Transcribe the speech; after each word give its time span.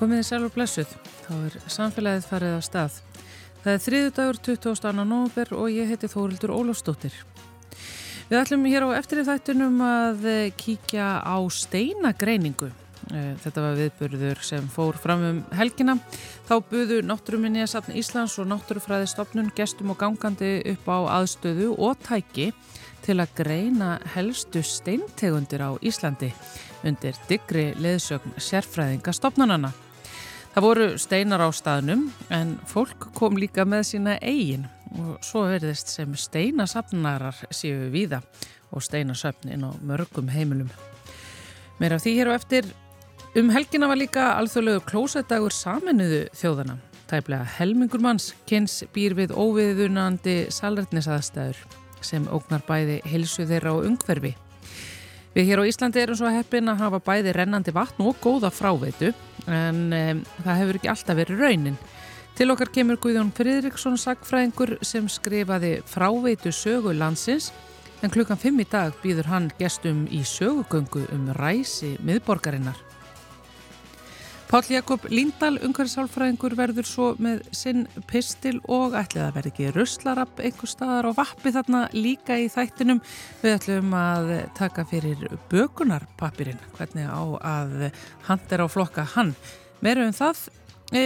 Komiði 0.00 0.24
sælur 0.24 0.48
blessuð, 0.54 0.88
þá 1.26 1.32
er 1.44 1.54
samfélagið 1.68 2.22
farið 2.24 2.54
á 2.56 2.60
stað. 2.64 2.94
Það 3.60 3.74
er 3.74 3.80
þriðu 3.84 4.12
dagur 4.16 4.38
22. 4.46 4.92
november 4.96 5.50
og 5.58 5.66
ég 5.74 5.90
heiti 5.90 6.08
Þórildur 6.08 6.54
Ólafsdóttir. 6.56 7.18
Við 8.30 8.38
ætlum 8.38 8.64
hér 8.64 8.86
á 8.88 8.96
eftir 8.96 9.20
í 9.20 9.24
þættunum 9.28 9.82
að 9.84 10.24
kíkja 10.56 11.08
á 11.20 11.36
steinagreiningu. 11.52 12.70
Eh, 13.10 13.34
þetta 13.44 13.64
var 13.66 13.76
viðburður 13.76 14.40
sem 14.46 14.70
fór 14.72 14.96
fram 14.96 15.26
um 15.28 15.42
helgina. 15.58 15.98
Þá 16.48 16.54
buðu 16.70 17.02
Náttúruminni 17.04 17.60
að 17.66 17.74
safna 17.74 17.98
Íslands 18.00 18.38
og 18.40 18.48
Náttúrufræði 18.48 19.12
stopnun 19.12 19.52
gestum 19.52 19.92
og 19.92 20.00
gangandi 20.00 20.62
upp 20.72 20.88
á 20.88 21.20
aðstöðu 21.20 21.74
og 21.76 22.00
tæki 22.08 22.54
til 23.04 23.18
að 23.20 23.36
greina 23.42 23.92
helstu 24.14 24.64
steintegundir 24.64 25.60
á 25.60 25.76
Íslandi 25.84 26.32
undir 26.88 27.20
digri 27.28 27.68
leðsögn 27.76 28.40
sérfræðinga 28.40 29.12
stopnunana. 29.12 29.74
Það 30.50 30.64
voru 30.66 30.86
steinar 30.98 31.42
á 31.46 31.48
staðnum 31.54 32.08
en 32.34 32.56
fólk 32.66 33.12
kom 33.14 33.36
líka 33.38 33.62
með 33.62 33.84
sína 33.92 34.16
eigin 34.18 34.64
og 34.98 35.20
svo 35.22 35.44
verðist 35.46 35.92
sem 35.92 36.10
steinasafnarar 36.18 37.38
séu 37.54 37.86
víða 37.92 38.18
og 38.74 38.82
steinasöfn 38.82 39.52
inn 39.54 39.62
á 39.62 39.70
mörgum 39.86 40.30
heimilum. 40.34 40.66
Mér 41.78 41.94
af 41.94 42.02
því 42.02 42.16
hér 42.18 42.32
á 42.34 42.38
eftir 42.38 42.66
um 43.38 43.54
helgina 43.54 43.86
var 43.86 44.00
líka 44.00 44.32
alþjóðlegu 44.40 44.82
klósettagur 44.90 45.54
saminuðu 45.54 46.24
þjóðana. 46.34 46.80
Tæplega 47.06 47.46
helmingur 47.60 48.02
manns 48.02 48.32
kynns 48.50 48.82
býr 48.90 49.14
við 49.18 49.30
óviðunandi 49.30 50.50
salrætnisaðstæður 50.50 51.62
sem 52.02 52.26
ógnar 52.26 52.66
bæði 52.66 53.00
hilsu 53.06 53.46
þeirra 53.46 53.78
og 53.78 53.86
ungverfi. 53.86 54.34
Við 55.30 55.46
hér 55.46 55.62
á 55.62 55.68
Íslandi 55.70 56.02
erum 56.02 56.18
svo 56.18 56.30
heppin 56.34 56.72
að 56.72 56.82
hafa 56.82 57.04
bæði 57.06 57.38
rennandi 57.38 57.74
vatn 57.74 58.02
og 58.02 58.18
góða 58.18 58.50
fráveitu 58.50 59.14
en 59.46 59.80
um, 59.92 60.22
það 60.44 60.60
hefur 60.62 60.78
ekki 60.80 60.92
alltaf 60.92 61.20
verið 61.20 61.42
raunin. 61.44 61.78
Til 62.38 62.50
okkar 62.54 62.70
kemur 62.72 63.00
Guðjón 63.00 63.32
Fridriksson 63.36 63.98
sagfræðingur 64.00 64.78
sem 64.86 65.08
skrifaði 65.10 65.80
fráveitu 65.88 66.52
sögu 66.54 66.94
landsins 66.96 67.50
en 68.00 68.12
klukkan 68.12 68.40
5 68.40 68.62
í 68.64 68.68
dag 68.70 68.94
býður 69.02 69.28
hann 69.28 69.50
gestum 69.58 70.06
í 70.08 70.22
sögugöngu 70.24 71.04
um 71.14 71.28
ræsi 71.36 71.96
miðborgarinnar. 72.04 72.89
Pál 74.50 74.66
Jakob 74.66 75.04
Líndal, 75.06 75.60
ungarisálfræðingur, 75.62 76.56
verður 76.58 76.86
svo 76.88 77.04
með 77.22 77.44
sinn 77.54 77.84
pistil 78.10 78.56
og 78.66 78.96
ætlið 78.98 79.22
að 79.22 79.36
verði 79.36 79.50
ekki 79.52 79.68
ruslarapp 79.76 80.40
einhver 80.42 80.70
staðar 80.72 81.06
á 81.06 81.10
vappi 81.20 81.52
þarna 81.54 81.84
líka 81.94 82.34
í 82.34 82.48
þættinum. 82.50 82.98
Við 83.44 83.54
ætlum 83.54 83.94
að 83.94 84.32
taka 84.58 84.82
fyrir 84.90 85.22
bökunarpapirinn, 85.52 86.58
hvernig 86.74 87.06
á 87.06 87.22
að 87.38 87.76
hand 88.26 88.56
er 88.56 88.64
á 88.64 88.66
flokka 88.66 89.04
hann. 89.14 89.36
Meru 89.86 90.08
um 90.08 90.16
það, 90.18 90.48
e, 90.90 91.04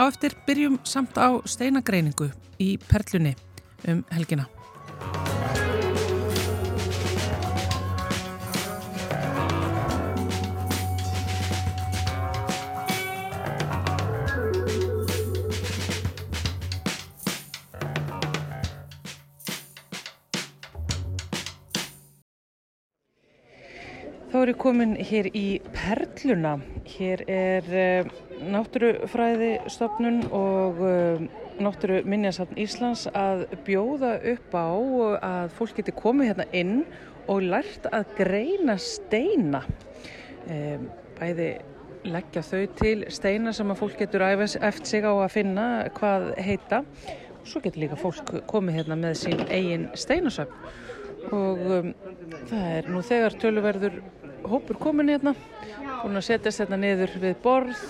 á 0.00 0.02
eftir 0.08 0.38
byrjum 0.48 0.80
samt 0.80 1.20
á 1.20 1.36
steinagreiningu 1.44 2.30
í 2.64 2.78
Perlunni 2.88 3.36
um 3.92 4.00
helgina. 4.08 4.48
Er 24.44 24.50
ég 24.52 24.58
komin 24.60 24.92
hér 24.96 25.26
í 25.36 25.60
Perluna. 25.74 26.54
Hér 26.88 27.22
er 27.28 27.66
uh, 27.68 28.10
náttúrufræðistofnun 28.52 30.22
og 30.32 30.80
uh, 30.80 31.24
náttúruminjasafn 31.60 32.58
Íslands 32.62 33.06
að 33.10 33.46
bjóða 33.66 34.14
upp 34.32 34.56
á 34.56 34.70
að 35.28 35.56
fólk 35.58 35.80
geti 35.80 35.94
komið 35.96 36.30
hérna 36.30 36.46
inn 36.56 36.76
og 37.28 37.44
lært 37.52 37.88
að 37.92 38.14
greina 38.20 38.78
steina. 38.80 39.64
Um, 40.48 40.86
bæði 41.18 41.50
leggja 42.08 42.44
þau 42.46 42.62
til 42.80 42.98
steina 43.12 43.52
sem 43.52 43.72
að 43.72 43.82
fólk 43.82 43.98
getur 44.00 44.24
eftir 44.24 44.86
sig 44.88 45.04
á 45.04 45.12
að 45.12 45.32
finna 45.34 45.66
hvað 45.98 46.30
heita. 46.40 46.84
Svo 47.44 47.60
getur 47.64 47.84
líka 47.84 47.98
fólk 48.00 48.38
komið 48.48 48.80
hérna 48.80 49.00
með 49.00 49.18
sín 49.24 49.44
eigin 49.48 49.90
steinasöfn 49.98 50.88
og 51.28 51.64
um, 51.76 51.92
það 52.48 52.66
er 52.78 52.90
nú 52.90 53.02
þegar 53.04 53.36
töluverður 53.42 54.00
hópur 54.50 54.78
komin 54.80 55.12
hérna 55.12 55.34
búin 56.00 56.16
að 56.16 56.28
setjast 56.30 56.62
hérna 56.62 56.78
niður 56.80 57.16
við 57.20 57.34
borð. 57.44 57.80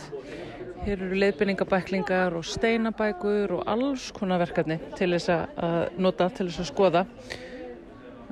Hér 0.80 1.02
eru 1.04 1.18
leiðbynningabæklingar 1.20 2.34
og 2.38 2.46
steinabækur 2.48 3.52
og 3.58 3.66
alls 3.68 4.08
konar 4.16 4.40
verkefni 4.40 4.78
til 4.96 5.10
þess 5.12 5.30
að 5.34 5.98
nota 6.00 6.30
til 6.32 6.48
þess 6.48 6.62
að 6.64 6.70
skoða. 6.70 7.02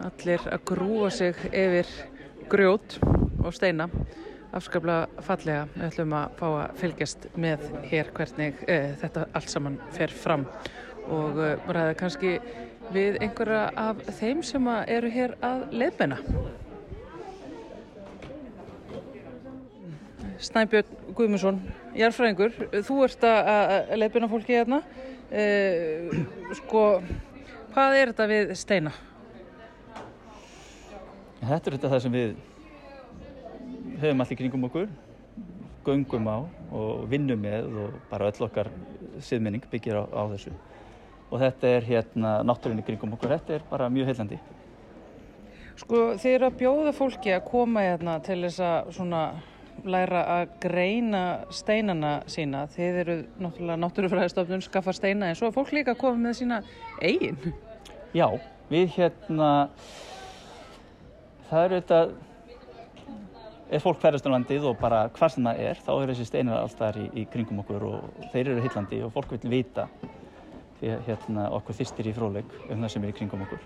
Allir 0.08 0.46
að 0.48 0.64
grúa 0.70 1.10
sig 1.12 1.36
yfir 1.52 1.90
grjót 2.48 2.96
og 3.44 3.52
steina 3.54 3.90
afskaplega 4.56 5.24
fallega. 5.26 5.66
Við 5.74 5.86
ætlum 5.90 6.14
að 6.16 6.36
fá 6.40 6.46
að 6.48 6.78
fylgjast 6.80 7.28
með 7.36 7.66
hér 7.90 8.12
hvernig 8.16 8.62
e, 8.64 8.78
þetta 9.02 9.26
allt 9.36 9.52
saman 9.52 9.78
fer 9.94 10.14
fram. 10.24 10.46
Og 11.12 11.38
e, 11.44 11.52
ræða 11.68 11.98
kannski 12.00 12.38
við 12.94 13.18
einhverja 13.24 13.64
af 13.76 14.00
þeim 14.18 14.40
sem 14.46 14.68
eru 14.86 15.10
hér 15.12 15.34
að 15.44 15.64
leiðbeina. 15.74 16.18
Snæbjörn 20.38 21.14
Guðmundsson, 21.18 21.58
jærfræðingur, 21.98 22.54
þú 22.86 22.98
ert 23.08 23.24
að 23.26 23.96
leiðbeina 23.98 24.30
fólki 24.30 24.54
hérna. 24.54 24.82
Eh, 25.28 26.14
sko, 26.60 26.84
hvað 27.74 27.96
er 27.98 28.12
þetta 28.12 28.28
við 28.30 28.52
steina? 28.56 28.92
Þetta 31.42 31.58
er 31.58 31.74
þetta 31.74 31.90
það 31.92 32.04
sem 32.04 32.14
við 32.14 32.38
höfum 33.98 34.24
allir 34.24 34.40
kringum 34.40 34.64
okkur, 34.70 34.88
göngum 35.84 36.30
á 36.30 36.38
og 36.78 37.04
vinnum 37.10 37.40
með 37.42 37.68
og 37.82 38.00
bara 38.10 38.30
öll 38.30 38.46
okkar 38.46 38.70
siðmenning 39.24 39.64
byggir 39.70 40.00
á, 40.00 40.02
á 40.06 40.22
þessu 40.32 40.54
og 41.28 41.42
þetta 41.42 41.74
er 41.76 41.86
hérna 41.88 42.38
náttúrinni 42.46 42.84
kringum 42.86 43.12
okkur, 43.16 43.34
þetta 43.36 43.58
er 43.58 43.68
bara 43.70 43.90
mjög 43.92 44.10
heillandi. 44.12 44.40
Sko 45.78 46.00
þið 46.18 46.34
eru 46.34 46.48
að 46.48 46.58
bjóða 46.58 46.92
fólki 46.96 47.32
að 47.36 47.46
koma 47.46 47.84
hérna 47.86 48.18
til 48.26 48.40
þess 48.42 48.62
að 48.66 48.90
svona 48.96 49.22
læra 49.86 50.24
að 50.32 50.54
greina 50.64 51.22
steinana 51.54 52.12
sína. 52.30 52.64
Þið 52.72 53.00
eru 53.02 53.16
náttúrulega 53.38 53.80
náttúrufræðistofnun 53.84 54.64
skaffa 54.66 54.94
steina 54.96 55.28
en 55.30 55.38
svo 55.38 55.50
er 55.50 55.54
fólk 55.54 55.70
líka 55.76 55.94
að 55.94 56.00
koma 56.02 56.22
með 56.24 56.40
sína 56.40 56.62
eigin. 56.98 57.38
Já, 58.16 58.26
við 58.72 58.96
hérna, 58.96 59.50
það 61.50 61.64
eru 61.68 61.80
þetta, 61.80 62.00
ef 63.68 63.84
fólk 63.84 64.02
færast 64.02 64.26
á 64.26 64.34
landið 64.34 64.70
og 64.72 64.78
bara 64.80 65.04
hvað 65.14 65.34
sem 65.36 65.50
það 65.50 65.66
er, 65.68 65.82
þá 65.84 65.90
eru 65.94 66.14
þessi 66.14 66.30
steinar 66.32 66.62
alltaf 66.64 66.98
í, 66.98 67.10
í 67.22 67.26
kringum 67.30 67.62
okkur 67.62 67.86
og 67.92 68.24
þeir 68.32 68.54
eru 68.54 68.64
heillandi 68.64 69.02
og 69.04 69.12
fólk 69.14 69.36
vil 69.36 69.58
vita 69.60 69.86
að 70.82 71.06
hérna, 71.08 71.48
okkur 71.58 71.78
þýstir 71.80 72.10
í 72.10 72.14
fróðleik 72.16 72.52
um 72.68 72.82
það 72.84 72.92
sem 72.94 73.06
er 73.06 73.12
í 73.12 73.16
kringum 73.18 73.44
okkur. 73.46 73.64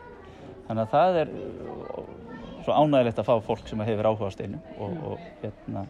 Þannig 0.68 0.84
að 0.84 0.92
það 0.94 1.18
er 1.22 1.34
uh, 1.36 2.06
svo 2.62 2.78
ánægilegt 2.78 3.20
að 3.20 3.28
fá 3.28 3.34
fólk 3.48 3.68
sem 3.68 3.84
hefur 3.84 4.08
áhuga 4.08 4.30
á 4.30 4.36
steinu 4.36 4.62
og, 4.78 4.88
mm. 4.88 5.04
og 5.10 5.28
hérna, 5.42 5.84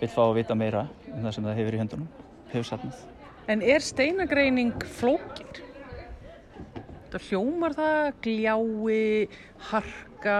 vil 0.00 0.10
fá 0.12 0.20
að 0.26 0.36
vita 0.40 0.58
meira 0.58 0.84
um 1.14 1.24
það 1.24 1.34
sem 1.36 1.48
það 1.48 1.58
hefur 1.60 1.76
í 1.76 1.82
höndunum, 1.84 2.12
hefur 2.52 2.70
satnað. 2.72 3.02
En 3.50 3.64
er 3.64 3.82
steinagreining 3.82 4.86
flókir? 5.00 5.64
Það 7.10 7.24
hljómar 7.26 7.74
það, 7.74 8.08
gljái, 8.22 9.28
harka, 9.72 10.34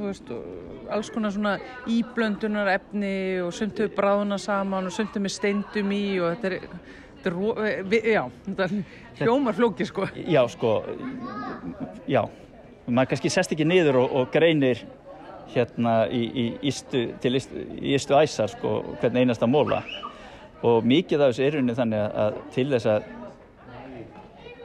veist, 0.00 0.30
alls 0.88 1.10
konar 1.12 1.34
svona 1.34 1.58
íblöndunar 1.92 2.70
efni 2.72 3.16
og 3.44 3.52
sumtu 3.52 3.90
bráðuna 3.92 4.38
saman 4.40 4.88
og 4.88 4.94
sumtu 4.96 5.20
með 5.20 5.34
steindum 5.34 5.92
í 5.92 6.04
og 6.22 6.32
þetta 6.32 6.54
er, 6.54 6.78
já, 8.12 8.22
þetta 8.46 8.68
hljómar 9.20 9.56
flóki 9.56 9.86
sko. 9.88 10.08
Já 10.26 10.42
sko 10.52 10.76
já, 12.10 12.22
maður 12.86 13.12
kannski 13.12 13.32
sest 13.32 13.54
ekki 13.54 13.66
niður 13.68 14.02
og, 14.04 14.14
og 14.20 14.32
greinir 14.34 14.84
hérna 15.54 16.04
í, 16.10 16.22
í 16.24 16.46
ístu 16.70 17.06
til 17.22 17.36
ístu, 17.38 17.66
ístu 17.94 18.16
æsar 18.18 18.50
sko 18.52 18.80
hvern 19.00 19.20
einasta 19.22 19.48
móla. 19.50 19.82
Og 20.64 20.84
mikið 20.88 21.20
af 21.20 21.32
þessu 21.32 21.46
erunni 21.48 21.76
þannig 21.76 22.18
að 22.24 22.40
til 22.54 22.66
þess 22.72 22.88
að 22.88 23.08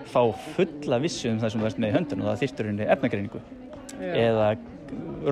fá 0.09 0.21
fulla 0.55 0.99
vissu 1.03 1.29
um 1.29 1.39
það 1.41 1.53
sem 1.53 1.63
veist 1.65 1.81
með 1.81 1.91
í 1.91 1.97
höndun 1.97 2.23
og 2.23 2.29
það 2.31 2.43
þýrstur 2.43 2.69
henni 2.69 2.87
efnagreiningu 2.95 3.41
já. 3.99 4.13
eða 4.23 4.47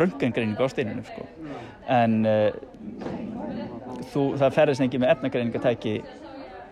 röngangreiningu 0.03 0.67
á 0.67 0.69
steinunum 0.69 1.07
sko. 1.07 1.25
En 1.89 2.19
uh, 2.27 2.51
þú, 4.11 4.23
það 4.37 4.57
ferðist 4.59 4.83
ekki 4.85 5.01
með 5.01 5.13
efnagreiningatæki 5.15 5.95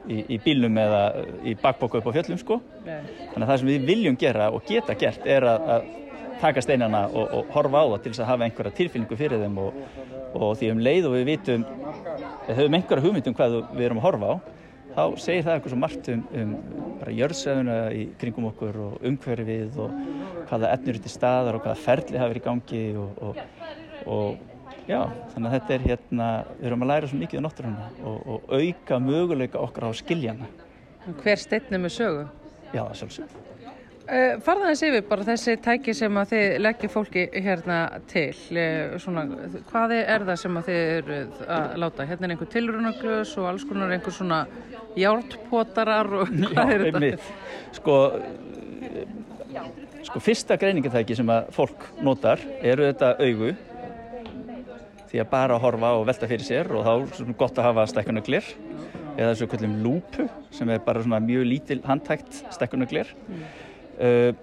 í, 0.10 0.22
í 0.36 0.40
bílnum 0.44 0.80
eða 0.82 1.04
í 1.46 1.56
bakboku 1.62 2.00
upp 2.00 2.10
á 2.10 2.16
fjöllum 2.18 2.42
sko. 2.42 2.60
Þannig 2.86 3.46
að 3.46 3.52
það 3.52 3.62
sem 3.62 3.72
við 3.72 3.88
viljum 3.92 4.18
gera 4.20 4.50
og 4.54 4.66
geta 4.68 4.98
gert 5.00 5.28
er 5.28 5.48
að, 5.50 5.70
að 5.76 5.88
taka 6.42 6.64
steinana 6.64 7.06
og, 7.08 7.32
og 7.40 7.54
horfa 7.56 7.84
á 7.84 7.86
það 7.94 8.02
til 8.04 8.12
þess 8.12 8.24
að 8.26 8.32
hafa 8.32 8.48
einhverja 8.48 8.78
tilfinningu 8.80 9.18
fyrir 9.20 9.44
þeim 9.46 9.58
og, 9.64 9.80
og 10.36 10.58
því 10.60 10.72
um 10.74 10.84
leið 10.84 11.10
og 11.10 11.16
við 11.16 11.30
vitum 11.32 11.66
eða 11.66 12.58
höfum 12.60 12.78
einhverja 12.80 13.06
hugmyndum 13.06 13.38
hvað 13.38 13.58
við 13.72 13.86
erum 13.88 14.02
að 14.02 14.08
horfa 14.10 14.32
á 14.32 14.36
þá 14.96 15.04
segir 15.20 15.46
það 15.46 15.54
eitthvað 15.58 15.74
svo 15.74 15.80
margt 15.82 16.10
um, 16.12 16.26
um 16.40 16.52
bara 17.02 17.16
jörðsöðuna 17.16 17.78
í 17.96 18.04
kringum 18.20 18.50
okkur 18.52 18.82
og 18.86 19.08
umhverfið 19.10 19.80
og 19.84 19.96
hvaða 20.50 20.72
efnir 20.76 21.00
út 21.00 21.10
í 21.10 21.12
staðar 21.12 21.58
og 21.58 21.66
hvaða 21.66 21.82
ferli 21.84 22.20
hafa 22.22 22.32
verið 22.32 22.44
í 22.44 22.46
gangi 22.46 22.84
og, 23.02 23.24
og, 23.26 23.42
og 24.16 24.55
já, 24.90 25.00
þannig 25.34 25.50
að 25.50 25.56
þetta 25.58 25.76
er 25.76 25.88
hérna, 25.90 26.30
við 26.60 26.70
erum 26.70 26.86
að 26.86 26.92
læra 26.92 27.10
svo 27.10 27.20
mikið 27.22 27.42
á 27.42 27.46
náttúruna 27.46 27.90
og, 28.04 28.22
og 28.36 28.54
auka 28.60 29.02
möguleika 29.02 29.64
okkar 29.64 29.90
á 29.90 29.92
skiljana. 29.98 30.52
Hver 31.22 31.42
steinni 31.42 31.82
með 31.82 31.98
sögu? 32.00 32.24
Já, 32.74 32.84
sjálfsög. 32.98 33.42
Uh, 34.06 34.36
Farðaðins 34.46 34.84
yfir 34.86 35.06
bara 35.10 35.26
þessi 35.26 35.56
tæki 35.66 35.94
sem 35.98 36.18
að 36.22 36.36
þið 36.36 36.52
leggir 36.62 36.92
fólki 36.94 37.24
hérna 37.42 37.78
til, 38.12 38.36
uh, 38.54 38.98
svona, 39.02 39.24
hvað 39.72 39.96
er 39.98 40.26
það 40.28 40.42
sem 40.44 40.60
að 40.60 40.68
þið 40.70 40.82
eru 41.00 41.18
að 41.56 41.78
láta? 41.82 42.06
Hérna 42.12 42.28
er 42.28 42.36
einhver 42.36 42.52
tilrunaglös 42.54 43.32
og 43.42 43.48
alls 43.50 43.66
konar 43.66 43.96
einhver 43.96 44.14
svona 44.14 44.44
hjálppotarar 44.94 46.12
og 46.20 46.30
hvað 46.54 46.74
Já, 46.74 46.76
er 46.76 46.86
þetta? 46.86 47.32
Sko, 47.80 47.98
sko 50.06 50.22
fyrsta 50.22 50.60
greiningatæki 50.62 51.18
sem 51.18 51.34
að 51.34 51.50
fólk 51.58 51.90
notar 52.06 52.46
eru 52.62 52.86
þetta 52.92 53.16
augu 53.26 53.56
því 55.16 55.24
að 55.24 55.32
bara 55.32 55.58
horfa 55.64 55.94
og 55.96 56.06
velta 56.10 56.28
fyrir 56.28 56.44
sér 56.44 56.72
og 56.76 56.84
þá 56.84 57.22
er 57.24 57.36
gott 57.40 57.60
að 57.60 57.70
hafa 57.70 57.86
stekkunaglir 57.88 58.48
eða 59.16 59.30
þessu 59.30 59.48
kvöldum 59.48 59.76
lúpu 59.84 60.26
sem 60.52 60.72
er 60.74 60.82
bara 60.84 61.04
svona 61.06 61.22
mjög 61.24 61.46
lítil 61.48 61.78
handtækt 61.86 62.42
stekkunaglir 62.52 63.14
uh, 64.04 64.34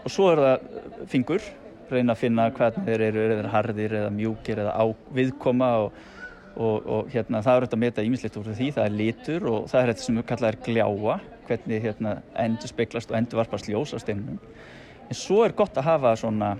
og 0.00 0.08
svo 0.08 0.30
er 0.32 0.40
það 0.40 1.04
fingur 1.12 1.50
reyna 1.90 2.14
að 2.14 2.22
finna 2.22 2.48
hvernig 2.54 2.88
þeir 2.88 3.04
eru 3.10 3.26
eða 3.26 3.52
harðir 3.52 3.98
eða 4.00 4.14
mjúkir 4.14 4.62
eða 4.62 4.72
á 4.72 4.84
viðkoma 5.18 5.70
og, 5.84 6.00
og, 6.54 6.88
og 6.96 7.12
hérna 7.12 7.44
það 7.44 7.58
er 7.58 7.66
þetta 7.66 7.78
að 7.80 7.84
meta 7.84 8.06
ímislegt 8.06 8.40
úr 8.40 8.50
því, 8.54 8.72
það 8.78 8.86
er 8.86 8.98
litur 9.02 9.48
og 9.52 9.70
það 9.70 9.82
er 9.82 9.92
þetta 9.92 10.06
sem 10.06 10.20
við 10.20 10.28
kallaðum 10.32 10.66
gljáa 10.70 11.20
hvernig 11.50 11.84
hérna 11.84 12.18
endur 12.40 12.72
speiklast 12.72 13.12
og 13.12 13.20
endur 13.20 13.42
varpast 13.42 13.68
ljós 13.68 13.92
á 13.92 13.98
steinunum 14.00 14.40
en 15.10 15.18
svo 15.18 15.42
er 15.44 15.56
gott 15.58 15.76
að 15.76 15.90
hafa 15.90 16.16
svona 16.16 16.54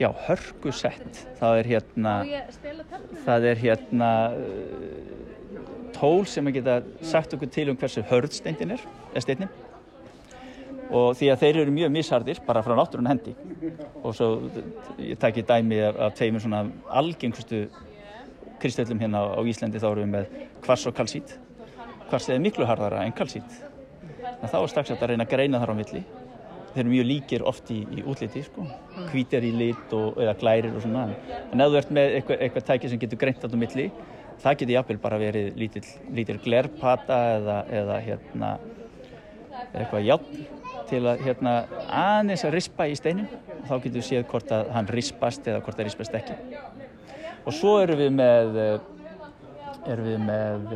já, 0.00 0.08
hörku 0.26 0.72
sett 0.74 1.20
það 1.40 1.60
er 1.60 1.70
hérna 1.74 2.14
það 3.26 3.50
er 3.50 3.62
hérna 3.62 4.10
uh, 4.38 5.12
tól 5.94 6.24
sem 6.26 6.50
að 6.50 6.58
geta 6.58 6.80
sagt 7.06 7.36
okkur 7.36 7.52
til 7.54 7.68
um 7.70 7.78
hversu 7.78 8.02
hörð 8.10 8.34
steinin 8.34 8.74
er 8.76 8.88
eða 9.12 9.26
steinin 9.26 9.54
og 10.92 11.14
því 11.18 11.30
að 11.32 11.42
þeir 11.42 11.58
eru 11.62 11.74
mjög 11.74 11.92
mishardir 11.94 12.40
bara 12.46 12.62
frá 12.64 12.74
náttúrun 12.76 13.08
hendi. 13.08 13.34
Og 14.02 14.14
svo 14.16 14.28
ég 15.00 15.18
takk 15.20 15.40
í 15.40 15.46
dæmi 15.46 15.80
af, 15.88 16.14
tveimur 16.18 16.44
svona 16.44 16.64
algengustu 16.88 17.64
kristöllum 18.62 19.00
hérna 19.02 19.24
á 19.34 19.40
Íslandi 19.42 19.80
þá 19.82 19.88
erum 19.90 20.04
við 20.04 20.12
með 20.14 20.44
kvars 20.64 20.86
og 20.90 20.96
kalsít. 20.96 21.36
Kvars 22.10 22.28
er 22.28 22.42
miklu 22.42 22.68
harðara 22.68 23.04
en 23.04 23.16
kalsít. 23.16 23.62
En 24.40 24.50
þá 24.50 24.60
er 24.60 24.70
strax 24.72 24.94
að 24.94 25.08
reyna 25.10 25.26
að 25.26 25.34
greina 25.34 25.60
þar 25.62 25.74
á 25.74 25.80
milli 25.80 26.04
þeir 26.74 26.82
eru 26.82 26.92
mjög 26.92 27.06
líkir 27.08 27.44
oft 27.46 27.70
í, 27.70 27.80
í 27.94 28.02
útliti 28.10 28.42
sko. 28.44 28.66
hvítir 29.12 29.46
í 29.46 29.52
lit 29.54 29.94
og, 29.94 30.18
eða 30.20 30.34
glærir 30.40 30.74
og 30.74 30.82
svona 30.82 31.06
en 31.52 31.64
ef 31.64 31.70
þú 31.70 31.80
ert 31.80 31.94
með 31.94 32.18
eitthvað, 32.18 32.42
eitthvað 32.46 32.66
tæki 32.70 32.90
sem 32.90 33.02
getur 33.02 33.20
greint 33.20 33.44
alltaf 33.46 33.60
milli 33.60 33.90
það 34.42 34.58
getur 34.60 34.74
jafnvel 34.74 34.98
bara 35.02 35.20
verið 35.22 35.52
lítil, 35.60 35.84
lítil 36.14 36.38
glerpata 36.42 37.20
eða, 37.36 37.58
eða 37.80 38.00
hérna 38.08 38.50
eitthvað 39.74 40.08
játn 40.08 40.44
til 40.90 41.02
að 41.08 41.22
hérna 41.24 41.52
aðeins 41.88 42.44
að 42.44 42.56
rispa 42.58 42.88
í 42.90 42.96
steinin 42.98 43.28
og 43.30 43.68
þá 43.68 43.74
getur 43.76 44.00
við 44.00 44.08
séð 44.08 44.26
hvort 44.32 44.52
að 44.54 44.72
hann 44.74 44.90
rispast 44.90 45.46
eða 45.48 45.62
hvort 45.64 45.78
það 45.78 45.88
rispast 45.88 46.18
ekki 46.18 46.38
og 47.44 47.54
svo 47.54 47.78
erum 47.84 48.00
við 48.02 48.12
með 48.18 48.60
erum 49.84 50.06
við 50.08 50.22
með 50.24 50.70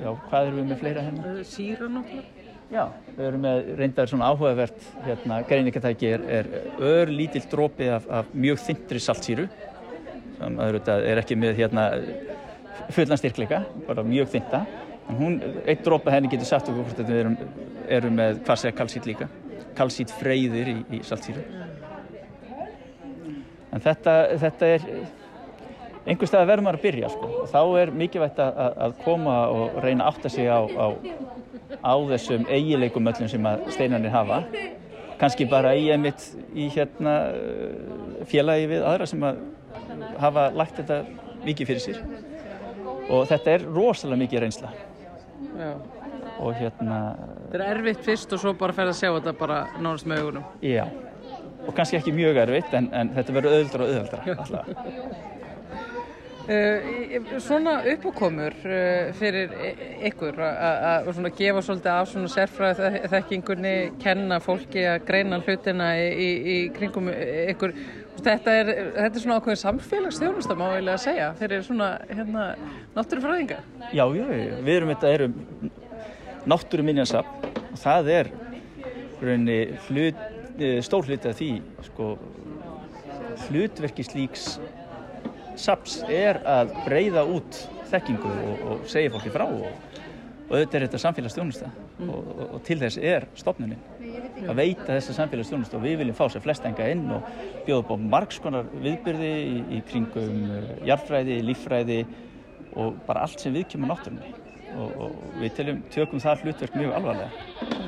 já, 0.00 0.08
hvað 0.28 0.40
erum 0.46 0.58
við 0.58 0.70
með 0.70 0.80
fleira 0.82 1.04
hérna? 1.08 1.36
Sýra 1.48 1.90
náttúrulega 1.92 2.43
Já, 2.72 2.86
við 3.12 3.26
erum 3.28 3.42
með 3.44 3.66
reyndar 3.78 4.08
svona 4.08 4.30
áhugavert 4.32 4.86
hérna, 5.04 5.42
greiningatæki 5.48 6.08
er, 6.16 6.22
er 6.40 6.48
ör 6.80 7.12
lítill 7.12 7.44
drópi 7.50 7.90
af, 7.92 8.06
af 8.08 8.30
mjög 8.32 8.62
þyndri 8.64 9.02
saltsýru 9.04 9.44
sem 10.38 10.56
auðvitað 10.58 11.04
er 11.10 11.20
ekki 11.20 11.36
með 11.38 11.60
hérna 11.60 11.84
fullan 12.94 13.20
styrkleika, 13.20 13.60
bara 13.86 14.04
mjög 14.06 14.32
þynda 14.32 14.64
en 15.08 15.20
hún, 15.20 15.36
eitt 15.66 15.84
drópa 15.84 16.14
henni 16.14 16.30
getur 16.32 16.48
sagt 16.48 16.70
okkur 16.72 16.88
hvort 16.88 17.02
við 17.04 17.20
erum, 17.20 17.36
erum 17.98 18.16
með 18.18 18.40
hvað 18.46 18.62
segja 18.62 18.78
kalsít 18.78 19.08
líka, 19.10 19.28
kalsít 19.76 20.14
freyðir 20.16 20.72
í, 20.72 20.78
í 20.96 21.02
saltsýru. 21.04 21.44
En 23.74 23.82
þetta, 23.82 24.16
þetta 24.40 24.72
er 24.76 24.88
einhver 26.04 26.28
stað 26.28 26.44
að 26.44 26.50
verður 26.52 26.66
maður 26.66 26.78
að 26.78 26.84
byrja 26.84 27.10
sko. 27.12 27.30
og 27.42 27.48
þá 27.52 27.60
er 27.80 27.92
mikilvægt 28.02 28.40
að, 28.44 28.60
að 28.86 28.96
koma 29.04 29.36
og 29.52 29.78
reyna 29.84 30.06
að 30.06 30.10
átta 30.12 30.32
sig 30.32 30.48
á, 30.48 30.60
á, 30.64 30.86
á 31.80 31.94
þessum 32.12 32.46
eigileikum 32.52 33.10
öllum 33.10 33.30
sem 33.30 33.48
að 33.48 33.66
steinarnir 33.74 34.14
hafa. 34.14 34.42
Kannski 35.20 35.46
bara 35.48 35.74
í 35.78 35.88
emitt 35.94 36.26
í 36.54 36.68
hérna 36.74 37.14
félagi 38.30 38.70
við 38.72 38.86
aðra 38.86 39.08
sem 39.08 39.22
að 39.24 39.42
hafa 40.22 40.48
lagt 40.54 40.80
þetta 40.80 41.02
mikið 41.44 41.70
fyrir 41.70 41.84
sér. 41.84 42.00
Og 43.12 43.26
þetta 43.30 43.56
er 43.56 43.66
rosalega 43.68 44.22
mikið 44.24 44.44
reynsla. 44.46 44.72
Já. 45.54 45.74
og 46.42 46.54
hérna 46.58 46.96
Þetta 47.52 47.58
er 47.62 47.76
erfitt 47.76 48.00
fyrst 48.02 48.32
og 48.34 48.40
svo 48.42 48.52
bara 48.58 48.74
ferð 48.74 48.90
að 48.90 48.96
sjá 48.98 49.10
þetta 49.12 49.34
bara 49.38 49.58
nánast 49.78 50.08
með 50.10 50.24
augunum. 50.24 50.46
Já, 50.66 50.88
og 51.66 51.76
kannski 51.76 52.00
ekki 52.00 52.14
mjög 52.16 52.40
erfitt 52.42 52.74
en, 52.74 52.88
en 52.96 53.12
þetta 53.14 53.36
verður 53.36 53.54
auðvöldra 53.54 53.84
og 53.84 53.92
auðvöldra 53.92 54.24
alltaf 54.42 55.33
Uh, 56.44 57.38
svona 57.40 57.78
uppákomur 57.88 58.52
uh, 58.68 59.12
fyrir 59.16 59.52
ykkur 60.10 60.36
að 60.44 61.06
svona 61.16 61.30
gefa 61.32 61.62
svolítið 61.64 61.92
af 61.94 62.10
svona 62.10 62.32
sérfræði 62.34 63.00
þekkingunni, 63.14 63.72
kenna 64.02 64.36
fólki 64.44 64.82
að 64.84 65.06
greina 65.08 65.38
hlutina 65.40 65.86
í, 65.96 66.10
í, 66.12 66.28
í 66.54 66.58
kringum 66.76 67.08
ykkur. 67.08 67.72
Þetta 68.18 68.58
er, 68.60 68.72
þetta 68.98 69.08
er 69.08 69.24
svona 69.24 69.38
ákveðin 69.40 69.62
samfélagsþjónusta 69.62 70.58
má 70.60 70.66
ég 70.74 70.84
lega 70.84 70.98
að 70.98 71.02
segja 71.06 71.30
fyrir 71.40 71.64
svona 71.64 71.88
hérna 72.10 72.44
náttúrufræðinga. 72.98 73.58
Já, 73.96 74.04
já, 74.04 74.28
við 74.68 74.74
erum 74.76 74.92
þetta 74.92 75.16
erum 75.16 75.40
náttúruminjansafn 76.52 77.50
og 77.70 77.80
það 77.80 78.14
er 78.18 78.32
rauninni 79.24 79.58
hlut, 79.88 80.24
stór 80.84 81.08
hluti 81.08 81.32
af 81.32 81.40
því 81.40 81.52
sko 81.88 82.14
hlutverki 83.48 84.04
slíks 84.06 84.58
SAPS 85.60 86.00
er 86.10 86.40
að 86.48 86.72
breyða 86.84 87.24
út 87.30 87.58
þekkingu 87.90 88.30
og, 88.30 88.62
og 88.70 88.86
segja 88.90 89.12
fólki 89.14 89.32
frá 89.34 89.44
og, 89.46 89.66
og 90.44 90.54
þetta 90.54 90.78
er 90.78 90.86
þetta 90.86 91.00
samfélagsstjónusta 91.04 91.70
mm. 91.70 92.10
og, 92.10 92.30
og 92.46 92.62
til 92.66 92.78
þess 92.82 93.00
er 93.00 93.28
stopnunin 93.38 93.80
að 94.44 94.58
veita 94.58 94.90
þessa 94.90 95.16
samfélagsstjónusta 95.20 95.78
og 95.78 95.84
við 95.86 95.98
viljum 96.02 96.18
fá 96.18 96.26
sér 96.32 96.44
flest 96.44 96.66
enga 96.68 96.88
inn 96.92 97.06
og 97.14 97.26
bjóða 97.66 97.84
upp 97.84 97.92
á 97.94 97.96
margskonar 98.16 98.70
viðbyrði 98.74 99.32
í, 99.34 99.58
í 99.78 99.82
kringum 99.88 100.42
uh, 100.50 100.70
jarfræði, 100.88 101.40
líffræði 101.46 102.00
og 102.74 102.98
bara 103.06 103.24
allt 103.24 103.44
sem 103.44 103.54
við 103.54 103.70
kemur 103.74 103.94
náttúrunni 103.94 104.34
og 104.74 105.18
við 105.38 105.52
teljum, 105.54 105.82
tökum 105.94 106.22
það 106.22 106.48
hlutverk 106.48 106.78
mjög 106.80 106.96
alvarlega 106.98 107.83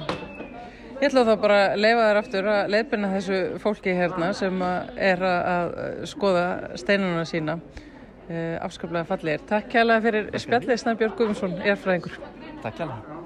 Ég 0.97 1.11
ætla 1.11 1.23
þá 1.29 1.35
bara 1.43 1.57
að 1.67 1.81
leifa 1.85 2.05
þér 2.09 2.19
aftur 2.23 2.47
að 2.49 2.71
leiðbyrna 2.73 3.09
þessu 3.13 3.41
fólki 3.61 3.93
hérna 3.99 4.31
sem 4.37 4.63
er 4.65 5.25
að 5.29 5.75
skoða 6.09 6.47
steinununa 6.81 7.27
sína. 7.29 7.59
Uh, 8.27 8.57
afskaplega 8.65 9.07
fallegir. 9.07 9.43
Takk 9.47 9.69
kælega 9.71 10.03
fyrir 10.03 10.25
spjallið 10.43 10.81
Snæbjörg 10.83 11.13
Guðmundsson, 11.21 11.53
erfræðingur. 11.63 12.17
Takk 12.65 12.81
kælega. 12.81 13.17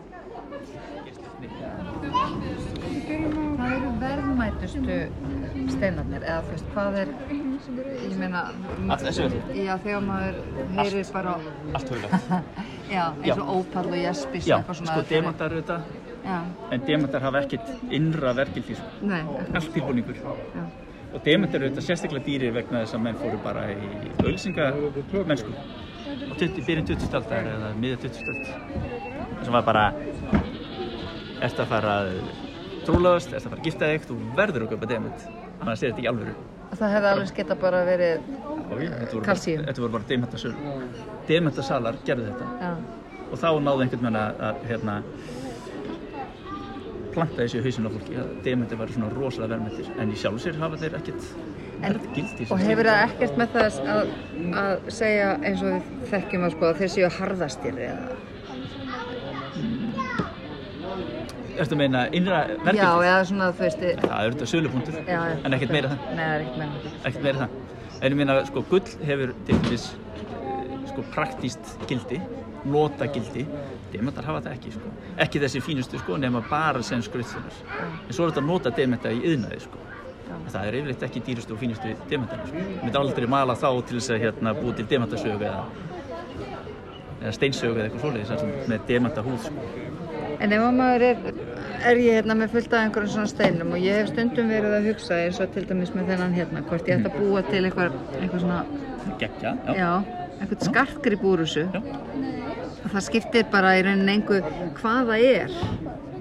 Hvað 3.61 3.73
eru 3.77 3.89
verðmætustu 4.01 4.99
steinarnir 5.71 6.23
eða 6.27 6.43
þú 6.45 6.53
veist, 6.55 6.69
hvað 6.75 6.99
er, 7.05 7.09
ég 8.05 8.15
meina, 8.21 8.43
Allt 8.91 9.03
þessu 9.07 9.25
verður? 9.27 9.57
já 9.61 9.73
þegar 9.85 10.05
maður 10.07 10.39
heyrir 10.79 11.11
bara, 11.15 11.35
Allt 11.79 11.93
huglægt. 11.95 12.31
já, 12.95 13.03
eins 13.23 13.41
og 13.43 13.51
ópall 13.57 13.91
og 13.91 13.99
jespis 14.01 14.49
Já, 14.49 14.57
eitthvað 14.59 14.81
svona. 14.81 14.95
sko 14.97 15.07
demantar 15.11 15.53
eru 15.55 15.63
þetta, 15.63 15.79
Já, 15.81 16.00
en 16.71 16.81
demantar 16.87 17.23
hafa 17.25 17.41
ekkert 17.45 17.71
innra 17.91 18.33
verkildi, 18.37 18.75
sko. 18.79 18.89
nei, 19.07 19.23
Allt 19.55 19.73
tilbúningur. 19.75 20.17
Og 21.15 21.25
demantar 21.27 21.61
eru 21.63 21.71
þetta 21.73 21.83
sérstaklega 21.83 22.25
dýri 22.27 22.51
vegna 22.55 22.85
þess 22.85 22.95
að 22.95 23.03
menn 23.03 23.17
fóru 23.19 23.39
bara 23.45 23.65
í 23.73 23.79
auðlýsingamennsku. 24.23 25.55
Og 26.31 26.37
20, 26.39 26.63
byrjun 26.67 26.87
20. 26.87 27.17
aldar 27.19 27.49
eða 27.51 27.73
miða 27.81 27.97
20. 28.05 28.31
aldar. 28.31 28.55
Það 29.41 29.45
sem 29.49 29.53
var 29.57 29.65
bara, 29.67 29.85
ert 31.43 31.61
að 31.65 31.69
fara 31.73 31.97
að 32.05 32.13
trúlaðast, 32.87 33.33
ert 33.35 33.45
að 33.47 33.51
fara 33.51 33.61
að 33.61 33.67
gifta 33.69 33.91
þig, 33.91 34.07
þú 34.11 34.19
verður 34.39 34.67
að 34.67 34.73
köpa 34.75 34.91
demant. 34.95 35.27
Annars 35.61 35.83
er 35.83 35.91
þetta 35.91 36.01
ekki 36.01 36.11
alvöru. 36.13 36.35
það 36.71 36.93
hefði 36.95 37.09
alveg 37.11 37.35
geta 37.37 37.55
bara 37.61 37.83
verið, 37.85 38.21
Og 38.71 39.25
Kalsíum. 39.27 39.65
þetta 39.67 39.81
voru 39.83 39.93
bara 39.97 40.05
demantasölu. 40.09 40.55
Demantasalar 41.29 41.97
gerðu 42.07 42.29
þetta. 42.31 42.47
já, 42.61 42.71
og 43.33 43.39
þá 43.39 43.49
náðu 43.67 43.83
einhvern 43.85 44.05
veginn 44.07 44.17
að, 44.21 44.41
að 44.47 44.63
hérna, 44.71 44.95
planta 47.15 47.43
þessu 47.43 47.61
í 47.61 47.65
hausinu 47.67 47.91
á 47.91 47.95
fólki 47.97 48.19
að 48.23 48.31
demantir 48.47 48.81
var 48.81 48.93
svona 48.95 49.11
rosalega 49.15 49.55
verðmættir 49.55 49.91
en 50.03 50.13
í 50.15 50.19
sjálfu 50.21 50.43
sér 50.45 50.59
hafa 50.61 50.81
þeir 50.81 50.97
ekkert 51.01 51.29
gildi 52.17 52.47
og 52.53 52.61
hefur 52.61 52.91
það 52.91 53.05
ekkert 53.07 53.39
með 53.41 53.55
það 53.55 53.79
að, 53.95 54.11
að 54.63 54.91
segja 55.01 55.31
eins 55.49 55.63
og 55.65 55.71
við 55.75 56.11
þekkjum 56.13 56.45
að 56.49 56.55
sko 56.57 56.69
að 56.71 56.83
þeir 56.83 56.93
séu 56.97 57.13
harðastir 57.21 57.81
eða 57.89 58.19
Ertu 61.61 61.75
að 61.77 61.81
meina 61.83 62.03
innra 62.17 62.39
Já, 62.47 62.55
verkefni? 62.65 63.09
eða 63.11 63.25
svona 63.29 63.49
þú 63.53 63.65
veist 63.67 63.83
já, 63.85 63.91
Það 64.01 64.21
er 64.25 64.35
þetta 64.35 64.47
sölupunktur, 64.53 64.95
já. 65.05 65.19
en 65.45 65.57
ekkert 65.57 65.75
meira 65.75 65.91
það. 65.91 66.05
Nei, 66.17 66.23
það 66.23 66.31
er 66.37 66.45
ekkert 66.45 66.61
meira 66.63 66.93
Ekkert 67.11 67.25
meira 67.27 67.41
það. 67.43 67.57
En 68.01 68.07
ég 68.15 68.17
meina, 68.21 68.37
sko, 68.49 68.63
gull 68.71 68.93
hefur 69.11 69.33
til 69.49 69.59
dæmis 69.59 69.85
eh, 69.91 70.71
sko, 70.89 71.05
praktíst 71.13 71.75
gildi, 71.91 72.21
nota 72.65 73.09
gildi. 73.13 73.45
Dementar 73.93 74.27
hafa 74.29 74.43
það 74.47 74.57
ekki, 74.57 74.73
sko. 74.77 74.93
Ekki 75.25 75.43
þessi 75.43 75.63
fínustu, 75.67 76.01
sko, 76.03 76.19
nema 76.21 76.43
bara 76.51 76.83
sem 76.87 77.03
skrautsjónar. 77.03 77.61
En 78.07 78.13
svo 78.15 78.27
er 78.27 78.33
þetta 78.33 78.43
að 78.45 78.51
nota 78.51 78.75
dementa 78.77 79.13
í 79.15 79.23
yðnaði, 79.33 79.61
sko. 79.67 79.87
Það 80.51 80.67
er 80.67 80.77
yfirleitt 80.79 81.07
ekki 81.07 81.23
dýrustu 81.27 81.55
og 81.57 81.63
fínustu 81.63 81.95
dementarnir, 82.11 82.51
sko. 82.51 82.65
Mér 82.71 82.85
myndi 82.87 83.01
aldrei 83.03 83.31
mala 83.31 83.57
þá 83.59 83.69
til 83.89 83.99
þess 83.99 84.15
að 84.15 84.25
hérna, 84.27 84.55
búi 84.59 84.75
til 84.79 84.87
demantasögu 84.91 85.47
eða, 85.51 85.65
eða 87.21 87.33
steinsögu 87.39 87.81
eða 87.81 87.89
eitthvað 87.91 88.29
sem 88.31 88.53
með 88.71 88.87
demanta 88.91 89.27
húð, 89.27 89.49
sko. 89.49 89.89
En 90.41 90.55
ef 90.57 90.63
að 90.65 90.77
maður 90.79 91.03
er, 91.05 91.19
er 91.91 91.99
ég 92.01 92.15
hérna 92.17 92.37
með 92.39 92.55
fullt 92.55 92.73
af 92.73 92.87
einhverjum 92.87 93.13
svona 93.13 93.29
steinum 93.29 93.75
og 93.77 93.83
ég 93.83 93.99
hef 93.99 94.09
stundum 94.09 94.49
verið 94.49 94.77
að 94.79 94.87
hugsa 94.89 95.19
eins 95.27 95.41
og 95.45 95.51
til 95.53 95.67
dæmis 95.69 95.93
með 95.93 96.15
þennan 96.15 96.37
hérna, 96.39 96.63
hvort 96.71 96.89
ég 96.89 97.03
ætti 97.03 97.11
að 97.11 97.19
búa 97.19 97.43
til 97.51 97.61
eitthvað, 97.69 97.99
eitthvað 98.23 98.45
svona, 98.47 98.63
Gekkja, 99.21 99.53
já. 99.67 99.75
já, 99.77 99.91
eitthvað 100.39 100.65
skartgrip 100.71 101.27
úr 101.29 101.45
þessu. 101.45 101.67
Já. 102.81 102.89
Það 102.95 103.05
skiptir 103.07 103.45
bara 103.53 103.75
í 103.79 103.83
rauninni 103.87 104.15
einhver 104.19 104.47
hvað 104.81 105.11
það 105.11 105.25
er. 105.31 105.55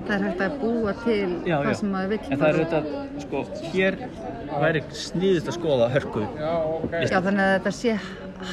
Það 0.10 0.14
er 0.16 0.24
hægt 0.26 0.40
að 0.42 0.54
búa 0.62 0.94
til 1.04 1.30
Já, 1.46 1.56
það 1.62 1.68
já. 1.70 1.74
sem 1.80 1.90
maður 1.94 2.10
vill. 2.10 2.20
En 2.34 2.40
það 2.42 2.48
er 2.50 2.60
auðvitað, 2.60 2.86
sko, 3.24 3.42
hér 3.74 3.98
væri 4.64 4.82
sniðist 4.98 5.50
að 5.52 5.58
skoða 5.60 5.90
hörku 5.94 6.24
Já, 6.40 7.20
þannig 7.22 7.44
að 7.44 7.52
þetta 7.60 7.74
sé 7.78 7.94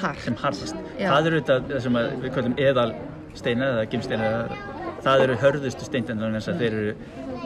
hart. 0.01 0.21
sem 0.27 0.37
harðast. 0.43 0.83
Já. 1.01 1.09
Það 1.15 1.29
eru 1.31 1.39
auðvitað 1.41 1.71
það 1.71 1.81
sem 1.87 1.97
að 2.01 2.11
við 2.27 2.35
kallum 2.37 2.57
eðal 2.67 2.91
steina 3.37 3.71
eða 3.73 3.87
gimsteina, 3.95 4.29
það 5.07 5.25
eru 5.27 5.39
hörðustu 5.45 5.89
steindennar 5.89 6.29
en 6.29 6.37
þess 6.41 6.53
að 6.53 6.61
þeir 6.61 6.77
eru, 6.83 6.95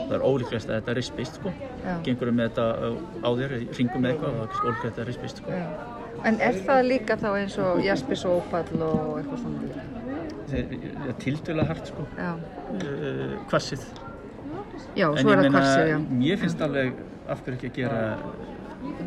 það 0.01 0.13
er 0.17 0.27
ólíklegast 0.27 0.69
að 0.71 0.77
þetta 0.81 0.95
rispist, 0.99 1.39
sko. 1.39 1.53
Já. 1.85 1.95
Gengur 2.05 2.31
með 2.35 2.51
þetta 2.51 2.67
á- 3.23 3.31
þér, 3.39 3.55
ringum 3.79 4.01
með 4.05 4.11
eitthvað 4.11 4.37
og 4.43 4.51
það 4.51 4.59
er 4.59 4.67
ólíklegt 4.67 4.85
að 4.85 4.91
þetta 4.91 5.07
rispist, 5.07 5.37
sko. 5.43 5.51
Já. 5.55 5.65
En 6.27 6.39
er 6.41 6.59
það 6.67 6.81
líka 6.91 7.15
þá 7.17 7.29
eins 7.39 7.57
og 7.63 7.79
jaspis 7.85 8.25
og 8.25 8.41
opall 8.43 8.81
og 8.83 9.19
eitthvað 9.21 9.39
svona 9.45 10.00
er 10.53 11.15
tildöla 11.21 11.65
hart, 11.69 11.87
sko, 11.91 12.05
Já, 12.17 12.31
uh, 12.35 13.35
kvassið. 13.51 13.85
já 14.95 15.07
En 15.07 15.17
svo 15.17 15.31
ég 15.31 15.45
er 15.45 15.51
það 15.51 15.89
já. 15.89 15.97
Mér 16.21 16.37
finnst 16.41 16.61
alveg 16.61 16.93
af 17.27 17.43
hverju 17.45 17.57
ekki 17.57 17.71
að 17.71 17.75
gera 17.79 18.17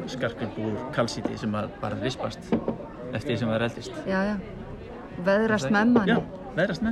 skarkupp 0.09 0.59
úr 0.63 0.77
kalsíti 0.95 1.39
sem 1.39 1.55
að 1.59 1.71
bara 1.83 1.99
rispast 2.01 2.53
eftir 3.15 3.35
því 3.35 3.39
sem 3.39 3.49
það 3.49 3.57
er 3.57 3.67
eldist. 3.69 4.03
Já, 4.07 4.21
já. 4.31 4.37
Veðrast 5.25 5.71
með 5.71 5.93
manni. 5.95 6.15
Já, 6.15 6.21
veðrast. 6.57 6.83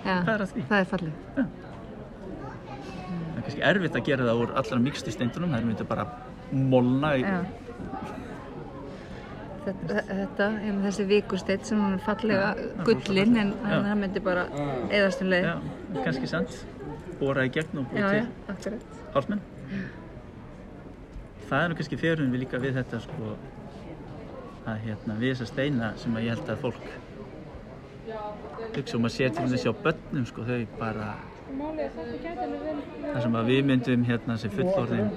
Já, 0.00 0.14
Hvað 0.24 0.34
er 0.34 0.44
að 0.44 0.52
því? 0.54 0.64
Það 0.70 0.80
er 0.80 0.88
fallið. 0.90 1.12
Það 1.36 1.46
er 3.36 3.44
kannski 3.46 3.64
erfitt 3.70 3.96
að 4.00 4.06
gera 4.08 4.28
það 4.28 4.42
úr 4.44 4.52
allra 4.60 4.80
mikstu 4.84 5.14
steindunum, 5.14 5.54
það 5.54 5.68
myndir 5.68 5.88
bara 5.88 6.06
molna 6.52 7.14
í... 7.16 7.24
Þetta, 9.60 10.02
þetta 10.08 10.48
með 10.56 10.84
þessi 10.88 11.04
vikusteitt 11.10 11.66
sem 11.68 11.80
hún 11.80 11.96
er 11.98 12.02
fallega 12.04 12.50
gullinn 12.86 13.36
en 13.42 13.54
það 13.60 13.94
myndi 14.00 14.22
bara 14.24 14.46
eðast 14.88 15.24
um 15.24 15.32
leið. 15.32 15.48
Já, 15.50 16.02
kannski 16.06 16.30
sant. 16.30 16.60
Bóra 17.20 17.44
í 17.44 17.52
gegn 17.52 17.82
og 17.82 17.90
búið 17.90 18.06
til 18.06 18.20
já, 18.22 18.28
akkurat. 18.54 19.00
hálsmenn. 19.14 19.42
Það 21.50 21.64
er 21.64 21.72
nú 21.72 21.80
kannski 21.80 21.98
fjörun 22.00 22.32
við 22.32 22.44
líka 22.46 22.60
við 22.62 22.78
þetta 22.80 23.02
sko 23.04 23.34
að 24.70 24.84
hérna 24.86 25.16
við 25.20 25.34
þessa 25.34 25.48
steina 25.50 25.92
sem 26.00 26.16
að 26.16 26.26
ég 26.26 26.36
held 26.36 26.52
að 26.52 26.62
fólk 26.64 26.84
hugsa 28.76 28.96
um 28.98 29.08
að 29.08 29.14
setja 29.14 29.44
um 29.44 29.50
þessi 29.52 29.72
á 29.72 29.74
börnum 29.84 30.26
sko 30.28 30.46
þau 30.46 30.60
bara 30.78 31.10
það 31.50 33.20
sem 33.24 33.36
að 33.40 33.50
við 33.50 33.62
myndum 33.70 34.06
hérna 34.06 34.36
sem 34.40 34.52
fullorðin 34.54 35.10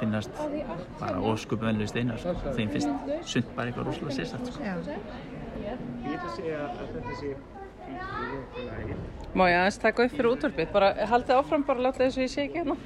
finnast 0.00 0.42
bara 1.00 1.22
óskup 1.32 1.64
venlu 1.66 1.86
steinar 1.90 2.20
sko. 2.22 2.34
þeim 2.56 2.70
finnst 2.76 3.26
sund 3.34 3.50
bara 3.56 3.70
eitthvað 3.70 3.90
rúslega 3.90 4.16
sérstætt 4.18 4.52
sko. 4.52 4.62
Ég 5.62 6.14
ætla 6.14 6.28
að 6.28 6.36
segja 6.36 6.62
að 6.66 6.94
þetta 6.94 7.18
sé 7.20 7.34
fínt 7.86 8.58
lagi. 8.68 8.96
Má 9.32 9.44
ég 9.48 9.58
aðeins 9.58 9.78
taka 9.82 10.06
upp 10.06 10.16
fyrir 10.16 10.30
útvarpið? 10.32 10.72
Bara 10.74 10.92
haldið 11.08 11.38
áfram, 11.38 11.66
bara 11.68 11.86
láta 11.88 12.04
þess 12.04 12.18
að 12.18 12.26
ég 12.26 12.32
sé 12.32 12.46
ekki 12.46 12.62
hérna. 12.62 12.76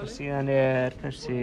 Og 0.00 0.08
síðan 0.10 0.52
er 0.52 0.96
þessi, 1.02 1.40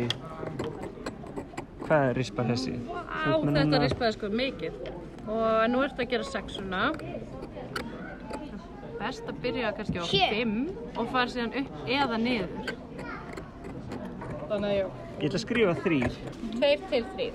hvað 1.83 2.09
er 2.09 2.17
rispar 2.17 2.49
þessi? 2.51 2.77
Á, 2.87 3.37
þetta 3.41 3.83
rispaði 3.83 4.17
sko 4.17 4.31
mikið 4.33 4.81
og 5.27 5.63
nú 5.73 5.83
ertu 5.83 6.05
að 6.05 6.11
gera 6.13 6.27
sexuna 6.27 6.83
best 8.97 9.27
að 9.29 9.41
byrja 9.43 9.73
kannski 9.77 10.01
á 10.01 10.05
fimm 10.07 10.69
og 10.97 11.09
fara 11.13 11.29
síðan 11.31 11.53
upp 11.61 11.89
eða 11.97 12.19
niður 12.21 12.71
Þannig 14.47 14.69
að 14.69 14.77
já. 14.77 14.87
Ég 15.17 15.23
ætla 15.27 15.39
að 15.39 15.43
skrifa 15.43 15.73
þrýr. 15.83 16.11
tveir 16.57 16.79
til 16.91 17.03
þrýr 17.15 17.33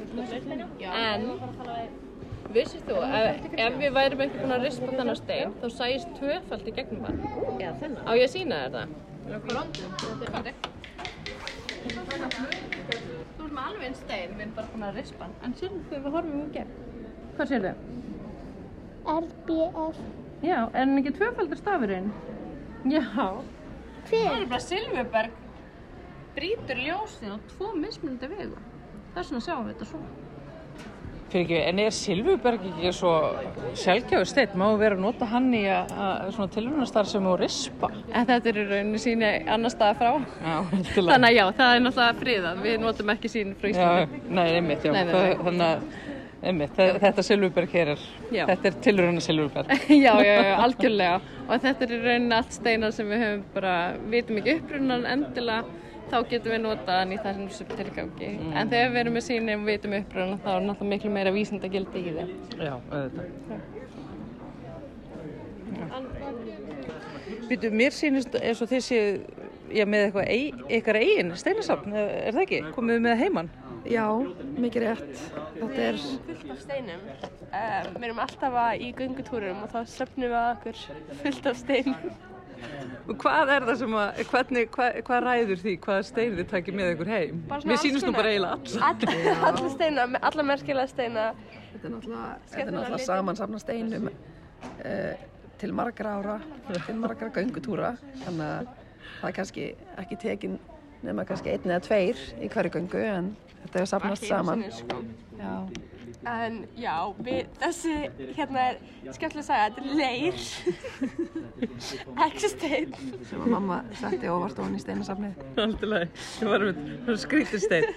en 0.92 1.22
vissið 2.52 2.82
þú, 2.88 2.96
ef, 3.18 3.26
ef 3.64 3.72
við 3.80 3.90
værum 3.96 4.22
ekki 4.26 4.36
búin 4.42 4.54
að 4.56 4.64
rispa 4.66 4.88
þennan 4.92 5.18
stein 5.18 5.50
þá 5.62 5.66
sæist 5.72 6.08
tvöfald 6.18 6.66
í 6.68 6.70
gegnum 6.76 7.04
hann? 7.08 7.18
Eða 7.56 7.74
þennan. 7.80 8.04
Á 8.04 8.10
ég 8.16 8.24
að 8.26 8.34
sína 8.34 8.54
þér 8.62 8.72
það? 8.76 8.88
Þú 9.22 9.28
ert 13.42 13.52
með 13.52 13.64
alveg 13.66 13.84
einn 13.88 13.98
stein 13.98 14.30
við 14.36 14.42
erum 14.44 14.56
bara 14.58 14.68
búin 14.72 14.86
að 14.88 14.96
rispa 15.00 15.22
hann. 15.26 15.36
En 15.42 15.52
sérðu 15.60 15.80
þegar 15.90 16.04
við 16.06 16.12
horfum 16.18 16.42
í 16.42 16.44
gegn. 16.56 16.72
Hvað 17.36 17.46
sérðu? 17.52 17.72
RBF 19.12 19.98
Já, 20.42 20.56
er 20.72 20.80
hann 20.80 20.98
ekki 20.98 21.12
tvöfaldur 21.14 21.58
stafurinn? 21.58 22.08
Já. 22.90 23.02
Það 24.10 24.32
er 24.32 24.46
bara 24.50 24.62
Silfurberg 24.62 25.32
brýtur 26.36 26.78
ljósið 26.86 27.32
á 27.34 27.36
tvo 27.54 27.72
mismunandi 27.78 28.28
vegu. 28.32 28.60
Þess 29.14 29.30
vegna 29.32 29.44
sjáum 29.46 29.66
við 29.68 29.74
þetta 29.74 29.90
svona. 29.92 30.10
Fyrir 31.32 31.46
ekki, 31.46 31.58
en 31.64 31.78
er 31.80 31.94
Silfuberg 31.96 32.64
ekki 32.68 32.90
svo 32.92 33.10
sjálfgjáður 33.80 34.28
steinn? 34.28 34.56
Má 34.60 34.66
vera 34.76 34.98
að 34.98 35.00
nota 35.00 35.24
hann 35.30 35.46
í 35.56 35.62
að, 35.72 35.94
að 36.04 36.26
svona 36.36 36.52
tilvunastar 36.52 37.08
sem 37.08 37.28
og 37.30 37.38
rispa? 37.40 37.88
En 38.12 38.26
þetta 38.28 38.50
er 38.50 38.58
í 38.60 38.64
rauninni 38.68 39.00
síni 39.00 39.30
annar 39.54 39.72
stað 39.72 39.96
frá. 40.02 40.10
Já, 40.44 40.56
Þannig 40.98 41.28
að 41.30 41.36
já, 41.38 41.44
það 41.56 41.72
er 41.78 41.84
náttúrulega 41.86 42.18
friðað. 42.20 42.60
Við 42.66 42.76
notum 42.84 43.14
ekki 43.14 43.30
sín 43.32 43.54
frá 43.62 43.70
Íslandi. 43.72 44.20
nei, 44.28 44.44
einmitt, 44.58 44.84
já. 44.84 44.92
Nei, 44.92 45.04
nei, 45.08 45.14
nei. 45.16 45.34
Þannig 45.48 45.66
að, 45.70 45.98
einmitt, 46.52 46.76
þe- 46.76 47.00
þetta 47.06 47.24
Silfuberg 47.30 47.76
hér 47.80 47.94
er, 47.94 48.04
Já. 48.36 48.44
þetta 48.52 48.68
er 48.74 48.78
tilvunna 48.90 49.24
Silfuberg. 49.24 49.72
já, 50.04 50.12
já, 50.20 50.34
já, 50.36 50.54
algjörlega. 50.66 51.20
Og 51.48 51.64
þetta 51.64 51.88
er 51.88 51.96
í 51.96 52.02
rauninni 52.04 52.36
allt 52.42 52.58
steinar 52.60 52.92
sem 52.92 53.08
við 53.08 53.24
höfum 53.24 53.46
bara, 53.56 53.76
vitum 54.12 54.42
ekki 54.42 54.58
upprunan 54.60 55.08
endilega, 55.16 55.64
þá 56.12 56.18
getum 56.28 56.52
við 56.52 56.60
notað 56.66 56.98
hann 57.00 57.14
í 57.14 57.18
þessum 57.24 57.70
tilgangi. 57.72 58.30
En 58.52 58.72
þegar 58.72 58.90
við 58.92 59.00
erum 59.02 59.16
með 59.16 59.24
síni 59.28 59.54
og 59.56 59.64
vitum 59.68 59.96
upprunan, 59.96 60.42
þá 60.42 60.50
er 60.54 60.66
náttúrulega 60.66 60.92
miklu 60.92 61.12
meira 61.14 61.32
vísindagildi 61.34 62.02
í 62.02 62.16
þeim. 62.18 62.34
Já, 62.58 62.74
auðvitað. 62.92 63.28
Býtu, 67.48 67.72
mér 67.74 67.96
sýnist 67.96 68.36
eins 68.38 68.60
og 68.64 68.70
þið 68.70 68.84
séu 68.86 69.08
já, 69.72 69.84
með 69.88 70.06
eitthvað 70.06 70.30
ei, 70.32 70.52
ykkar 70.78 70.98
eigin 71.00 71.34
steinasafn, 71.38 71.94
er 71.96 72.10
er 72.28 72.36
það 72.36 72.44
ekki? 72.46 72.60
Komið 72.76 72.98
þið 72.98 73.04
með 73.06 73.22
heimann? 73.22 73.50
Já, 73.88 74.04
mikið 74.62 74.84
rétt. 74.84 75.22
Þetta 75.56 75.86
er, 75.88 76.02
fullt 76.28 76.52
af 76.54 76.60
steinum. 76.62 77.06
Um, 77.52 77.88
við 77.96 78.06
erum 78.08 78.20
alltaf 78.22 78.58
í 78.78 78.92
göngutúrum 78.98 79.64
og 79.64 79.72
þá 79.72 79.80
söfnum 79.96 80.28
við 80.28 80.38
að 80.38 80.52
okkur 80.52 80.84
fullt 81.24 81.50
af 81.50 81.58
steinum. 81.64 82.12
Og 83.08 83.16
hvað 83.18 83.50
er 83.56 83.64
það 83.66 83.78
sem 83.80 83.94
að, 83.98 84.20
hvernig, 84.30 84.68
hvað, 84.76 84.98
hvað 85.08 85.24
ræður 85.26 85.62
því, 85.62 85.72
hvaða 85.86 86.04
stein 86.06 86.36
þið 86.38 86.46
takir 86.52 86.76
með 86.78 86.92
ykkur 86.94 87.10
heim? 87.12 87.40
Mér 87.50 87.80
sýnist 87.82 88.06
nú 88.06 88.12
alls 88.12 88.18
bara 88.20 88.32
eiginlega 88.32 88.52
alla. 88.54 88.90
All, 88.90 89.48
alla 89.50 89.72
steina, 89.72 90.06
alla 90.30 90.46
merkilega 90.52 90.90
steina. 90.90 91.24
þetta 91.72 91.88
er 91.88 91.94
náttúrulega, 91.96 92.28
þetta 92.46 92.62
er 92.62 92.70
náttúrulega 92.70 92.92
litir. 92.94 93.08
samansafna 93.10 93.62
steinum 93.62 94.08
uh, 94.12 95.24
til 95.62 95.74
margra 95.78 96.14
ára, 96.20 96.36
til 96.86 96.98
margra 97.02 97.30
göngutúra. 97.34 97.94
Þannig 98.22 98.46
að 98.46 98.70
það 99.20 99.28
er 99.30 99.36
kannski 99.40 99.66
ekki 100.04 100.20
tekin 100.22 100.58
nema 101.02 101.24
kannski 101.26 101.50
einn 101.56 101.70
eða 101.70 101.82
tveir 101.88 102.20
í 102.38 102.50
hverju 102.52 102.74
göngu 102.76 103.02
en 103.02 103.32
þetta 103.64 103.80
er 103.82 103.90
safnast 103.90 104.22
Ekki 104.22 104.34
einu 104.34 104.38
saman. 104.38 104.64
sko. 104.78 105.02
Já, 105.38 105.54
En 106.28 106.58
já, 106.78 106.94
við, 107.18 107.48
þessi 107.58 107.94
hérna 108.36 108.66
er 108.68 108.76
skemmtilega 109.10 109.42
að 109.42 109.46
sagja, 109.48 109.64
þetta 109.66 109.82
er 109.82 109.88
leir. 109.98 110.36
Ekki 112.26 112.50
stein. 112.52 112.94
sem 113.26 113.42
að 113.42 113.50
mamma 113.56 113.80
setti 113.98 114.30
óvart 114.30 114.60
ofan 114.62 114.78
í 114.78 114.82
steinasafnið. 114.84 115.42
Alltilega, 115.64 116.22
það 116.38 116.52
var 116.52 116.66
um 116.70 117.18
skrítið 117.24 117.64
stein. 117.66 117.88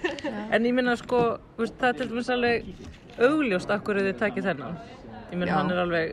En 0.50 0.66
ég 0.66 0.74
minna 0.74 0.96
sko, 0.98 1.22
þú 1.54 1.66
veist, 1.66 1.78
það 1.78 1.92
er 1.92 2.00
til 2.00 2.08
dæmis 2.10 2.32
alveg 2.34 2.70
augljóst 3.16 3.70
akkur 3.72 4.02
þið 4.02 4.18
takið 4.24 4.50
þennan. 4.50 4.80
Ég 5.26 5.38
menn 5.40 5.50
hann 5.50 5.70
er 5.74 5.80
alveg, 5.82 6.12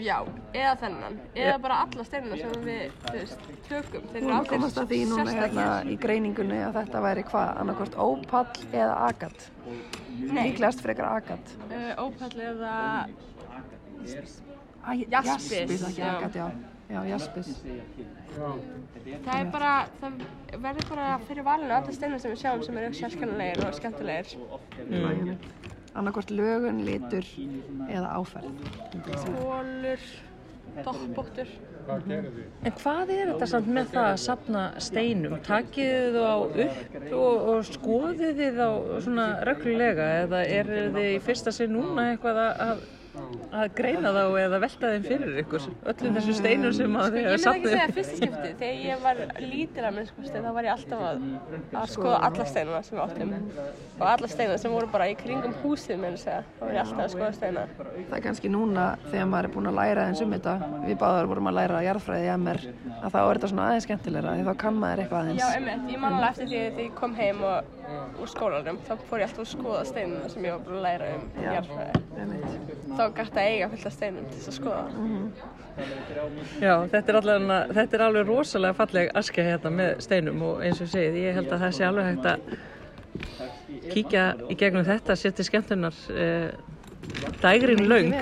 Já, 0.00 0.16
eða 0.56 0.72
þennan, 0.80 1.18
eða 1.36 1.56
bara 1.62 1.76
alla 1.84 2.04
steinina 2.08 2.38
sem 2.40 2.64
við, 2.64 2.94
þú 3.04 3.12
veist, 3.14 3.44
tökum. 3.68 4.06
Þeir 4.10 4.16
eru 4.16 4.24
erum 4.24 4.38
að 4.38 4.48
komast 4.54 4.80
að 4.80 4.88
því 4.94 5.00
núna 5.10 5.34
hérna 5.36 5.66
í 5.84 5.96
greiningunni 6.00 6.60
að 6.64 6.78
þetta 6.80 7.02
væri 7.04 7.24
hvað, 7.28 7.52
annarkvort 7.62 7.98
ópall 8.00 8.64
eða 8.72 8.96
agat. 9.10 9.46
Nei, 10.20 10.42
Líklegast 10.48 10.82
frekar 10.82 11.10
agat. 11.12 11.54
uh, 11.68 11.92
ópall 12.06 12.44
eða 12.48 12.74
Jaspis, 14.00 14.40
Jaspis, 15.12 15.82
ekki 15.90 16.00
já. 16.00 16.12
agat, 16.16 16.34
já. 16.40 16.50
Já, 16.90 17.04
jaspis. 17.06 17.48
Það 18.34 19.34
er 19.36 19.50
bara, 19.52 19.74
það 20.00 20.22
verður 20.64 20.88
bara 20.90 21.10
fyrir 21.28 21.46
valinu 21.46 21.74
alla 21.76 21.92
steinar 21.94 22.22
sem 22.22 22.32
við 22.32 22.40
sjáum 22.42 22.64
sem 22.66 22.80
eru 22.80 22.96
sérkennilegir 22.98 23.62
og 23.68 23.76
skemmtilegir. 23.78 24.32
Mm. 24.88 25.36
Annarkvort 25.98 26.30
lögun, 26.30 26.84
litur 26.86 27.26
eða 27.90 28.12
áferð. 28.14 28.50
Kólur, 29.10 30.04
doppbóttur. 30.86 31.50
en 31.90 32.74
hvað 32.78 33.10
er 33.10 33.32
þetta 33.32 33.48
samt 33.50 33.70
með 33.74 33.90
það 33.94 34.06
að 34.12 34.20
sapna 34.24 34.62
steinum? 34.78 35.34
Takið 35.46 35.90
þið 35.96 36.18
þá 36.20 36.34
upp 36.64 36.96
og, 37.18 37.48
og 37.54 37.64
skoðið 37.66 38.40
þið 38.42 38.60
þá 38.60 38.68
svona 39.06 39.26
reglulega 39.48 40.08
eða 40.20 40.44
er 40.60 40.72
þið 40.94 41.00
í 41.08 41.18
fyrsta 41.26 41.54
sinn 41.56 41.74
núna 41.74 42.10
eitthvað 42.12 42.42
að, 42.44 42.84
að, 43.10 43.30
að 43.60 43.72
greina 43.78 44.10
þá 44.14 44.20
eða 44.44 44.58
velta 44.62 44.90
þeim 44.92 45.04
fyrir 45.06 45.38
ykkur? 45.42 45.66
Öllum 45.92 46.16
þessum 46.18 46.36
steinum 46.38 46.74
sem 46.76 46.96
að 47.00 47.16
þið 47.16 47.20
Ég 47.20 47.30
hafa 47.30 47.30
myndi 47.30 47.34
ekki 47.34 47.44
sapnið 47.44 47.70
segja 47.70 47.86
upp? 47.86 47.94
fyrsta 47.98 48.16
skipti, 48.20 48.50
þegar 48.60 48.82
ég 48.86 49.02
var 49.04 49.22
lítil 49.44 49.84
að 49.88 49.96
minnskosti 49.98 50.42
þá 50.44 50.50
var 50.56 50.68
ég 50.68 50.74
alltaf 50.76 51.04
að, 51.08 51.24
að 51.80 51.88
skoða 51.94 52.20
alla 52.28 52.46
steinana 52.50 52.82
sem 52.86 52.98
við 52.98 53.04
áttum 53.06 53.34
og 54.00 54.06
alla 54.10 54.30
steinana 54.34 54.60
sem 54.62 54.74
voru 54.76 54.90
bara 54.94 55.08
í 55.10 55.16
kringum 55.20 55.56
húsið 55.64 56.00
minn 56.00 56.16
segja, 56.20 56.44
þá 56.58 56.64
var 56.64 56.74
ég 56.76 56.82
alltaf 56.84 57.04
að 57.04 57.14
skoða 57.16 57.32
steina. 57.36 57.66
Það 57.80 58.16
er 58.20 58.24
kannski 58.28 58.52
núna 58.52 58.86
þegar 59.10 59.28
maður 59.34 59.50
er 59.50 59.54
búinn 59.56 59.70
að 59.72 59.78
læra 59.80 60.06
eins 60.08 60.22
um 60.24 60.32
þetta, 60.36 60.54
við 60.86 60.96
báðar 61.02 61.30
vorum 61.30 61.50
að 61.50 61.58
læra 61.60 61.82
jarðfræði 61.84 62.30
í 62.30 62.32
MR, 62.38 62.62
að 63.00 63.10
þá 63.10 63.20
er 63.20 63.34
þetta 63.40 63.50
svona 63.52 63.66
aðeins 63.70 63.88
skemmtilegra 63.88 64.36
þá 64.40 64.54
kann 64.60 64.78
maður 64.80 65.02
eitthvað 65.04 65.20
Já, 65.20 65.44
aðeins. 65.44 65.56
einmitt, 65.58 65.92
ég 65.92 66.00
man 66.00 66.16
alveg 66.16 66.30
eftir 66.30 66.48
því 66.50 66.60
að 66.60 66.70
þegar 66.70 66.86
ég 66.86 66.94
kom 67.00 67.14
heim 67.18 67.44
og 67.50 67.76
úr 68.20 68.30
skólanum, 68.30 68.78
þá 68.86 68.92
fór 69.10 69.18
ég 69.22 69.26
alltaf 69.28 69.44
að 69.44 69.50
skoða 69.50 69.82
steinana 69.88 70.28
sem 70.30 70.44
ég 70.46 70.54
var 70.54 70.62
búin 70.66 70.78
að 70.78 70.84
læra 70.86 71.06
um 71.16 71.22
Já. 71.40 71.60
Gæti 73.16 73.38
að 73.38 73.48
eiga 73.50 73.68
fullt 73.72 73.86
af 73.90 73.94
steinum 73.96 74.24
til 74.30 74.38
þess 74.38 74.50
að 74.50 74.56
skoða. 74.58 74.84
Já, 76.60 76.74
þetta 76.92 77.12
er, 77.12 77.18
allavega, 77.20 77.58
þetta 77.78 77.96
er 77.96 78.04
alveg 78.06 78.28
rosalega 78.28 78.76
falleg 78.76 79.12
askja 79.20 79.46
hérna 79.46 79.70
með 79.74 79.90
steinum 80.04 80.42
og 80.48 80.64
eins 80.66 80.80
og 80.80 80.86
ég 80.88 80.92
segið, 80.94 81.18
ég 81.24 81.38
held 81.38 81.50
að 81.54 81.64
það 81.64 81.76
sé 81.76 81.86
alveg 81.88 82.10
hægt 82.10 82.26
að 82.30 82.38
kíkja 83.90 84.24
í 84.50 84.58
gegnum 84.60 84.86
þetta, 84.86 85.16
setja 85.18 85.46
skemmtunar 85.46 85.96
uh, 86.14 86.48
dægrin 87.42 87.86
laung. 87.88 88.14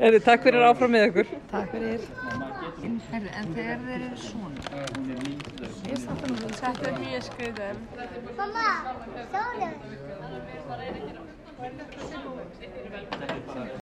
Eri, 0.00 0.18
takk 0.24 0.42
fyrir 0.44 0.62
áfram 0.66 0.92
með 0.94 1.06
ykkur. 1.10 1.26
Takk 1.52 1.68
fyrir. 1.74 2.00
Herri, 3.10 3.30
en 3.36 3.48
þegar 3.54 3.78
þeir 3.86 4.04
eru 4.06 4.18
svona, 4.20 4.60
Þetta 6.60 6.86
er 6.90 6.96
mjög 7.00 7.22
skriðin. 7.26 7.78
Gracias. 11.60 13.79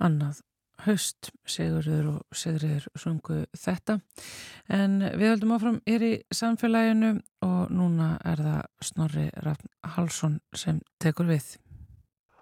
Annað 0.00 0.40
haust, 0.86 1.30
Sigurður 1.48 2.10
og 2.14 2.36
Sigriður 2.36 2.86
sungu 2.98 3.42
þetta 3.56 3.98
en 4.72 5.00
við 5.04 5.34
höldum 5.34 5.56
áfram 5.56 5.80
er 5.88 6.04
í 6.04 6.12
samfélaginu 6.34 7.16
og 7.44 7.72
núna 7.74 8.14
er 8.26 8.40
það 8.44 8.86
Snorri 8.90 9.26
Rafn 9.44 9.72
Halsson 9.96 10.38
sem 10.56 10.80
tekur 11.02 11.28
við. 11.30 11.56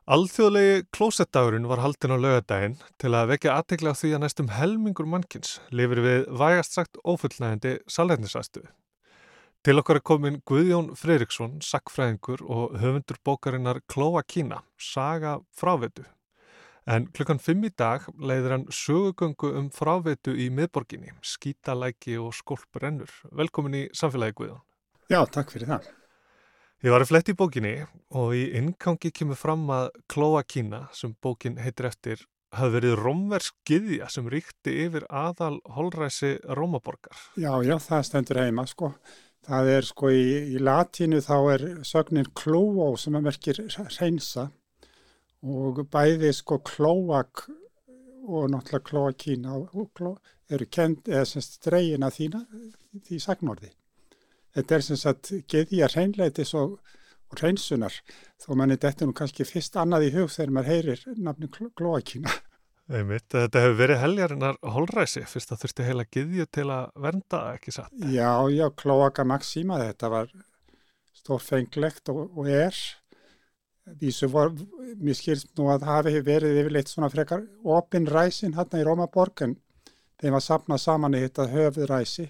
Alþjóðlegi 0.08 0.86
klósettdagurinn 0.96 1.68
var 1.68 1.82
haldin 1.84 2.14
á 2.16 2.18
lögadaginn 2.18 2.78
til 2.96 3.12
að 3.12 3.34
vekja 3.34 3.58
aðtegla 3.58 3.92
því 3.92 4.14
að 4.16 4.22
næstum 4.22 4.52
helmingur 4.56 5.08
mannkins 5.10 5.58
lifir 5.68 6.00
við 6.00 6.28
vægast 6.32 6.78
sagt 6.78 6.96
ófullnægandi 7.04 7.76
salhetnisastuðu. 7.92 8.70
Til 9.66 9.74
okkar 9.82 9.98
er 9.98 10.06
komin 10.06 10.38
Guðjón 10.48 10.94
Freiriksson, 10.96 11.58
sakfræðingur 11.60 12.40
og 12.46 12.78
höfundur 12.80 13.18
bókarinnar 13.26 13.82
Klóa 13.90 14.22
Kína, 14.24 14.62
saga 14.80 15.40
frávetu. 15.52 16.06
En 16.88 17.04
klukkan 17.12 17.36
fimm 17.36 17.66
í 17.68 17.70
dag 17.76 18.06
leiðir 18.16 18.54
hann 18.54 18.62
sögugöngu 18.72 19.50
um 19.58 19.66
frávetu 19.74 20.32
í 20.32 20.46
miðborginni, 20.48 21.10
skítalæki 21.20 22.14
og 22.16 22.32
skolprennur. 22.32 23.10
Velkomin 23.36 23.76
í 23.76 23.82
samfélagi 23.92 24.38
Guðjón. 24.38 24.62
Já, 25.12 25.20
takk 25.28 25.52
fyrir 25.52 25.68
það. 25.68 25.90
Ég 26.86 26.94
var 26.94 27.04
að 27.04 27.10
flett 27.10 27.28
í 27.28 27.34
bókinni 27.36 27.74
og 28.16 28.32
í 28.38 28.46
inngangi 28.56 29.12
kemur 29.12 29.36
fram 29.36 29.68
að 29.74 29.90
Klóa 30.08 30.40
Kína, 30.48 30.86
sem 30.96 31.12
bókin 31.20 31.58
heitir 31.60 31.90
eftir, 31.90 32.24
hafði 32.56 32.78
verið 32.78 32.96
romversk 33.02 33.56
gyðja 33.68 34.08
sem 34.14 34.30
ríkti 34.32 34.78
yfir 34.86 35.04
aðal 35.12 35.58
holræsi 35.76 36.38
Rómaborgar. 36.56 37.20
Já, 37.36 37.50
já, 37.66 37.76
það 37.84 38.06
stendur 38.08 38.40
heima, 38.46 38.64
sko. 38.70 38.94
Það 39.48 39.74
er, 39.74 39.88
sko, 39.90 40.08
í, 40.08 40.24
í 40.54 40.62
latínu 40.62 41.20
þá 41.24 41.36
er 41.52 41.66
sögnin 41.84 42.32
klóó 42.32 42.94
sem 42.96 43.16
að 43.20 43.28
merkir 43.28 43.60
reynsa 43.98 44.48
og 45.42 45.84
bæði, 45.92 46.32
sko, 46.34 46.58
klóak 46.66 47.46
og 48.28 48.50
náttúrulega 48.52 48.84
klóa 48.84 49.12
kína 49.16 49.56
og 49.56 49.90
kló, 49.96 50.16
eru 50.50 50.66
kend, 50.70 51.06
eða 51.08 51.26
semst 51.28 51.60
dreygin 51.64 52.06
að 52.06 52.16
þína, 52.18 52.42
því 53.06 53.20
sagnorði. 53.24 53.70
Þetta 54.56 54.74
er 54.74 54.84
sem 54.84 54.98
sagt 54.98 55.32
geðja 55.48 55.88
hreinleitis 55.92 56.54
og, 56.58 56.78
og 57.28 57.40
hreinsunar 57.40 57.94
þó 58.40 58.50
manni 58.58 58.78
þetta 58.80 59.06
nú 59.06 59.14
kannski 59.16 59.46
fyrst 59.48 59.76
annað 59.78 60.08
í 60.08 60.12
hug 60.16 60.32
þegar 60.34 60.54
maður 60.56 60.72
heyrir 60.74 61.04
nafni 61.16 61.50
klóakína. 61.52 62.34
Einmitt, 62.88 63.26
þetta 63.34 63.60
hefur 63.60 63.80
verið 63.82 63.98
heljarinnar 64.00 64.58
holræsi, 64.74 65.20
fyrst 65.28 65.50
að 65.52 65.64
þurfti 65.64 65.84
heila 65.84 66.04
gyðju 66.08 66.46
til 66.56 66.68
að 66.72 66.86
vernda, 67.04 67.40
ekki 67.58 67.74
satt? 67.76 67.92
Já, 68.08 68.32
já, 68.48 68.64
klóaka 68.80 69.26
maxíma, 69.28 69.82
þetta 69.90 70.08
var 70.14 70.32
stórfenglegt 71.18 72.08
og, 72.14 72.22
og 72.32 72.48
er. 72.48 72.78
Vísu 74.00 74.28
var, 74.32 74.52
mér 75.00 75.16
skilst 75.16 75.50
nú 75.58 75.68
að 75.72 75.86
hafi 75.88 76.20
verið 76.24 76.60
yfirleitt 76.62 76.90
svona 76.90 77.10
frekar 77.12 77.44
opin 77.64 78.08
ræsin 78.08 78.56
hérna 78.56 78.82
í 78.82 78.86
Rómaborg 78.86 79.44
en 79.46 79.56
þeim 80.20 80.34
var 80.36 80.44
sapnað 80.44 80.82
saman 80.82 81.16
í 81.16 81.22
þetta 81.24 81.48
höfuð 81.52 81.88
ræsi 81.90 82.26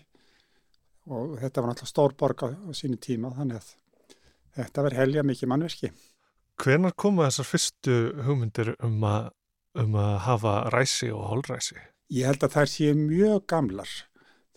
og 1.09 1.38
þetta 1.40 1.62
var 1.62 1.73
náttúrulega 1.73 1.92
stór 1.92 2.14
borg 2.21 2.44
á, 2.44 2.49
á 2.53 2.71
sínu 2.77 3.01
tíma 3.01 3.33
þannig 3.37 3.61
að 3.61 3.73
þetta 4.59 4.85
verið 4.87 5.03
helja 5.03 5.27
mikið 5.27 5.53
mannverki. 5.53 5.90
Hvenar 6.59 6.94
koma 6.99 7.29
þessar 7.29 7.49
fyrstu 7.49 7.99
hugmyndir 8.27 8.75
um 8.85 9.03
að, 9.07 9.31
um 9.79 9.99
að 9.99 10.14
hafa 10.27 10.55
ræsi 10.75 11.11
og 11.14 11.29
holræsi? 11.33 11.79
Ég 12.11 12.27
held 12.27 12.44
að 12.44 12.55
þær 12.57 12.73
séu 12.73 12.97
mjög 12.99 13.44
gamlar. 13.51 13.90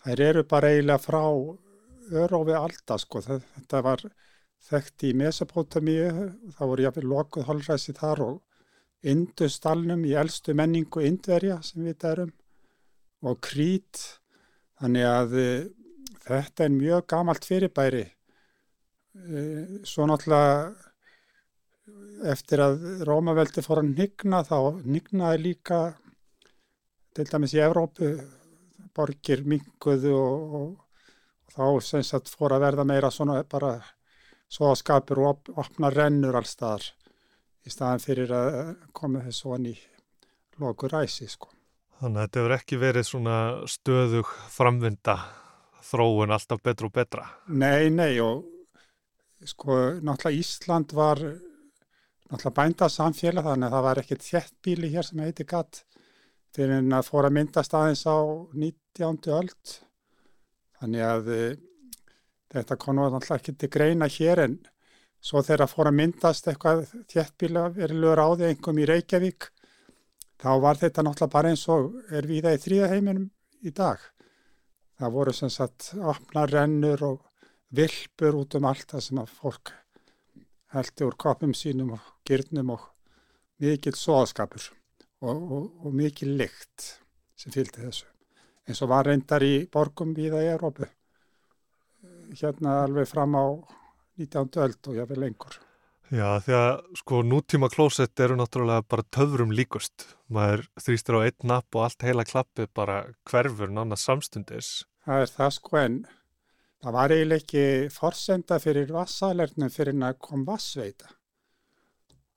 Þær 0.02 0.24
eru 0.28 0.42
bara 0.48 0.72
eiginlega 0.72 1.02
frá 1.02 1.22
örófi 2.22 2.56
alltaf 2.58 3.04
sko. 3.04 3.22
Þetta 3.22 3.82
var 3.86 4.02
þekkt 4.68 5.06
í 5.08 5.12
Mesopotamíu, 5.18 6.08
það 6.56 6.70
voru 6.70 6.86
jáfnveg 6.86 7.08
lokuð 7.10 7.48
holræsi 7.48 7.94
þar 7.98 8.24
og 8.28 8.40
Industalnum 9.12 10.04
í 10.06 10.12
eldstu 10.14 10.54
menningu 10.54 11.02
Indverja 11.02 11.58
sem 11.66 11.82
við 11.88 12.04
erum 12.12 12.30
og 13.26 13.40
Krít. 13.42 13.98
Þannig 14.78 15.06
að 15.08 15.34
þetta 16.22 16.66
er 16.66 16.76
mjög 16.76 17.08
gamalt 17.10 17.46
fyrirbæri. 17.46 18.04
Svo 19.86 20.06
náttúrulega 20.06 20.70
eftir 22.32 22.62
að 22.62 22.84
Rómaveldi 23.08 23.64
fór 23.64 23.82
að 23.82 23.90
nigna 23.96 24.42
þá 24.46 24.78
nignaði 24.86 25.42
líka 25.48 25.80
til 27.12 27.26
dæmis 27.28 27.54
í 27.56 27.62
Evrópu 27.62 28.12
borgir 28.94 29.42
minguðu 29.48 30.12
og, 30.14 30.54
og, 30.60 30.70
og 31.48 31.56
þá 31.56 31.88
sem 31.88 32.06
sagt 32.06 32.30
fór 32.30 32.54
að 32.56 32.64
verða 32.68 32.86
meira 32.88 33.10
svona 33.12 33.40
bara 33.42 33.74
svo 34.52 34.72
að 34.72 34.80
skapur 34.82 35.22
og 35.22 35.30
op, 35.30 35.52
opna 35.64 35.90
rennur 35.92 36.36
allstaðar 36.36 36.84
í 37.62 37.72
staðan 37.72 38.02
fyrir 38.02 38.32
að 38.36 38.56
koma 38.96 39.22
þessu 39.24 39.46
svona 39.46 39.72
í 39.72 39.76
loku 40.60 40.90
ræsi 40.90 41.28
sko. 41.30 41.48
Þannig 42.02 42.18
að 42.18 42.26
þetta 42.26 42.40
hefur 42.40 42.56
ekki 42.56 42.80
verið 42.82 43.06
svona 43.06 43.36
stöðug 43.70 44.32
framvinda 44.50 45.16
þróun 45.86 46.34
alltaf 46.34 46.62
betra 46.64 46.88
og 46.88 46.94
betra. 46.96 47.28
Nei, 47.48 47.88
nei 47.94 48.18
og 48.22 48.42
sko 49.46 49.78
náttúrulega 50.02 50.42
Ísland 50.42 50.94
var 50.96 51.22
náttúrulega 51.22 52.56
bændasamfélag 52.58 53.48
þannig 53.48 53.68
að 53.68 53.76
það 53.76 53.86
var 53.86 54.02
ekkert 54.02 54.28
þjettbíli 54.28 54.92
hér 54.92 55.08
sem 55.08 55.22
heiti 55.22 55.46
gatt 55.48 55.82
fyrir 56.52 56.80
en 56.80 56.92
að 56.92 57.08
fóra 57.08 57.30
myndast 57.32 57.74
aðeins 57.76 58.04
á 58.04 58.18
19. 58.52 59.32
öld. 59.32 59.76
Þannig 60.82 61.06
að 61.06 61.30
þetta 62.52 62.78
konu 62.80 63.08
náttúrulega 63.08 63.40
ekki 63.40 63.54
til 63.58 63.70
greina 63.72 64.08
hér 64.12 64.44
en 64.44 64.56
svo 65.22 65.42
þegar 65.46 65.70
fóra 65.70 65.92
myndast 65.94 66.48
eitthvað 66.50 66.84
þjettbíla 67.10 67.68
verilegur 67.76 68.22
áði 68.22 68.48
einhverjum 68.48 68.80
í 68.82 68.88
Reykjavík 68.90 69.48
þá 70.42 70.50
var 70.64 70.80
þetta 70.80 71.04
náttúrulega 71.06 71.34
bara 71.36 71.52
eins 71.52 71.66
og 71.72 71.92
er 72.10 72.28
við 72.28 72.46
það 72.46 72.56
í 72.56 72.62
þrýðaheiminum 72.64 73.28
í 73.62 73.70
dag. 73.70 73.98
það 74.98 75.14
voru 75.16 75.32
sem 75.34 75.50
sagt 75.50 75.92
opna 75.96 76.46
rennur 76.46 77.04
og 77.06 77.20
vilpur 77.74 78.36
út 78.42 78.54
um 78.58 78.66
allt 78.68 78.90
það 78.92 79.04
sem 79.06 79.20
að 79.22 79.36
fólk 79.40 79.72
heldi 80.74 81.06
úr 81.06 81.16
kopum 81.24 81.54
sínum 81.54 81.94
og 81.96 82.08
gyrnum 82.28 82.74
og 82.76 82.88
mikil 83.62 83.94
soðskapur 83.96 84.68
og, 85.22 85.36
og, 85.36 85.86
og 85.86 85.94
mikil 85.94 86.34
lykt 86.36 86.88
sem 87.36 87.54
fylgdi 87.54 87.84
þessu. 87.86 88.06
eins 88.68 88.82
og 88.82 88.90
var 88.92 89.06
reyndar 89.06 89.42
í 89.42 89.68
borgum 89.72 90.14
viða 90.14 90.42
í 90.42 90.50
Európu 90.52 90.88
hérna 92.40 92.82
alveg 92.86 93.10
fram 93.10 93.36
á 93.36 93.46
19. 94.20 94.56
öld 94.64 94.88
og 94.88 94.96
jáfnveg 94.96 95.20
lengur. 95.20 95.60
Já, 96.12 96.36
því 96.44 96.52
að 96.58 96.72
sko 97.00 97.22
nútíma 97.24 97.70
klósett 97.72 98.20
eru 98.20 98.34
náttúrulega 98.36 98.84
bara 98.84 99.04
töfrum 99.16 99.52
líkust. 99.56 100.10
Maður 100.28 100.66
þrýstir 100.84 101.16
á 101.16 101.20
einn 101.24 101.46
napp 101.48 101.78
og 101.78 101.86
allt 101.86 102.04
heila 102.04 102.26
klappi 102.28 102.66
bara 102.76 102.98
hverfur 103.30 103.72
nána 103.72 103.96
samstundis. 103.96 104.82
Það 105.06 105.24
er 105.24 105.32
það 105.32 105.54
sko 105.56 105.78
en 105.80 105.96
það 106.84 106.96
var 106.98 107.14
eiginlega 107.16 107.40
ekki 107.40 107.94
forsenda 107.94 108.60
fyrir 108.60 108.92
vassalernum 108.92 109.72
fyrir 109.72 110.04
að 110.04 110.20
kom 110.28 110.44
vassveita. 110.44 111.08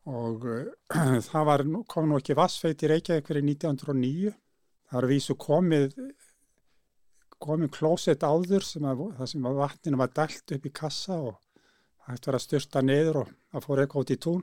Og 0.07 0.47
það 1.29 1.47
var, 1.51 1.65
kom 1.91 2.07
nú 2.07 2.21
ekki 2.21 2.37
vassveit 2.39 2.79
í 2.79 2.93
Reykjavík 2.93 3.27
fyrir 3.27 3.43
1909. 3.43 4.35
Það 4.85 4.99
var 5.01 5.09
vísu 5.11 5.35
komið 5.35 5.99
komið 7.43 7.71
klósett 7.75 8.23
áður 8.23 8.63
sem 8.65 8.85
að, 8.87 9.07
það 9.17 9.31
sem 9.31 9.47
að 9.47 9.59
vatninu 9.59 9.99
var 9.99 10.13
dælt 10.15 10.55
upp 10.55 10.65
í 10.65 10.71
kassa 10.75 11.17
og 11.19 11.35
hægt 12.05 12.29
var 12.29 12.37
að 12.37 12.45
styrsta 12.45 12.83
niður 12.85 13.21
og 13.23 13.33
það 13.51 13.65
fór 13.65 13.81
eitthvað 13.81 14.05
út 14.05 14.13
í 14.13 14.19
tún. 14.25 14.41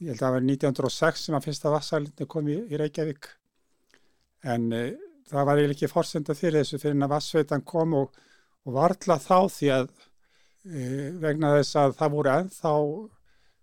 Ég 0.00 0.12
held 0.12 0.20
að 0.20 0.24
það 0.24 0.34
var 0.36 0.46
1906 0.46 1.26
sem 1.26 1.36
að 1.36 1.46
fyrsta 1.48 1.74
vassælindi 1.74 2.26
kom 2.30 2.48
í, 2.48 2.56
í 2.70 2.80
Reykjavík. 2.80 3.30
En 4.48 4.70
e, 4.72 4.84
það 5.28 5.48
var 5.48 5.60
eiginlega 5.60 5.76
ekki 5.76 5.92
fórsenda 5.92 6.36
fyrir 6.38 6.62
þessu 6.62 6.80
fyrir 6.80 7.04
að 7.04 7.12
vassveitan 7.12 7.66
kom 7.68 7.96
og, 7.98 8.20
og 8.64 8.76
varðla 8.78 9.18
þá 9.20 9.38
því 9.52 9.72
að 9.76 9.90
e, 10.64 10.84
vegna 11.20 11.52
þess 11.58 11.80
að 11.82 11.96
það 12.00 12.14
voru 12.16 12.34
ennþá 12.36 12.74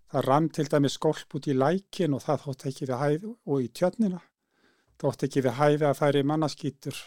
það 0.08 0.24
rann 0.28 0.48
til 0.54 0.68
dæmi 0.70 0.90
skolp 0.92 1.34
út 1.36 1.50
í 1.50 1.56
lækin 1.56 2.14
og 2.16 2.24
það 2.24 2.44
þótt 2.46 2.66
ekki 2.70 2.88
við 2.88 3.02
hæfi 3.02 3.32
og 3.34 3.64
í 3.64 3.70
tjörnina. 3.80 4.20
Þótt 4.98 5.26
ekki 5.26 5.44
við 5.44 5.58
hæfi 5.58 5.88
að 5.88 5.98
færi 5.98 6.24
mannaskýtur 6.26 7.02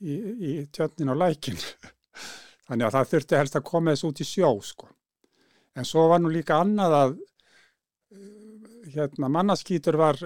í, 0.00 0.14
í 0.16 0.52
tjörnin 0.72 1.12
og 1.14 1.20
lækin 1.22 1.60
Þannig 2.66 2.88
að 2.88 2.94
það 2.96 3.10
þurfti 3.12 3.38
helst 3.40 3.58
að 3.58 3.66
koma 3.68 3.92
þess 3.94 4.06
út 4.08 4.20
í 4.22 4.26
sjó 4.26 4.48
sko. 4.64 4.88
En 5.76 5.86
svo 5.86 6.06
var 6.10 6.22
nú 6.22 6.32
líka 6.32 6.58
annað 6.58 6.96
að 6.98 7.12
eh, 8.16 8.88
hérna, 8.96 9.30
mannaskýtur 9.30 9.98
var 10.00 10.18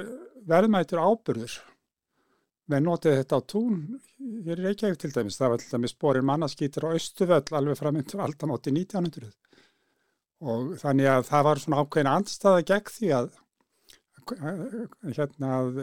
verðmætur 0.48 1.02
ábyrður. 1.02 1.58
Við 2.70 2.84
notið 2.86 3.16
þetta 3.18 3.40
á 3.42 3.48
tún, 3.50 3.78
er 4.46 4.64
ekki 4.70 4.86
ekkert 4.86 5.04
til 5.04 5.12
dæmis, 5.12 5.36
það 5.40 5.52
var 5.52 5.62
til 5.62 5.70
dæmis 5.74 5.96
borin 6.00 6.26
mannaskýtur 6.28 6.86
á 6.86 6.94
Östuvöll 6.94 7.56
alveg 7.58 7.80
framöndur 7.80 8.22
aldamóti 8.24 8.72
1900. 8.72 9.32
Og 10.40 10.76
þannig 10.80 11.10
að 11.10 11.24
það 11.28 11.46
var 11.48 11.60
svona 11.60 11.82
ákveðin 11.82 12.12
andstaða 12.14 12.66
gegn 12.70 12.92
því 12.94 13.10
að, 13.18 13.32
hérna, 15.18 15.50
að 15.58 15.82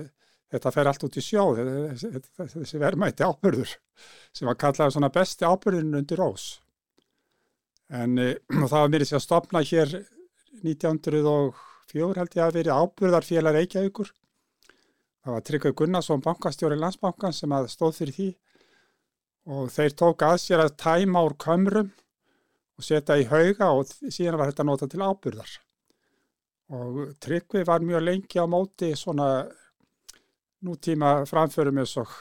þetta 0.53 0.71
fer 0.73 0.89
allt 0.89 1.03
út 1.07 1.17
í 1.19 1.23
sjó, 1.23 1.43
þessi 1.57 2.79
verðmætti 2.79 3.25
ábyrður 3.27 3.73
sem 4.36 4.47
var 4.47 4.60
kallað 4.60 4.93
svona 4.95 5.12
besti 5.13 5.47
ábyrðin 5.47 5.99
undir 5.99 6.23
ós. 6.23 6.47
En 7.91 8.17
e, 8.19 8.29
það 8.71 8.77
var 8.77 8.93
mér 8.93 9.05
sig 9.07 9.19
að 9.19 9.25
stopna 9.25 9.63
hér 9.65 9.97
1904 10.63 12.21
held 12.21 12.39
ég 12.39 12.45
að 12.45 12.57
verið 12.62 12.79
ábyrðarfélag 12.81 13.60
Reykjavíkur. 13.60 14.12
Það 15.23 15.36
var 15.36 15.45
Tryggvei 15.47 15.75
Gunnarsson, 15.75 16.23
bankastjóri 16.23 16.79
landsbankan 16.79 17.36
sem 17.36 17.51
að 17.51 17.71
stóð 17.73 18.01
fyrir 18.01 18.15
því 18.15 18.27
og 19.57 19.71
þeir 19.71 19.95
tók 19.99 20.23
að 20.27 20.38
sér 20.43 20.63
að 20.63 20.75
tæma 20.79 21.23
úr 21.27 21.36
kömrum 21.39 21.91
og 22.77 22.86
setja 22.86 23.17
í 23.19 23.27
hauga 23.27 23.71
og 23.75 23.88
síðan 23.89 24.38
var 24.39 24.51
þetta 24.51 24.65
nota 24.67 24.88
til 24.91 25.03
ábyrðar. 25.03 25.53
Og 26.77 26.99
Tryggvei 27.23 27.63
var 27.67 27.83
mjög 27.83 28.03
lengi 28.03 28.39
á 28.43 28.45
móti 28.47 28.91
svona 28.95 29.47
nútíma 30.65 31.21
framförum 31.29 31.81
eins 31.81 31.95
og 32.01 32.11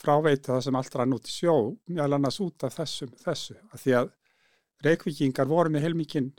fráveita 0.00 0.54
það 0.54 0.64
sem 0.66 1.14
út 1.16 1.28
í 1.28 1.32
sjó 1.32 1.54
mjög 1.90 2.16
annars 2.18 2.40
út 2.40 2.66
af 2.66 2.76
þessum, 2.78 3.14
þessu. 3.24 3.56
Að 3.72 3.84
því 3.84 3.96
að 4.00 4.10
reykvikingar 4.84 5.48
voru 5.48 5.72
með 5.72 5.88
heilmikinn 5.88 6.32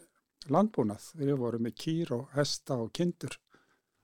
landbúnað. 0.51 1.10
Við 1.17 1.36
vorum 1.39 1.65
með 1.65 1.75
kýr 1.81 2.13
og 2.15 2.29
hesta 2.36 2.77
og 2.77 2.91
kindur. 2.93 3.38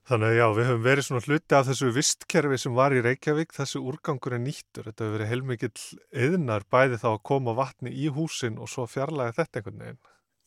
Þannig 0.09 0.31
að 0.31 0.37
já, 0.39 0.45
við 0.57 0.67
höfum 0.67 0.85
verið 0.85 1.05
svona 1.05 1.21
hluti 1.27 1.55
af 1.55 1.67
þessu 1.67 1.89
vistkerfi 1.93 2.57
sem 2.57 2.73
var 2.73 2.93
í 2.95 3.03
Reykjavík, 3.05 3.51
þessu 3.53 3.83
úrgangur 3.85 4.33
er 4.33 4.41
nýttur, 4.41 4.87
þetta 4.87 5.03
hefur 5.05 5.13
verið 5.13 5.29
heilmikill 5.29 5.83
eðnar 6.25 6.65
bæði 6.73 6.97
þá 7.03 7.09
að 7.11 7.19
koma 7.29 7.53
vatni 7.55 7.93
í 7.93 8.07
húsin 8.09 8.57
og 8.57 8.71
svo 8.71 8.87
fjarlæga 8.89 9.35
þetta 9.37 9.61
einhvern 9.61 9.83
veginn. 9.85 10.01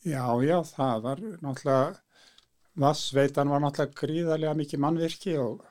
Já, 0.05 0.25
já, 0.43 0.57
það 0.75 1.05
var 1.07 1.23
náttúrulega, 1.23 1.95
vassveitan 2.83 3.53
var 3.53 3.63
náttúrulega 3.63 3.99
gríðarlega 4.01 4.59
mikið 4.59 4.83
mannvirki 4.83 5.37
og 5.39 5.63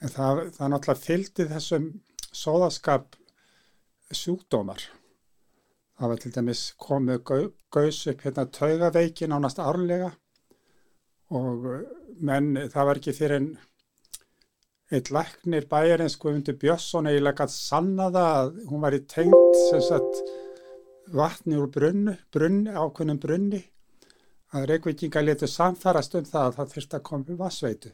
En 0.00 0.08
það, 0.08 0.46
það 0.56 0.72
náttúrulega 0.72 1.04
fylgdi 1.04 1.46
þessum 1.50 1.88
sóðaskap 2.32 3.18
sjúkdómar. 4.16 4.82
Það 6.00 6.12
var 6.12 6.20
til 6.22 6.32
dæmis 6.32 6.62
komið 6.80 7.18
gaus 7.70 7.98
upp 8.08 8.22
hérna 8.24 8.46
taugaveikin 8.48 9.34
ánast 9.36 9.60
árlega 9.60 10.14
og 11.36 11.66
menn 12.18 12.54
það 12.72 12.88
var 12.88 13.00
ekki 13.00 13.14
fyrir 13.14 13.36
en 13.36 13.50
eitt 14.90 15.10
læknir 15.14 15.68
bæjarins 15.70 16.16
Guðmundur 16.18 16.56
Björnsson 16.58 17.06
eiginlega 17.10 17.44
gætt 17.44 17.54
sannaða 17.54 18.24
að 18.38 18.56
hún 18.70 18.82
var 18.82 18.96
í 18.96 19.02
tengt 19.06 19.54
sem 19.54 19.84
sagt 19.84 20.24
vatni 21.14 21.58
úr 21.60 21.68
brunni, 21.70 22.16
brunni 22.32 22.72
ákveðnum 22.72 23.20
brunni 23.22 23.60
að 24.56 24.66
reykvikinga 24.72 25.22
letur 25.22 25.50
samfarast 25.50 26.16
um 26.18 26.26
það 26.26 26.48
að 26.48 26.56
það 26.56 26.72
þurfti 26.74 26.98
að 26.98 27.06
koma 27.06 27.28
um 27.28 27.38
vassveitu. 27.44 27.92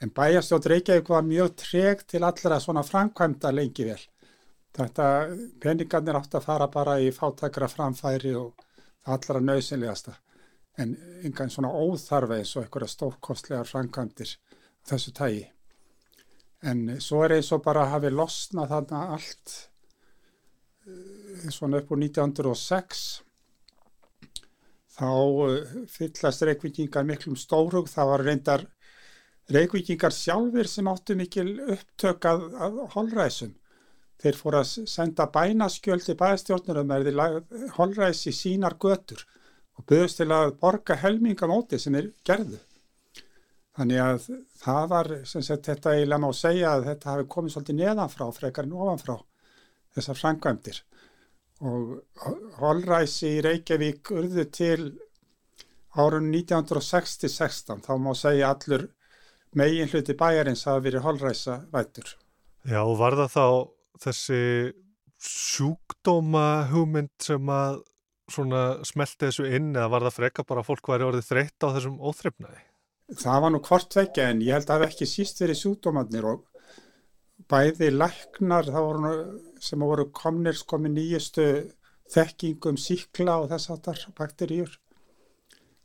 En 0.00 0.10
bæjarstjótt 0.16 0.66
Reykjavík 0.72 1.08
var 1.12 1.26
mjög 1.26 1.54
tregt 1.60 2.06
til 2.08 2.24
allra 2.24 2.60
svona 2.60 2.82
framkvæmda 2.86 3.52
lengi 3.52 3.84
vel. 3.84 4.00
Þetta 4.76 5.06
peningarnir 5.60 6.16
átt 6.16 6.36
að 6.38 6.46
fara 6.46 6.68
bara 6.72 6.96
í 7.02 7.10
fátakra 7.12 7.68
framfæri 7.68 8.32
og 8.38 8.64
allra 9.04 9.42
nöðsynlegasta. 9.44 10.14
En 10.80 10.94
engan 11.26 11.52
svona 11.52 11.72
óþarfa 11.74 12.38
eins 12.38 12.54
og 12.56 12.64
einhverja 12.64 12.94
stórkostlegar 12.94 13.68
framkvæmdir 13.68 14.36
þessu 14.88 15.12
tægi. 15.16 15.44
En 16.62 17.00
svo 17.00 17.24
er 17.24 17.36
eins 17.36 17.52
og 17.52 17.64
bara 17.64 17.84
að 17.84 17.94
hafi 17.96 18.12
losnað 18.14 18.72
þarna 18.72 19.02
allt 19.16 19.56
eh, 20.86 21.48
svona 21.52 21.80
upp 21.80 21.92
úr 21.92 22.02
1906 22.06 23.04
þá 24.96 25.12
eh, 25.48 25.78
fyllast 25.92 26.44
reykvikingar 26.48 27.08
miklum 27.08 27.36
stórhug. 27.36 27.88
Það 27.88 28.12
var 28.14 28.24
reyndar 28.28 28.66
Reykvíkingar 29.50 30.14
sjálfur 30.14 30.68
sem 30.70 30.88
áttu 30.90 31.16
mikil 31.18 31.48
upptök 31.74 32.26
að, 32.30 32.46
að 32.54 32.78
holræsum. 32.94 33.56
Þeir 34.20 34.36
fór 34.36 34.56
að 34.60 34.72
senda 34.92 35.26
bænaskjöld 35.32 36.04
til 36.04 36.16
bæðastjórnurum 36.20 36.90
er 36.94 37.06
þeir 37.08 37.70
holræs 37.78 38.26
í 38.28 38.34
sínar 38.36 38.76
götur 38.82 39.24
og 39.80 39.86
byggðist 39.88 40.20
til 40.20 40.28
að 40.36 40.52
borga 40.60 40.98
helmingamóti 41.00 41.80
sem 41.80 41.96
er 41.96 42.10
gerðu. 42.28 42.60
Þannig 43.78 44.02
að 44.04 44.28
það 44.60 44.86
var, 44.92 45.10
sem 45.30 45.44
sagt, 45.46 45.70
þetta 45.70 45.94
eiginlega 45.96 46.20
má 46.20 46.30
segja 46.36 46.74
að 46.74 46.86
þetta 46.90 47.12
hafi 47.14 47.26
komið 47.34 47.54
svolítið 47.54 47.78
neðanfrá, 47.80 48.26
frekarinn 48.36 48.76
ofanfrá 48.76 49.16
þessar 49.96 50.18
frangvæmdir. 50.20 50.80
Og 51.64 51.94
holræsi 52.60 53.36
í 53.38 53.42
Reykjavík 53.46 54.12
urðu 54.14 54.44
til 54.52 54.80
árun 55.96 56.28
1960-16, 56.32 57.80
þá 57.86 57.92
má 57.98 58.12
segja 58.18 58.52
allur 58.52 58.86
megin 59.56 59.90
hluti 59.90 60.16
bæjarins 60.18 60.66
hafa 60.68 60.82
verið 60.84 61.04
holræsa 61.06 61.60
vættur. 61.72 62.14
Já, 62.68 62.80
og 62.84 62.98
var 63.00 63.16
það 63.18 63.30
þá 63.34 63.46
þessi 64.04 64.42
sjúkdóma 65.20 66.46
hugmynd 66.70 67.12
sem 67.22 67.52
að 67.52 67.80
svona 68.30 68.60
smelti 68.86 69.26
þessu 69.26 69.48
inn 69.50 69.72
eða 69.74 69.90
var 69.92 70.06
það 70.06 70.18
freka 70.18 70.44
bara 70.46 70.62
að 70.62 70.70
fólk 70.70 70.92
væri 70.92 71.06
orðið 71.08 71.26
þreytt 71.28 71.66
á 71.66 71.68
þessum 71.74 71.98
óþryfnaði? 71.98 72.62
Það 73.20 73.42
var 73.42 73.52
nú 73.52 73.60
hvort 73.66 73.96
vekja 73.98 74.28
en 74.30 74.44
ég 74.46 74.54
held 74.54 74.70
að 74.70 74.84
það 74.84 74.86
ekki 74.86 75.08
síst 75.10 75.42
verið 75.42 75.60
sjúkdómanir 75.60 76.28
og 76.30 76.44
bæði 77.50 77.90
læknar 77.96 78.70
voru, 78.70 79.12
sem 79.58 79.82
voru 79.82 80.06
komnir 80.14 80.54
sko 80.54 80.78
með 80.78 80.94
nýjustu 80.98 81.46
þekkingum 82.14 82.78
síkla 82.78 83.40
og 83.42 83.50
þess 83.50 83.72
aftar 83.74 84.04
bakteríur. 84.18 84.70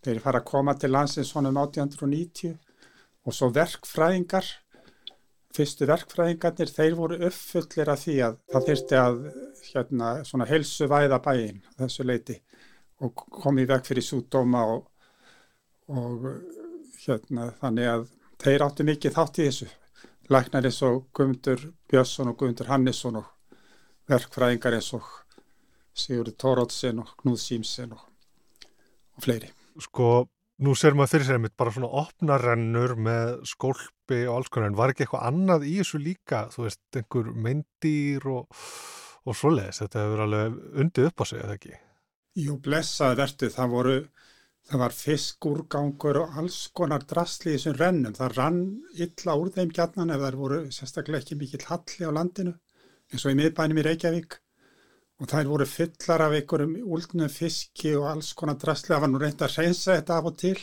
Þeir 0.06 0.22
fara 0.22 0.44
að 0.44 0.50
koma 0.52 0.76
til 0.78 0.92
landsins 0.94 1.32
svona 1.34 1.50
um 1.50 1.60
1890 1.64 2.60
og 3.26 3.34
svo 3.34 3.50
verkfræðingar 3.54 4.48
fyrstu 5.56 5.88
verkfræðingarnir 5.90 6.72
þeir 6.72 6.98
voru 6.98 7.20
uppfullir 7.30 7.92
af 7.92 8.02
því 8.04 8.16
að 8.28 8.38
það 8.52 8.68
þurfti 8.70 9.00
að 9.00 9.22
hérna, 9.70 10.10
svona 10.28 10.50
helsu 10.50 10.90
væða 10.92 11.22
bæinn 11.24 11.62
þessu 11.80 12.06
leiti 12.06 12.36
og 13.04 13.26
komið 13.44 13.72
vekk 13.72 13.90
fyrir 13.90 14.06
súdóma 14.06 14.66
og, 14.74 14.86
og 15.92 16.28
hérna 17.06 17.50
þannig 17.62 17.92
að 17.94 18.06
þeir 18.44 18.66
áttu 18.68 18.88
mikið 18.88 19.16
þátt 19.16 19.42
í 19.42 19.48
þessu 19.50 19.70
læknar 20.34 20.68
eins 20.68 20.82
og 20.86 21.06
Guðmundur 21.16 21.68
Björnsson 21.92 22.32
og 22.32 22.40
Guðmundur 22.40 22.72
Hannesson 22.72 23.20
og 23.22 23.60
verkfræðingar 24.10 24.78
eins 24.78 24.92
og 24.98 25.06
Sigurður 25.96 26.36
Tórótsen 26.42 27.00
og 27.00 27.14
Knúð 27.22 27.40
Símsen 27.40 27.94
og, 27.96 28.02
og 29.16 29.24
fleiri. 29.24 29.52
Sko, 29.80 30.26
nú 30.64 30.76
ser 30.78 30.96
maður 30.96 31.16
fyrir 31.16 31.28
sér 31.28 31.38
einmitt 31.40 31.56
bara 31.60 31.74
svona 31.76 31.90
opnarennur 32.02 32.96
með 33.00 33.32
skólpi 33.50 34.22
og 34.30 34.38
alls 34.38 34.52
konar, 34.54 34.72
en 34.72 34.78
var 34.80 34.94
ekki 34.94 35.06
eitthvað 35.06 35.26
annað 35.30 35.66
í 35.68 35.74
þessu 35.82 36.00
líka, 36.04 36.46
þú 36.54 36.68
veist, 36.68 36.84
einhver 36.96 37.32
meindýr 37.48 38.30
og, 38.32 38.62
og 39.26 39.38
svoleiðis, 39.40 39.82
þetta 39.84 40.06
hefur 40.06 40.24
alveg 40.26 40.62
undið 40.84 41.10
upp 41.10 41.24
á 41.24 41.26
sig, 41.26 41.42
eða 41.44 41.58
ekki? 41.60 41.76
Jú, 42.46 42.58
blessaði 42.64 43.20
vertu, 43.20 43.52
það 43.52 43.76
voru, 43.76 43.98
það 44.70 44.84
var 44.86 44.96
fiskúrgangur 44.96 46.22
og 46.24 46.40
alls 46.42 46.62
konar 46.76 47.04
drasli 47.08 47.54
í 47.54 47.58
þessum 47.58 47.78
rennum, 47.82 48.16
það 48.16 48.40
rann 48.40 48.64
illa 48.96 49.38
úr 49.42 49.52
þeim 49.56 49.76
gjarnan 49.76 50.16
ef 50.16 50.24
það 50.24 50.40
voru 50.40 50.64
sérstaklega 50.72 51.24
ekki 51.24 51.40
mikill 51.40 51.68
halli 51.68 52.08
á 52.08 52.12
landinu, 52.16 52.56
eins 53.12 53.28
og 53.28 53.36
í 53.36 53.40
miðbænum 53.42 53.84
í 53.84 53.88
Reykjavík 53.90 54.40
og 55.22 55.30
þær 55.32 55.48
voru 55.48 55.66
fullar 55.70 56.26
af 56.26 56.34
einhverjum 56.36 56.74
úldnum 56.96 57.30
fiski 57.32 57.94
og 57.96 58.08
alls 58.10 58.34
konar 58.36 58.58
drasli, 58.60 58.92
það 58.92 59.04
var 59.04 59.12
nú 59.12 59.22
reynd 59.22 59.44
að 59.46 59.60
reynsa 59.60 59.94
þetta 59.96 60.18
af 60.18 60.32
og 60.32 60.40
til. 60.42 60.58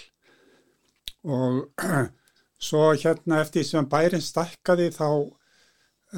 Og 1.24 1.86
svo 2.66 2.82
hérna 2.92 3.40
eftir 3.44 3.64
sem 3.64 3.88
bærin 3.88 4.24
stakkaði 4.24 4.90
þá 4.92 5.08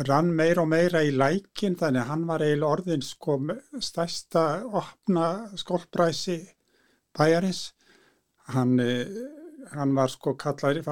rann 0.08 0.32
meira 0.34 0.64
og 0.64 0.70
meira 0.72 1.04
í 1.06 1.12
lækin 1.14 1.76
þannig 1.78 2.02
að 2.02 2.10
hann 2.10 2.24
var 2.26 2.42
eiginlega 2.42 2.76
orðin 2.76 3.04
sko 3.06 3.36
stærsta 3.78 4.42
opna 4.82 5.28
skólpræsi 5.60 6.40
bæjarins. 7.14 7.68
Hann, 8.50 8.74
hann 9.72 9.94
var 9.96 10.10
sko 10.10 10.34
kallar 10.34 10.82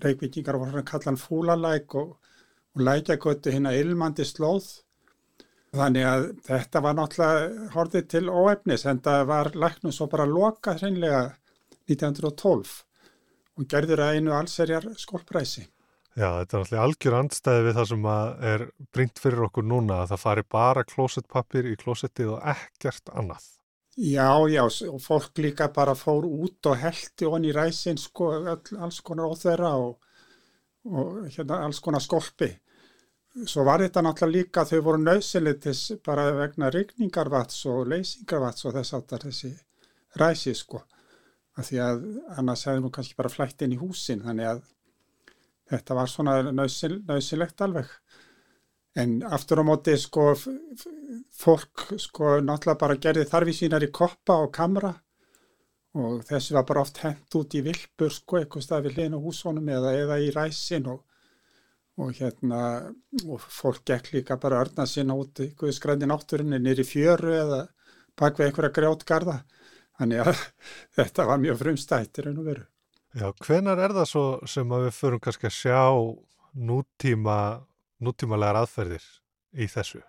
reykvíkingar 0.00 0.56
voru 0.60 0.84
að 0.84 1.10
hann 1.10 1.18
fúlalæk 1.18 1.98
og, 1.98 2.14
og 2.76 2.86
lækjagötu 2.86 3.50
hérna 3.50 3.74
ilmandi 3.74 4.24
slóð 4.24 4.70
Þannig 5.70 6.06
að 6.06 6.24
þetta 6.48 6.80
var 6.82 6.96
náttúrulega 6.98 7.66
horfið 7.76 8.06
til 8.10 8.24
óefnis 8.26 8.84
en 8.90 9.02
það 9.04 9.26
var 9.30 9.50
læknum 9.54 9.94
svo 9.94 10.08
bara 10.10 10.26
lokað 10.26 10.82
hreinlega 10.82 11.20
1912 11.86 12.72
og 13.60 13.68
gerður 13.70 14.02
að 14.02 14.16
einu 14.16 14.34
allserjar 14.34 14.88
skólpræsi. 14.98 15.68
Já, 16.18 16.26
þetta 16.40 16.56
er 16.56 16.62
náttúrulega 16.64 16.84
algjör 16.88 17.16
andstæði 17.20 17.62
við 17.68 17.76
það 17.78 17.88
sem 17.92 18.10
er 18.50 18.66
brínt 18.90 19.22
fyrir 19.22 19.46
okkur 19.46 19.66
núna 19.70 20.00
að 20.02 20.12
það 20.12 20.22
fari 20.24 20.44
bara 20.56 20.86
klósettpappir 20.88 21.70
í 21.70 21.76
klósettið 21.78 22.32
og 22.34 22.48
ekkert 22.50 23.12
annað. 23.14 23.46
Já, 24.00 24.30
já, 24.50 24.62
og 24.90 25.00
fólk 25.02 25.38
líka 25.38 25.68
bara 25.74 25.94
fór 25.98 26.26
út 26.26 26.66
og 26.70 26.78
heldi 26.82 27.26
onni 27.28 27.50
í 27.50 27.54
ræsin 27.54 27.98
sko, 28.00 28.32
alls 28.78 29.00
konar 29.06 29.30
óþverra 29.30 29.72
og, 29.78 29.98
og 30.90 31.28
hérna, 31.28 31.62
alls 31.66 31.78
konar 31.84 32.02
skólpi. 32.02 32.50
Svo 33.48 33.64
var 33.64 33.80
þetta 33.84 34.02
náttúrulega 34.04 34.34
líka 34.34 34.64
þau 34.68 34.80
voru 34.84 35.00
nöðsilitis 35.02 35.80
bara 36.04 36.26
vegna 36.36 36.70
rigningarvats 36.72 37.62
og 37.70 37.88
leysingarvats 37.92 38.66
og 38.68 38.74
þess 38.76 38.96
áttar 38.98 39.24
þessi 39.26 39.50
ræsi 40.20 40.54
sko. 40.58 40.82
Af 41.56 41.68
því 41.68 41.80
að 41.84 42.02
annars 42.40 42.64
hefði 42.66 42.84
nú 42.84 42.90
kannski 42.94 43.16
bara 43.18 43.32
flætt 43.32 43.62
inn 43.64 43.76
í 43.76 43.80
húsin 43.80 44.24
þannig 44.24 44.50
að 44.50 44.62
þetta 45.70 45.96
var 45.98 46.10
svona 46.10 46.36
nöðsil, 46.50 46.96
nöðsilegt 47.08 47.64
alveg. 47.66 47.90
En 48.98 49.20
aftur 49.22 49.62
á 49.62 49.64
móti 49.64 49.94
sko 50.00 50.32
fólk 50.34 51.86
sko 51.96 52.40
náttúrulega 52.42 52.80
bara 52.80 52.98
gerði 52.98 53.28
þarfi 53.30 53.56
sínar 53.60 53.86
í 53.86 53.92
koppa 53.94 54.40
og 54.44 54.50
kamra 54.54 54.92
og 56.00 56.24
þessi 56.26 56.54
var 56.54 56.66
bara 56.66 56.82
oft 56.84 57.00
hendt 57.02 57.34
út 57.38 57.54
í 57.58 57.62
vilpur 57.66 58.12
sko 58.14 58.38
eitthvað 58.38 58.66
stað 58.66 58.84
við 58.86 58.98
hlýðinu 58.98 59.22
húsónum 59.24 59.70
eða, 59.74 59.94
eða 60.04 60.18
í 60.22 60.28
ræsin 60.34 60.90
og 60.90 61.06
og 62.00 62.16
hérna 62.16 62.60
og 63.26 63.42
fólk 63.44 63.84
gekk 63.90 64.12
líka 64.14 64.38
bara 64.40 64.62
örna 64.64 64.86
sína 64.88 65.16
út 65.18 65.42
í 65.44 65.74
skrændi 65.76 66.08
náttúrinni 66.08 66.60
nýri 66.62 66.86
fjöru 66.86 67.34
eða 67.36 67.60
bak 68.18 68.38
við 68.38 68.48
einhverja 68.48 68.74
grjótgarða 68.78 69.36
þannig 69.98 70.22
að 70.24 70.44
þetta 70.98 71.26
var 71.28 71.42
mjög 71.42 71.60
frumstættir 71.62 72.30
en 72.30 72.40
að 72.40 72.52
veru. 72.52 72.66
Já, 73.10 73.26
hvenar 73.42 73.80
er 73.82 73.96
það 73.96 74.06
svo 74.06 74.24
sem 74.48 74.72
að 74.72 74.86
við 74.86 74.96
förum 75.00 75.22
kannski 75.24 75.48
að 75.50 75.56
sjá 75.56 75.82
nútíma 76.54 77.38
nútímalegar 78.00 78.62
aðferðir 78.62 79.06
í 79.58 79.66
þessu? 79.70 80.00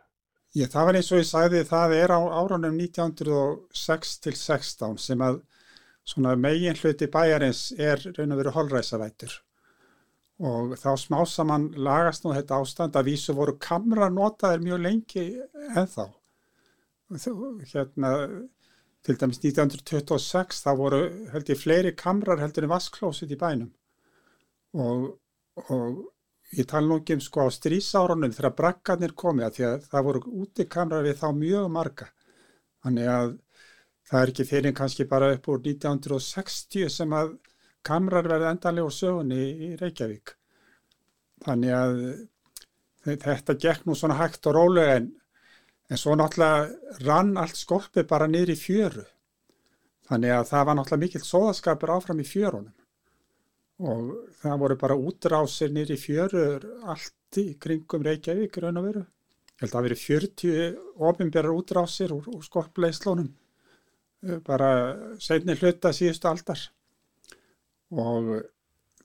Já, 0.51 0.67
það 0.67 0.88
var 0.88 0.99
eins 0.99 1.12
og 1.12 1.21
ég 1.21 1.30
sagði 1.30 1.62
það 1.67 1.95
er 1.97 2.13
á 2.13 2.19
árunum 2.39 2.75
1906 2.80 4.17
til 4.25 4.36
16 4.36 4.97
sem 4.99 5.23
að 5.23 5.39
svona 6.08 6.36
megin 6.39 6.77
hluti 6.77 7.08
bæjarins 7.12 7.69
er 7.77 8.01
raun 8.17 8.36
og 8.36 8.41
veru 8.41 8.54
holræsavættur 8.58 9.38
og 10.41 10.73
þá 10.82 10.89
smá 10.97 11.19
saman 11.30 11.67
lagast 11.77 12.25
nú 12.25 12.34
þetta 12.34 12.62
ástand. 12.62 12.97
Að 12.97 13.12
vísu 13.12 13.36
voru 13.38 13.58
kamra 13.62 14.10
notaðir 14.10 14.63
mjög 14.65 14.82
lengi 14.88 15.25
ennþá. 15.75 16.08
Hérna 17.71 18.12
til 19.06 19.17
dæmis 19.17 19.41
1926 19.41 20.63
þá 20.63 20.71
voru 20.77 21.01
held 21.34 21.49
ég 21.49 21.60
fleiri 21.60 21.93
kamrar 21.97 22.41
heldur 22.41 22.67
en 22.67 22.73
vasklósit 22.73 23.34
í 23.34 23.38
bænum. 23.39 23.71
Og, 24.77 25.08
og 25.67 26.01
ég 26.56 26.67
tala 26.69 26.88
nú 26.88 26.99
ekki 27.01 27.17
um 27.17 27.23
sko 27.23 27.47
á 27.47 27.49
strísárunum 27.54 28.34
þegar 28.36 28.58
brakkarnir 28.58 29.15
komið 29.17 29.47
að 29.47 29.56
því 29.58 29.67
að 29.69 29.88
það 29.93 30.08
voru 30.08 30.23
úti 30.43 30.67
kamrar 30.69 31.08
við 31.08 31.17
þá 31.21 31.27
mjög 31.38 31.71
marga. 31.77 32.10
Þannig 32.82 33.10
að 33.13 33.32
það 34.12 34.21
er 34.21 34.34
ekki 34.34 34.47
fyrir 34.49 34.77
kannski 34.77 35.08
bara 35.10 35.32
upp 35.36 35.49
úr 35.51 35.63
1960 35.65 36.93
sem 36.93 37.17
að 37.17 37.36
kamrar 37.87 38.27
verði 38.29 38.49
endanlega 38.51 38.87
úr 38.87 38.95
sögunni 38.95 39.39
í 39.67 39.71
Reykjavík. 39.79 40.35
Þannig 41.45 41.73
að 41.75 42.01
þetta 43.25 43.57
gekk 43.65 43.87
nú 43.87 43.95
svona 43.97 44.19
hægt 44.19 44.45
og 44.49 44.57
rólega 44.57 44.99
en, 44.99 45.07
en 45.89 46.01
svo 46.01 46.15
náttúrulega 46.17 46.99
rann 47.07 47.33
allt 47.41 47.57
skolpi 47.57 48.05
bara 48.07 48.29
niður 48.29 48.53
í 48.53 48.59
fjöru. 48.59 49.05
Þannig 50.11 50.35
að 50.35 50.45
það 50.51 50.67
var 50.67 50.77
náttúrulega 50.77 51.05
mikill 51.05 51.25
sóðaskapur 51.25 51.95
áfram 51.95 52.21
í 52.21 52.27
fjörunum 52.27 52.77
og 53.81 54.09
það 54.43 54.59
voru 54.61 54.75
bara 54.77 54.95
útrásir 55.09 55.71
niður 55.73 55.95
í 55.95 55.97
fjöru 55.97 56.43
allt 56.93 57.39
í 57.41 57.47
kringum 57.57 58.03
Reykjavík 58.05 58.59
raun 58.61 58.77
og 58.77 58.85
veru. 58.89 59.01
Ég 59.55 59.63
held 59.63 59.71
að 59.71 59.77
það 59.77 59.87
veri 59.87 59.97
40 60.01 60.75
ofinbjörður 61.09 61.57
útrásir 61.57 62.13
úr, 62.13 62.27
úr 62.29 62.45
skolpleislónum 62.45 63.31
bara 64.45 64.69
segni 65.17 65.55
hluta 65.57 65.89
síðustu 65.95 66.29
aldar 66.29 66.61
og 67.91 68.32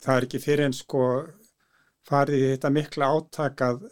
það 0.00 0.16
er 0.16 0.26
ekki 0.26 0.42
fyrir 0.42 0.68
en 0.68 0.76
sko 0.76 1.02
farið 2.06 2.42
í 2.42 2.50
þetta 2.52 2.72
mikla 2.74 3.08
áttak 3.16 3.62
að, 3.66 3.86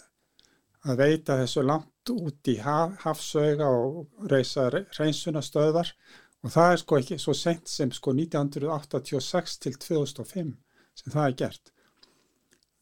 að 0.86 1.00
veita 1.02 1.38
þessu 1.40 1.64
langt 1.66 2.12
út 2.14 2.50
í 2.52 2.58
haf, 2.62 2.98
hafsauga 3.02 3.70
og 3.70 4.28
reysa 4.30 4.68
reynsunastöðar 4.74 5.90
og 6.44 6.52
það 6.52 6.72
er 6.72 6.82
sko 6.82 6.98
ekki 7.00 7.18
svo 7.18 7.34
sent 7.36 7.70
sem 7.72 7.92
sko 7.94 8.12
1986 8.14 9.58
til 9.64 9.78
2005 9.80 10.52
sem 10.94 11.14
það 11.14 11.26
er 11.26 11.36
gert. 11.40 11.72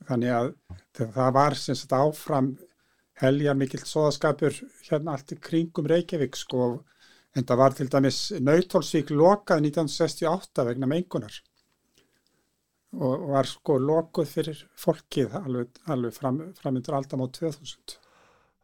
Þannig 0.09 0.35
að 0.35 0.53
það 0.99 1.35
var 1.39 1.57
sem 1.57 1.79
sagt 1.79 1.95
áfram 1.95 2.57
heljar 3.23 3.57
mikill 3.57 3.85
soðaskapur 3.87 4.57
hérna 4.89 5.15
allt 5.15 5.33
í 5.33 5.39
kringum 5.39 5.87
Reykjavík 5.87 6.37
sko 6.37 6.73
en 7.37 7.47
það 7.47 7.61
var 7.63 7.77
til 7.79 7.89
dæmis 7.93 8.19
Nautólsvík 8.43 9.13
lokað 9.15 9.63
1968 9.69 10.67
vegna 10.69 10.91
mengunar 10.91 11.39
og 12.93 13.27
var 13.33 13.49
sko 13.49 13.79
lokuð 13.81 14.29
fyrir 14.29 14.63
fólkið 14.79 15.37
alveg, 15.41 15.83
alveg 15.89 16.17
fram, 16.17 16.41
framöndur 16.59 16.99
aldam 16.99 17.25
á 17.25 17.27
2000. 17.33 17.99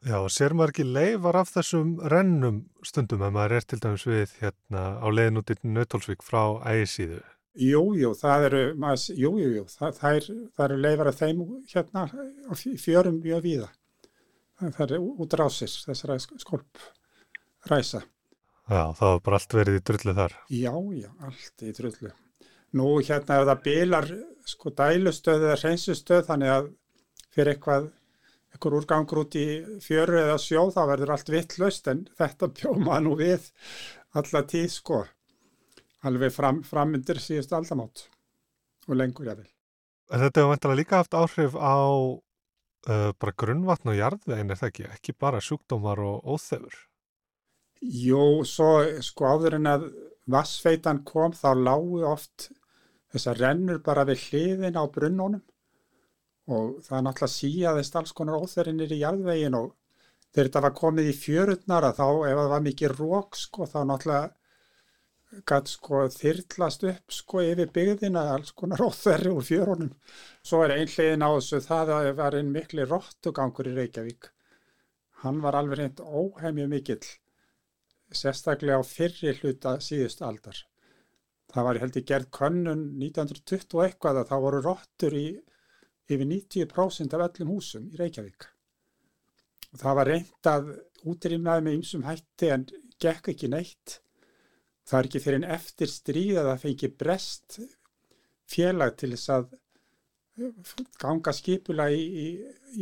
Já, 0.06 0.18
sér 0.30 0.54
maður 0.54 0.74
ekki 0.74 0.84
leifar 0.86 1.40
af 1.40 1.48
þessum 1.50 1.96
rennum 2.12 2.60
stundum 2.86 3.24
að 3.26 3.34
maður 3.34 3.56
er 3.56 3.64
til 3.66 3.80
dæmis 3.82 4.04
við 4.06 4.36
hérna 4.38 4.84
á 5.02 5.06
leiðin 5.10 5.40
út 5.40 5.50
í 5.50 5.56
Nautólsvík 5.66 6.22
frá 6.22 6.42
ægisíðu? 6.70 7.18
Jú, 7.58 7.80
jú, 7.98 8.12
það 8.14 8.44
eru, 8.46 8.60
maður, 8.78 9.16
jú, 9.18 9.32
jú, 9.42 9.48
jú, 9.56 9.64
það, 9.72 9.96
það, 9.98 10.20
er, 10.20 10.28
það 10.54 10.64
eru 10.68 10.78
leifar 10.84 11.10
af 11.10 11.18
þeim 11.18 11.42
hérna 11.72 12.04
á 12.06 12.52
fjörum 12.84 13.18
mjög 13.24 13.42
víða. 13.48 13.72
Það 14.60 14.84
eru 14.86 15.00
útrásir, 15.24 15.74
þessara 15.88 16.20
skolp 16.22 16.86
ræsa. 17.66 18.04
Já, 18.68 18.82
það 18.94 19.12
var 19.14 19.20
bara 19.26 19.40
allt 19.40 19.58
verið 19.58 19.80
í 19.80 19.84
drullu 19.90 20.14
þar. 20.20 20.38
Já, 20.52 20.72
já, 20.94 21.10
allt 21.26 21.66
í 21.66 21.74
drullu. 21.74 22.14
Nú 22.76 22.98
hérna 23.00 23.38
ef 23.38 23.46
það 23.48 23.62
bilar 23.64 24.10
sko 24.48 24.72
dælustöð 24.76 25.46
eða 25.46 25.60
hreinsustöð 25.62 26.26
þannig 26.28 26.52
að 26.52 26.68
fyrir 27.32 27.54
eitthvað 27.54 27.88
einhver 28.52 28.76
úrgangur 28.80 29.22
út 29.22 29.36
í 29.38 29.46
fjöru 29.84 30.18
eða 30.22 30.38
sjó 30.42 30.66
þá 30.74 30.82
verður 30.90 31.14
allt 31.14 31.32
vittlust 31.32 31.88
en 31.92 32.06
þetta 32.18 32.50
bjóma 32.58 32.98
nú 33.04 33.14
við 33.20 33.50
alla 34.18 34.44
tíð 34.48 34.68
sko 34.72 35.04
alveg 36.06 36.32
fram, 36.32 36.62
framundir 36.62 37.20
síðust 37.22 37.52
aldamátt 37.56 38.06
og 38.88 38.96
lengur 38.96 39.28
ég 39.28 39.40
vil. 39.40 39.48
Þetta 40.08 40.40
hefur 40.40 40.52
vantilega 40.54 40.80
líka 40.80 41.00
haft 41.02 41.16
áhrif 41.18 41.56
á 41.58 41.76
uh, 42.88 43.10
bara 43.20 43.36
grunnvatn 43.36 43.92
og 43.92 43.98
jarðvegin 43.98 44.52
er 44.54 44.60
það 44.60 44.70
ekki, 44.70 44.86
ekki 44.94 45.16
bara 45.20 45.42
sjúkdómar 45.44 46.00
og 46.00 46.30
óþefur? 46.36 46.76
Jú, 47.82 48.44
svo 48.48 48.70
sko 49.04 49.34
áður 49.34 49.58
en 49.58 49.68
að 49.70 49.90
vassfeitan 50.28 51.02
kom 51.06 51.34
þá 51.36 51.50
lágu 51.56 52.00
oft 52.08 52.48
þessar 53.12 53.40
rennur 53.42 53.82
bara 53.84 54.06
við 54.08 54.24
hliðin 54.28 54.78
á 54.80 54.84
brunnónum 54.94 55.44
og 56.48 56.78
það 56.84 56.98
er 56.98 57.04
náttúrulega 57.04 57.34
síaðist 57.34 57.96
alls 58.00 58.14
konar 58.16 58.40
óþerinir 58.40 58.94
í 58.96 59.02
jarðvegin 59.02 59.56
og 59.58 59.72
þegar 60.32 60.48
þetta 60.48 60.64
var 60.64 60.76
komið 60.80 61.10
í 61.10 61.16
fjörutnara 61.16 61.92
þá 61.96 62.06
ef 62.08 62.40
það 62.40 62.52
var 62.54 62.66
mikið 62.66 62.98
rók 63.00 63.40
sko 63.40 63.68
þá 63.68 63.78
náttúrulega 63.90 64.38
gæti 65.50 65.72
sko 65.74 66.00
þyrlast 66.12 66.84
upp 66.88 67.12
sko 67.12 67.42
yfir 67.44 67.70
byggðina 67.74 68.24
alls 68.34 68.54
konar 68.56 68.82
óþverri 68.88 69.32
úr 69.34 69.44
fjörunum. 69.44 69.92
Svo 70.42 70.62
er 70.64 70.76
einlegin 70.78 71.24
á 71.24 71.28
þessu 71.34 71.60
það 71.66 71.92
að 71.96 72.08
það 72.08 72.18
var 72.20 72.38
einn 72.38 72.52
mikli 72.54 72.86
róttugangur 72.88 73.68
í 73.68 73.74
Reykjavík. 73.76 74.30
Hann 75.24 75.42
var 75.44 75.58
alveg 75.58 75.80
reynd 75.80 76.00
óhemju 76.00 76.68
mikill, 76.70 77.04
sérstaklega 78.14 78.80
á 78.80 78.84
fyrri 78.86 79.34
hluta 79.40 79.76
síðust 79.84 80.22
aldar. 80.24 80.62
Það 81.48 81.66
var 81.68 81.80
held 81.82 81.96
í 81.96 82.04
gerð 82.08 82.30
könnun 82.38 82.82
1920 83.00 83.78
og 83.78 83.84
eitthvað 83.86 84.20
að 84.20 84.30
það 84.32 84.44
voru 84.44 84.62
róttur 84.64 85.16
í 85.16 85.26
yfir 86.08 86.28
90% 86.28 87.16
af 87.16 87.24
öllum 87.28 87.54
húsum 87.54 87.88
í 87.88 88.00
Reykjavík. 88.00 88.48
Það 89.76 89.96
var 89.98 90.08
reynd 90.08 90.48
að 90.48 90.68
útrýmnaði 91.08 91.64
með 91.64 91.78
ymsum 91.78 92.04
hætti 92.08 92.52
en 92.52 92.66
gekk 93.00 93.32
ekki 93.34 93.50
neitt. 93.52 93.98
Það 94.88 94.98
er 94.98 95.08
ekki 95.08 95.22
fyrir 95.24 95.40
en 95.42 95.50
eftir 95.58 95.92
stríð 95.92 96.40
að 96.40 96.50
það 96.50 96.62
fengi 96.64 96.92
brest 97.02 97.58
félag 98.48 98.96
til 99.00 99.12
þess 99.12 99.32
að 99.34 99.50
ganga 101.02 101.34
skipula 101.34 101.88
í, 101.90 102.00
í, 102.00 102.26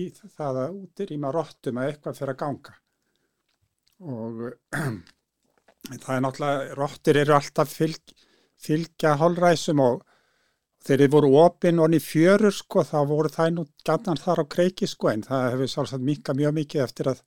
í 0.04 0.08
það 0.14 0.60
að 0.62 0.78
útrýma 0.82 1.32
róttum 1.34 1.80
að 1.80 1.90
eitthvað 1.90 2.18
fyrir 2.20 2.34
að 2.34 2.40
ganga. 2.42 2.76
Og 4.06 4.42
það 6.04 6.12
er 6.16 6.24
náttúrulega, 6.24 6.76
róttur 6.78 7.20
eru 7.22 7.36
alltaf 7.36 7.72
fylg, 7.72 8.14
fylgja 8.62 9.16
holræsum 9.20 9.80
og 9.84 10.02
þegar 10.86 11.02
þið 11.04 11.14
voru 11.14 11.32
opinn 11.42 11.80
og 11.82 11.90
niður 11.90 12.07
fjörur 12.07 12.54
sko 12.54 12.84
þá 12.86 12.98
voru 13.11 13.32
það 13.32 13.50
nú 13.57 13.66
gætnan 13.86 14.20
þar 14.22 14.42
á 14.42 14.44
kreiki 14.54 14.88
sko 14.90 15.11
en 15.12 15.24
það 15.26 15.48
hefur 15.52 15.72
sjálfsagt 15.72 16.07
mikka 16.07 16.36
mjög 16.38 16.57
mikið 16.61 16.84
eftir 16.84 17.11
að 17.12 17.22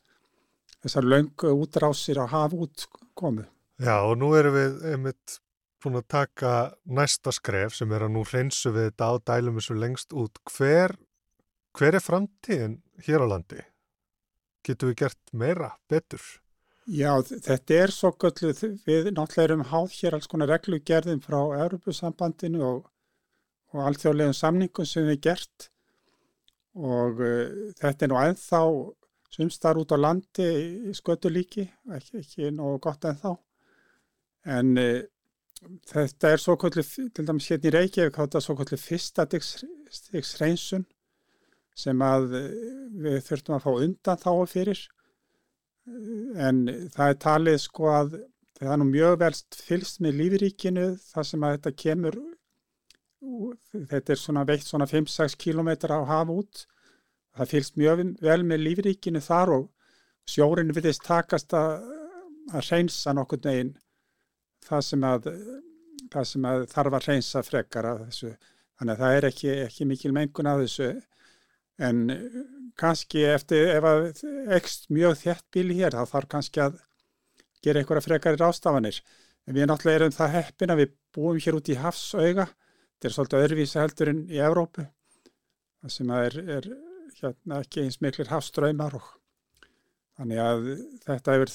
þessar 0.79 1.07
löngu 1.11 1.53
útrásir 1.59 2.21
á 2.23 2.25
haf 2.31 2.55
út 2.55 2.87
komu. 3.13 3.45
Já 3.79 3.99
og 4.03 4.17
nú 4.19 4.33
erum 4.35 4.55
við 4.55 4.81
einmitt 4.93 5.39
búin 5.79 5.99
að 5.99 6.07
taka 6.11 6.53
næsta 6.85 7.31
skref 7.35 7.75
sem 7.75 7.91
er 7.95 8.05
að 8.07 8.15
nú 8.15 8.25
hreinsu 8.27 8.73
við 8.75 8.89
þetta 8.89 9.11
á 9.11 9.13
dælum 9.31 9.59
þessu 9.59 9.79
lengst 9.79 10.15
út. 10.15 10.39
Hver, 10.51 10.95
hver 11.75 11.95
er 11.95 12.03
framtíðin 12.03 12.79
hér 13.05 13.23
á 13.23 13.27
landi? 13.31 13.63
Getur 14.65 14.91
við 14.91 14.99
gert 15.05 15.21
meira, 15.31 15.71
betur? 15.87 16.23
Já, 16.89 17.11
þetta 17.21 17.75
er 17.75 17.91
svo 17.93 18.09
gölluð, 18.17 18.63
við 18.87 19.11
náttúrulega 19.13 19.45
erum 19.45 19.67
háð 19.69 19.91
hér 19.99 20.15
alls 20.17 20.29
konar 20.29 20.49
reglugerðin 20.49 21.21
frá 21.21 21.37
Europasambandinu 21.37 22.63
og 22.65 22.87
og 23.73 23.85
alþjóðlegum 23.85 24.35
samningum 24.35 24.87
sem 24.87 25.07
við 25.09 25.21
gert. 25.29 25.69
Og 26.79 27.21
uh, 27.21 27.69
þetta 27.79 28.05
er 28.05 28.11
nú 28.11 28.19
ennþá 28.21 28.61
sumstar 29.29 29.79
út 29.81 29.93
á 29.93 29.97
landi 29.99 30.47
í 30.89 30.95
skötu 30.97 31.31
líki, 31.31 31.67
ekki, 31.95 32.23
ekki 32.23 32.51
nógu 32.55 32.81
gott 32.87 33.05
ennþá. 33.09 33.35
En 34.57 34.75
uh, 34.79 35.01
þetta 35.89 36.33
er 36.33 36.41
svo 36.41 36.55
kvöldið, 36.59 36.93
til 37.13 37.27
dæmis 37.27 37.49
hérna 37.51 37.69
í 37.69 37.75
Reykjavík 37.75 38.21
þetta 38.21 38.39
er 38.39 38.45
svo 38.45 38.55
kvöldið 38.57 38.85
fyrsta 38.85 39.27
stiks 39.29 40.37
reynsun 40.39 40.87
sem 41.77 42.01
að 42.03 42.31
uh, 42.39 42.47
við 43.03 43.19
þurftum 43.27 43.57
að 43.57 43.67
fá 43.67 43.71
undan 43.75 44.23
þá 44.23 44.31
fyrir 44.49 44.87
en 46.49 46.65
það 46.93 47.13
er 47.13 47.21
talið 47.23 47.57
sko 47.63 47.89
að 47.93 48.17
það 48.59 48.73
er 48.73 48.81
nú 48.81 48.89
mjög 48.89 49.15
velst 49.21 49.61
fylst 49.67 50.01
með 50.03 50.19
lífiríkinu 50.19 50.85
þar 51.11 51.27
sem 51.29 51.45
að 51.45 51.55
þetta 51.57 51.75
kemur 51.83 52.19
þetta 53.89 54.13
er 54.13 54.19
svona 54.19 54.45
veitt 54.47 54.67
svona 54.67 54.87
5-6 54.87 55.35
km 55.39 55.69
á 55.91 55.99
haf 56.07 56.31
út. 56.33 56.65
Það 57.35 57.51
fylgst 57.53 57.77
mjög 57.79 58.03
vel 58.23 58.43
með 58.47 58.63
lífríkinu 58.65 59.21
þar 59.23 59.53
og 59.57 59.67
sjórin 60.29 60.73
viðist 60.75 61.05
takast 61.05 61.53
að, 61.57 61.83
að 62.53 62.71
reynsa 62.71 63.13
nokkur 63.13 63.41
neginn 63.45 63.75
það 64.65 64.85
sem 64.87 65.05
að, 65.07 65.29
það 66.13 66.29
sem 66.31 66.47
að 66.49 66.65
þarf 66.73 66.97
að 66.97 67.07
reynsa 67.09 67.43
frekar 67.45 67.89
að 67.91 68.05
þessu. 68.07 68.33
Þannig 68.79 68.95
að 68.95 69.03
það 69.03 69.15
er 69.17 69.29
ekki, 69.29 69.53
ekki 69.65 69.87
mikil 69.87 70.13
mengun 70.15 70.49
að 70.49 70.65
þessu 70.65 70.89
en 71.79 72.03
kannski 72.79 73.23
eftir 73.27 73.73
ef 73.75 73.87
að 73.87 74.05
ekst 74.55 74.87
mjög 74.93 75.17
þett 75.23 75.45
bíl 75.55 75.71
hér 75.71 75.95
þá 75.95 76.13
þarf 76.13 76.31
kannski 76.35 76.63
að 76.63 76.77
gera 77.63 77.81
einhverja 77.81 78.05
frekari 78.05 78.39
rástafanir 78.39 79.01
en 79.47 79.55
við 79.57 79.67
náttúrulega 79.67 80.03
erum 80.03 80.15
það 80.15 80.35
heppin 80.37 80.73
að 80.73 80.81
við 80.83 80.95
búum 81.15 81.41
hér 81.41 81.57
út 81.57 81.71
í 81.71 81.79
hafsauga. 81.79 82.45
Þetta 82.99 83.09
er 83.09 83.15
svolítið 83.15 83.45
öðruvísa 83.45 83.83
heldur 83.83 84.11
en 84.13 84.23
í 84.29 84.39
Evrópu 84.43 84.85
það 85.79 85.95
sem 85.95 86.13
er, 86.15 86.37
er 86.57 86.69
hérna, 87.19 87.59
ekki 87.61 87.83
eins 87.85 87.99
miklir 88.03 88.31
hafströymar 88.31 88.97
og 88.99 89.11
þannig 90.19 90.41
að 90.43 90.65
þetta 91.05 91.35
hefur 91.35 91.53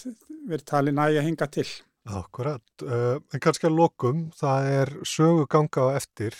verið 0.51 0.69
talið 0.71 0.97
nægi 0.99 1.21
að 1.21 1.29
hinga 1.29 1.51
til. 1.57 1.67
Akkurat, 2.05 2.65
uh, 2.85 3.17
en 3.33 3.41
kannski 3.41 3.69
að 3.69 3.79
lokum, 3.79 4.27
það 4.37 4.71
er 4.75 4.93
sögu 5.09 5.47
ganga 5.53 5.89
á 5.89 5.97
eftir, 6.01 6.37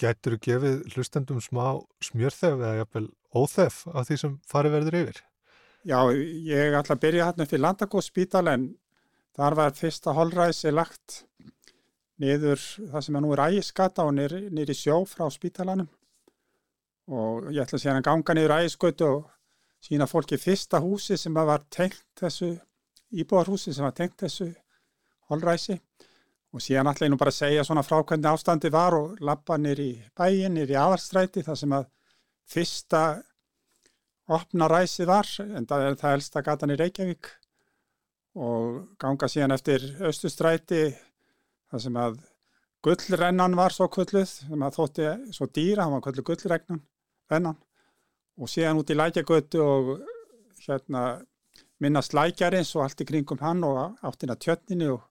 getur 0.00 0.36
þú 0.36 0.40
gefið 0.46 0.78
hlustendum 0.94 1.40
smá 1.42 1.66
smjörþef 2.04 2.54
eða 2.56 2.78
jafnvel 2.80 3.08
óþef 3.36 3.82
af 3.92 4.08
því 4.08 4.18
sem 4.22 4.38
farið 4.48 4.76
verður 4.76 4.98
yfir? 5.02 5.18
Já, 5.82 5.98
ég 6.14 6.76
ætla 6.78 6.96
að 6.96 7.02
byrja 7.02 7.26
hérna 7.28 7.48
fyrir 7.50 7.64
Landakóðspítal 7.64 8.46
en 8.52 8.68
þar 9.36 9.58
var 9.58 9.76
fyrsta 9.76 10.14
holræsi 10.14 10.72
lagt 10.72 11.22
niður 12.22 12.60
það 12.60 13.04
sem 13.06 13.18
er 13.18 13.24
nú 13.24 13.32
er 13.34 13.44
ægiskata 13.48 14.06
og 14.06 14.14
niður 14.14 14.72
í 14.72 14.78
sjó 14.78 15.00
frá 15.08 15.26
spítalanum 15.32 15.88
og 17.12 17.48
ég 17.50 17.64
ætla 17.64 17.78
að 17.78 17.82
segja 17.82 17.96
hann 17.96 18.06
ganga 18.06 18.36
niður 18.36 18.56
ægiskötu 18.60 19.08
og 19.08 19.22
sína 19.82 20.06
fólki 20.06 20.38
fyrsta 20.38 20.78
húsi 20.82 21.18
sem 21.18 21.34
var 21.34 21.64
tengt 21.70 22.04
þessu 22.20 22.52
íbúarhúsi 23.12 23.74
sem 23.74 23.84
var 23.84 23.96
tengt 23.96 24.20
þessu 24.22 24.52
holræsi 25.32 25.78
og 25.78 26.11
síðan 26.60 26.90
ætla 26.90 27.06
ég 27.06 27.12
nú 27.12 27.18
bara 27.20 27.32
að 27.32 27.38
segja 27.38 27.64
svona 27.64 27.84
frá 27.84 28.02
hvernig 28.02 28.28
ástandi 28.28 28.70
var 28.72 28.96
og 28.98 29.20
lappa 29.24 29.56
í 29.56 29.92
bæin, 30.12 30.58
í 30.60 30.76
aðarstræti 30.76 31.44
þar 31.46 31.56
sem 31.56 31.72
að 31.72 31.86
fyrsta 32.52 33.22
opna 34.28 34.68
ræsi 34.68 35.06
var 35.08 35.28
en 35.40 35.66
það 35.66 35.86
er 35.86 35.96
það 35.96 36.16
elsta 36.18 36.42
gatan 36.42 36.74
í 36.74 36.76
Reykjavík. 36.76 37.30
Og 38.36 38.96
ganga 39.00 39.28
síðan 39.28 39.56
eftir 39.56 39.82
austustræti 40.04 40.84
það 41.72 41.82
sem 41.84 41.96
að 42.00 42.20
gullrennan 42.84 43.56
var 43.56 43.72
svo 43.72 43.88
kulluð 43.92 44.28
sem 44.28 44.64
að 44.64 44.78
þótti 44.78 45.10
svo 45.36 45.48
dýra, 45.48 45.84
hann 45.84 45.96
var 45.96 46.04
kulluð 46.04 46.28
gullrennan 46.30 47.56
og 48.36 48.48
síðan 48.48 48.80
út 48.80 48.90
í 48.92 48.96
lækjagötu 48.96 49.60
og 49.64 49.92
hérna 50.66 51.22
minnast 51.82 52.14
lækjarins 52.16 52.74
og 52.76 52.86
allt 52.86 53.02
í 53.02 53.08
kringum 53.08 53.40
hann 53.42 53.64
og 53.66 53.96
áttina 54.04 54.36
tjötninu 54.36 54.92
og 54.94 55.08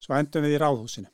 svo 0.00 0.16
endum 0.18 0.46
við 0.46 0.56
í 0.56 0.62
ráðhúsinu. 0.62 1.10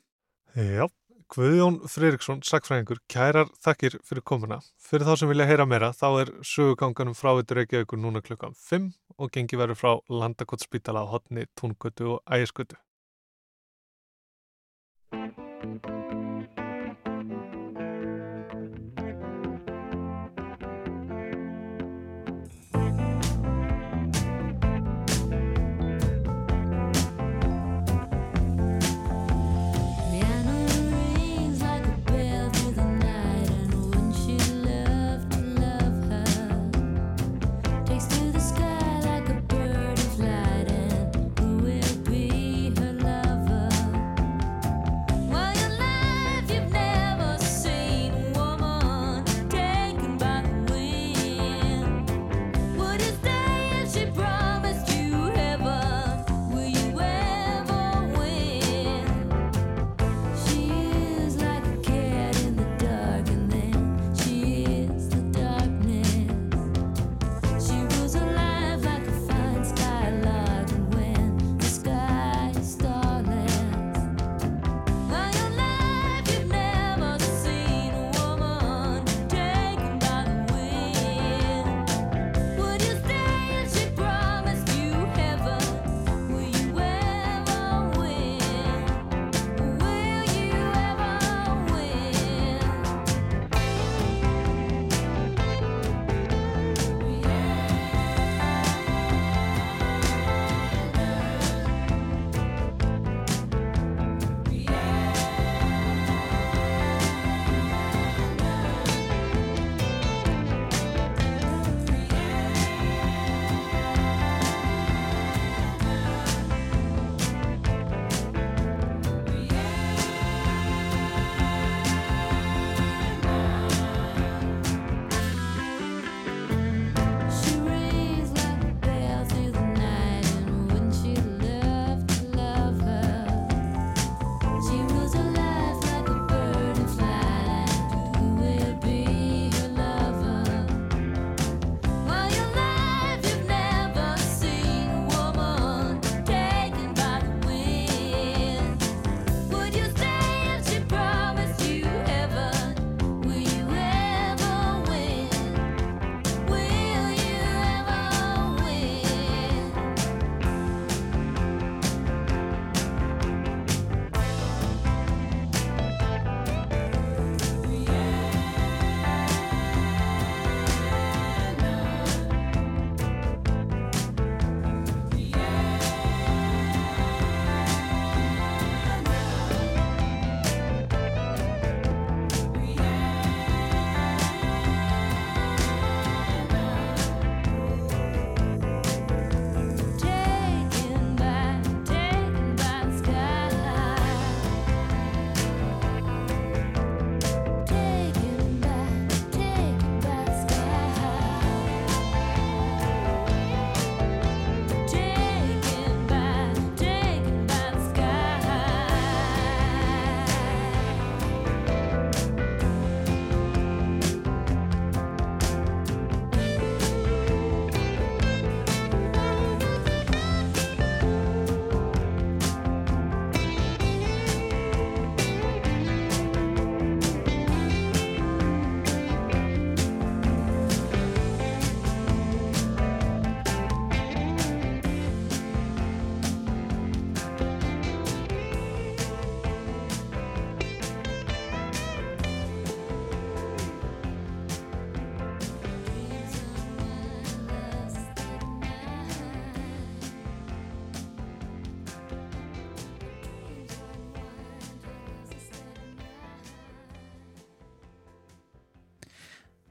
Já, 0.57 0.87
Guðjón 1.27 1.81
Freiriksson, 1.91 2.39
sakfræðingur, 2.47 3.01
kærar 3.11 3.49
þakkir 3.59 3.97
fyrir 4.07 4.23
komuna. 4.23 4.61
Fyrir 4.79 5.03
þá 5.09 5.19
sem 5.19 5.31
vilja 5.33 5.47
heyra 5.49 5.65
meira, 5.67 5.89
þá 5.91 6.07
er 6.21 6.31
söguganganum 6.47 7.17
frá 7.19 7.33
þetta 7.41 7.57
reykjaðugur 7.59 7.99
núna 7.99 8.23
klukkan 8.23 8.55
5 8.55 8.87
og 9.19 9.33
gengi 9.35 9.59
verður 9.59 9.81
frá 9.81 9.91
Landakottsspítala 10.23 11.03
á 11.03 11.11
hotni, 11.11 11.43
Túngötu 11.59 12.13
og 12.15 12.21
Ægiskötu. 12.31 12.79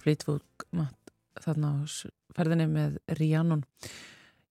Fleetwood 0.06 0.46
Mac 0.70 0.94
þarna 1.42 1.72
á 1.82 1.84
ferðinni 2.36 2.68
með 2.70 3.00
Ríanun. 3.18 3.64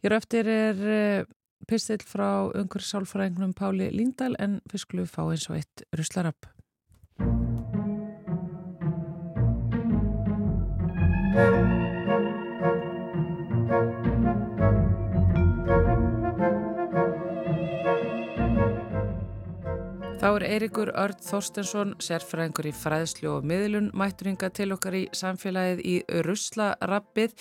Hér 0.04 0.18
eftir 0.18 0.50
er 0.52 0.82
eh, 0.84 1.24
pistill 1.70 2.04
frá 2.04 2.52
ungur 2.52 2.84
sálfræðingnum 2.84 3.56
Páli 3.56 3.88
Líndal 3.96 4.36
en 4.44 4.60
fyrst 4.68 4.90
skulum 4.90 5.08
við 5.08 5.16
fá 5.16 5.24
eins 5.30 5.48
og 5.48 5.62
eitt 5.62 5.88
ruslarapp. 5.96 6.52
Þá 11.36 11.75
er 20.36 20.44
Eirikur 20.50 20.90
Örd 20.98 21.22
Þorstensson, 21.24 21.94
sérfræðingur 22.04 22.68
í 22.68 22.74
fræðslu 22.76 23.30
og 23.38 23.46
miðlun, 23.48 23.92
mætturinga 23.96 24.50
til 24.52 24.74
okkar 24.76 24.98
í 24.98 25.04
samfélagið 25.16 25.82
í 25.86 25.94
Ruslarappið 26.26 27.36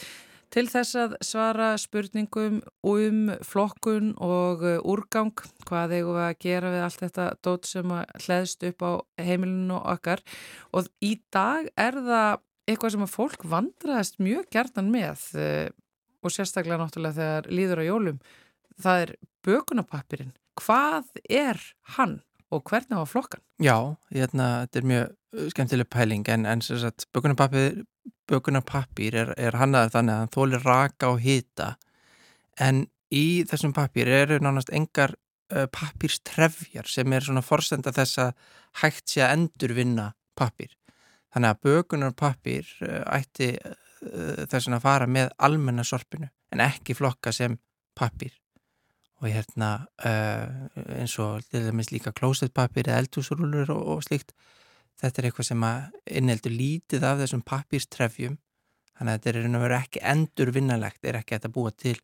til 0.54 0.64
þess 0.70 0.98
að 1.00 1.14
svara 1.24 1.68
spurningum 1.80 2.60
um 2.86 3.20
flokkun 3.42 4.12
og 4.22 4.62
úrgang, 4.86 5.32
hvað 5.66 5.96
eigum 5.96 6.18
við 6.18 6.26
að 6.28 6.36
gera 6.44 6.72
við 6.74 6.84
allt 6.86 7.02
þetta 7.02 7.26
dót 7.46 7.70
sem 7.70 7.94
hlæðst 8.26 8.66
upp 8.70 8.84
á 8.86 8.92
heimilinu 9.26 9.80
okkar 9.80 10.22
og 10.70 10.90
í 11.02 11.16
dag 11.34 11.66
er 11.74 11.98
það 11.98 12.44
eitthvað 12.70 12.94
sem 12.94 13.06
að 13.08 13.14
fólk 13.16 13.48
vandraðist 13.56 14.20
mjög 14.22 14.46
gertan 14.54 14.92
með 14.94 15.26
og 16.24 16.36
sérstaklega 16.36 16.78
náttúrulega 16.84 17.18
þegar 17.18 17.50
líður 17.50 17.82
á 17.82 17.84
jólum, 17.90 18.22
það 18.80 19.02
er 19.08 19.16
bökunapappirinn. 19.44 20.32
Hvað 20.62 21.10
er 21.26 21.60
hann? 21.96 22.20
Og 22.54 22.64
hvernig 22.70 22.96
á 22.96 23.04
flokkan? 23.08 23.42
Já, 23.62 23.96
hérna, 24.14 24.48
þetta 24.64 24.80
er 24.80 24.88
mjög 24.90 25.10
uh, 25.10 25.48
skemmtileg 25.52 25.90
pæling 25.92 26.28
en, 26.32 26.46
en 26.46 26.62
bökunarpappir, 28.28 29.14
er, 29.14 29.34
er 29.36 29.58
hannaður 29.60 29.92
þannig 29.98 30.14
að 30.14 30.22
hann 30.22 30.32
þólir 30.34 30.64
raka 30.64 31.10
og 31.12 31.20
hita 31.20 31.74
en 32.60 32.86
í 33.14 33.44
þessum 33.48 33.74
pappir 33.76 34.08
eru 34.08 34.38
nánast 34.42 34.72
engar 34.74 35.14
uh, 35.52 35.66
pappirstrefjar 35.72 36.88
sem 36.90 37.12
er 37.12 37.26
svona 37.26 37.44
forsenda 37.44 37.92
þess 37.94 38.22
að 38.24 38.32
hægt 38.82 39.12
sé 39.12 39.22
að 39.24 39.36
endurvinna 39.38 40.12
pappir. 40.38 40.72
Þannig 41.34 41.52
að 41.52 41.60
bökunarpappir 41.68 42.70
uh, 42.86 43.02
ætti 43.18 43.52
uh, 43.58 44.46
þess 44.48 44.70
að 44.70 44.86
fara 44.86 45.10
með 45.10 45.34
almenna 45.38 45.84
sorpinu 45.86 46.30
en 46.54 46.64
ekki 46.64 46.96
flokka 46.96 47.32
sem 47.34 47.58
pappir 47.98 48.34
og 49.22 49.28
hérna 49.30 49.70
uh, 50.04 50.96
eins 50.98 51.14
og 51.22 51.44
til 51.50 51.68
dæmis 51.68 51.92
líka 51.94 52.12
klósetpapir 52.16 52.88
eða 52.88 53.04
eldhúsrúlur 53.04 53.70
og, 53.74 53.82
og 53.96 54.02
slíkt 54.06 54.34
þetta 55.00 55.20
er 55.20 55.28
eitthvað 55.28 55.50
sem 55.50 55.66
að 55.66 56.00
inneldur 56.20 56.54
lítið 56.54 57.06
af 57.06 57.20
þessum 57.22 57.44
papírstrefjum 57.46 58.38
þannig 58.94 59.10
að 59.10 59.16
þetta 59.18 59.30
er 59.30 59.38
einhvern 59.40 59.62
veginn 59.64 59.78
ekki 59.80 60.04
endur 60.14 60.52
vinnalegt 60.54 61.08
er 61.08 61.18
ekki 61.20 61.38
að 61.38 61.52
búa 61.54 61.72
til 61.74 61.96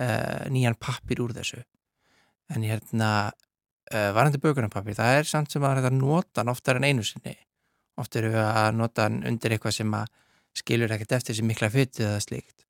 uh, 0.00 0.48
nýjan 0.52 0.78
papír 0.80 1.22
úr 1.24 1.34
þessu. 1.36 1.60
En 2.52 2.64
hérna 2.66 3.10
uh, 3.28 4.10
varandi 4.16 4.40
bökunarpapír, 4.42 4.96
það 4.98 5.18
er 5.20 5.28
samt 5.28 5.52
sem 5.52 5.64
að 5.64 5.82
þetta 5.82 5.94
nota 5.96 6.44
oftar 6.52 6.80
en 6.80 6.88
einu 6.88 7.04
sinni. 7.06 7.36
Ofta 8.00 8.22
eru 8.22 8.32
við 8.32 8.44
að 8.48 8.74
nota 8.78 9.08
undir 9.12 9.56
eitthvað 9.56 9.78
sem 9.78 9.96
að 9.96 10.10
skilur 10.56 10.92
ekkert 10.92 11.16
eftir 11.18 11.34
þessi 11.34 11.48
mikla 11.48 11.72
fytið 11.72 12.08
eða 12.08 12.24
slíkt. 12.24 12.66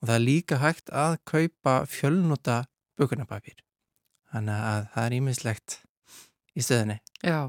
Og 0.00 0.08
það 0.08 0.16
er 0.18 0.24
líka 0.24 0.60
hægt 0.60 0.92
að 0.92 1.18
kaupa 1.28 1.76
fjölnota 1.88 2.58
bukunapapír. 3.00 3.58
Þannig 4.32 4.64
að 4.70 4.86
það 4.94 5.06
er 5.08 5.16
ímislegt 5.16 5.78
í 6.56 6.64
stöðinni. 6.64 6.96
Já, 7.22 7.40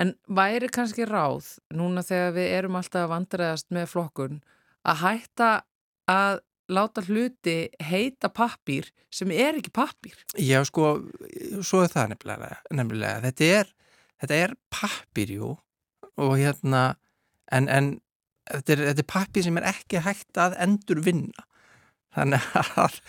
en 0.00 0.14
væri 0.26 0.68
kannski 0.72 1.06
ráð 1.08 1.54
núna 1.74 2.04
þegar 2.04 2.34
við 2.38 2.50
erum 2.58 2.80
alltaf 2.80 3.08
vandræðast 3.12 3.70
með 3.74 3.88
flokkun 3.94 4.42
að 4.84 5.00
hætta 5.04 5.52
að 6.10 6.42
láta 6.72 7.02
hluti 7.04 7.56
heita 7.82 8.30
pappír 8.32 8.88
sem 9.12 9.32
er 9.32 9.58
ekki 9.58 9.72
pappír? 9.74 10.16
Já, 10.40 10.62
sko, 10.66 10.96
svo 11.60 11.84
er 11.84 11.92
það 11.92 12.14
nefnilega. 12.14 12.60
nefnilega. 12.72 13.20
Þetta 13.26 13.50
er, 13.60 13.72
er 14.38 14.54
pappír, 14.72 15.34
jú, 15.38 15.52
og 16.16 16.36
hérna, 16.40 16.84
en, 17.52 17.68
en 17.68 17.90
þetta 18.48 18.76
er, 18.76 18.84
er 18.94 19.08
pappír 19.08 19.46
sem 19.46 19.60
er 19.60 19.68
ekki 19.74 20.02
hægt 20.04 20.40
að 20.40 20.56
endur 20.64 21.02
vinna. 21.04 21.46
Þannig 22.14 22.48
að 22.80 23.00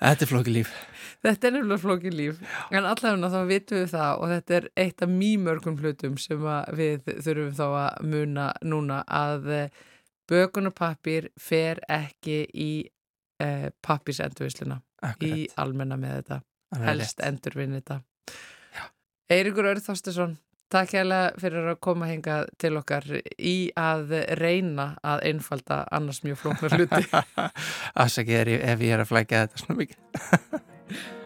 Þetta 0.00 0.24
er 0.24 0.30
flókið 0.30 0.54
líf. 0.56 0.72
Þetta 1.20 1.46
er 1.46 1.52
nefnilega 1.52 1.82
flókið 1.82 2.14
líf, 2.16 2.38
en 2.72 2.86
allavega 2.88 3.28
þá 3.28 3.40
vitum 3.50 3.82
við 3.82 3.90
það 3.92 4.22
og 4.22 4.30
þetta 4.30 4.54
er 4.56 4.66
eitt 4.80 5.02
af 5.04 5.10
mýmörgum 5.12 5.76
hlutum 5.82 6.14
sem 6.20 6.46
við 6.78 7.10
þurfum 7.26 7.50
þá 7.58 7.66
að 7.68 8.06
muna 8.14 8.46
núna 8.64 9.00
að 9.04 9.50
eh, 9.52 9.82
bökunarpappir 10.30 11.28
fer 11.36 11.82
ekki 11.92 12.38
í 12.48 12.70
eh, 13.42 13.68
pappisendurvisluna 13.84 14.80
í 15.20 15.44
almenna 15.60 16.00
með 16.00 16.16
þetta, 16.22 16.40
helst 16.86 17.20
endurvinn 17.26 17.76
þetta. 17.76 18.00
Eirikur 19.30 19.68
Örþástesson, 19.74 20.38
Takk 20.70 20.92
hérlega 20.94 21.30
fyrir 21.42 21.70
að 21.72 21.80
koma 21.82 22.06
hinga 22.06 22.34
til 22.62 22.76
okkar 22.78 23.06
í 23.36 23.54
að 23.74 24.12
reyna 24.38 24.92
að 25.02 25.24
einfalda 25.32 25.82
annars 25.90 26.22
mjög 26.22 26.44
flóknar 26.44 26.76
hluti. 26.78 27.06
Afsakið 28.04 28.54
ef 28.60 28.84
ég 28.86 28.94
er 28.94 29.02
að 29.02 29.10
flækja 29.10 29.46
þetta 29.46 29.64
svona 29.64 29.80
mikið. 29.82 30.60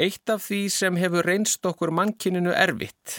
Eitt 0.00 0.30
af 0.32 0.46
því 0.46 0.58
sem 0.72 0.96
hefur 0.96 1.26
reynst 1.28 1.66
okkur 1.68 1.90
mannkininu 1.92 2.54
erfitt 2.56 3.18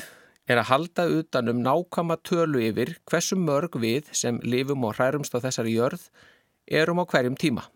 er 0.49 0.57
að 0.57 0.69
halda 0.71 1.03
utanum 1.13 1.59
nákama 1.61 2.15
tölu 2.25 2.63
yfir 2.71 2.95
hversu 3.05 3.35
mörg 3.37 3.75
við 3.83 4.07
sem 4.17 4.39
lifum 4.41 4.87
og 4.87 4.95
hrærumst 4.97 5.35
á 5.37 5.43
þessari 5.43 5.75
jörð 5.75 6.07
erum 6.79 7.03
á 7.03 7.05
hverjum 7.05 7.35
tíma. 7.37 7.67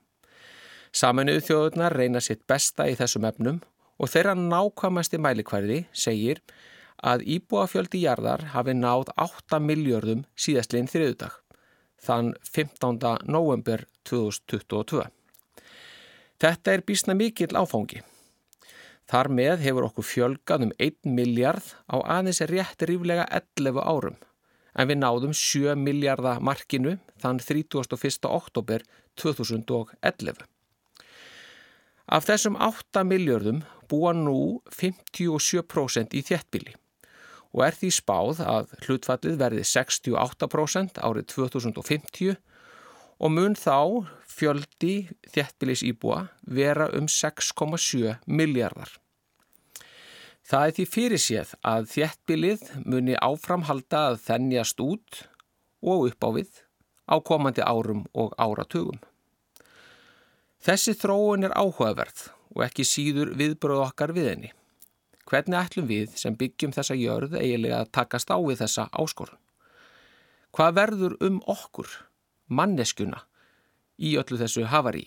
Saminuðu 0.90 1.44
þjóðurnar 1.46 1.94
reyna 1.94 2.24
sitt 2.24 2.42
besta 2.50 2.88
í 2.90 2.96
þessum 2.98 3.28
efnum 3.30 3.60
og 4.02 4.10
þeirra 4.10 4.34
nákvæmasti 4.40 5.22
mælikvæði 5.22 5.84
segir 5.94 6.42
að 6.98 7.28
íbúafjöldi 7.36 8.02
jarðar 8.08 8.48
hafi 8.56 8.74
náð 8.74 9.14
8 9.28 9.62
miljörðum 9.68 10.26
síðastliðin 10.34 10.90
þriðudag, 10.90 11.38
þann 12.02 12.34
15. 12.50 12.98
november 13.30 13.86
2022. 14.10 15.06
Þetta 16.42 16.74
er 16.74 16.88
bísna 16.90 17.14
mikill 17.14 17.54
áfangi. 17.54 18.02
Þar 19.06 19.30
með 19.38 19.60
hefur 19.62 19.86
okkur 19.90 20.08
fjölgað 20.10 20.66
um 20.66 20.72
1 20.82 21.12
miljard 21.18 21.76
á 21.86 22.02
aðeins 22.18 22.42
rétt 22.50 22.86
ríflega 22.90 23.28
11 23.30 23.84
árum 23.86 24.18
en 24.76 24.90
við 24.90 25.00
náðum 25.00 25.36
7 25.38 25.76
miljardar 25.80 26.42
markinu 26.44 26.98
þann 27.22 27.40
31. 27.40 28.28
oktober 28.28 28.84
2011. 29.22 30.42
Af 32.06 32.28
þessum 32.28 32.58
8 32.62 33.06
miljardum 33.08 33.62
búa 33.90 34.12
nú 34.18 34.62
57% 34.74 36.18
í 36.18 36.26
þjettbíli 36.26 36.76
og 37.56 37.64
er 37.64 37.78
því 37.78 37.92
spáð 37.96 38.42
að 38.44 38.74
hlutfallið 38.84 39.40
verði 39.40 39.64
68% 39.70 41.00
árið 41.00 41.30
2050 41.32 42.36
og 43.16 43.32
mun 43.32 43.56
þá 43.56 43.78
fjöldi 44.36 44.96
þjettbílis 45.32 45.84
íbúa 45.88 46.26
vera 46.44 46.90
um 46.98 47.08
6,7 47.12 48.18
miljardar. 48.28 48.92
Það 50.46 50.68
er 50.68 50.76
því 50.78 50.86
fyrir 50.94 51.22
séð 51.22 51.56
að 51.66 51.88
þjettbílið 51.94 52.68
muni 52.86 53.16
áframhalda 53.18 54.02
að 54.12 54.20
þennjast 54.28 54.84
út 54.84 55.24
og 55.82 56.10
upp 56.12 56.28
á 56.28 56.30
við 56.36 56.62
á 57.10 57.16
komandi 57.22 57.66
árum 57.66 58.06
og 58.14 58.36
áratugum. 58.38 59.00
Þessi 60.66 60.96
þróun 60.98 61.46
er 61.46 61.56
áhugaverð 61.58 62.28
og 62.56 62.64
ekki 62.66 62.86
síður 62.88 63.34
viðbröð 63.38 63.84
okkar 63.88 64.14
við 64.16 64.30
henni. 64.32 64.52
Hvernig 65.26 65.58
ætlum 65.58 65.90
við 65.90 66.14
sem 66.22 66.38
byggjum 66.38 66.74
þessa 66.74 66.98
jörð 66.98 67.36
eiginlega 67.40 67.82
að 67.82 67.92
takast 67.98 68.30
á 68.30 68.38
við 68.38 68.62
þessa 68.62 68.88
áskorun? 68.94 69.42
Hvað 70.56 70.76
verður 70.78 71.16
um 71.26 71.40
okkur, 71.52 71.90
manneskuna, 72.48 73.26
í 73.98 74.16
öllu 74.20 74.40
þessu 74.40 74.66
hafarí. 74.72 75.06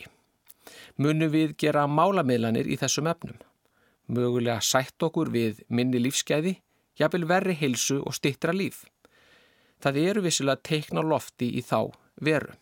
Munum 0.98 1.30
við 1.32 1.54
gera 1.60 1.86
málamiðlanir 1.86 2.68
í 2.68 2.76
þessum 2.80 3.08
efnum. 3.10 3.38
Mögulega 4.08 4.60
sætt 4.64 5.02
okkur 5.04 5.30
við 5.32 5.60
minni 5.68 6.00
lífskeiði, 6.00 6.56
jafnvel 6.98 7.26
verri 7.28 7.56
heilsu 7.58 8.00
og 8.02 8.16
stittra 8.16 8.54
líf. 8.56 8.84
Það 9.78 10.00
eru 10.02 10.24
vissilega 10.24 10.64
teikna 10.64 11.04
lofti 11.04 11.52
í 11.54 11.62
þá 11.62 11.92
veru. 12.24 12.54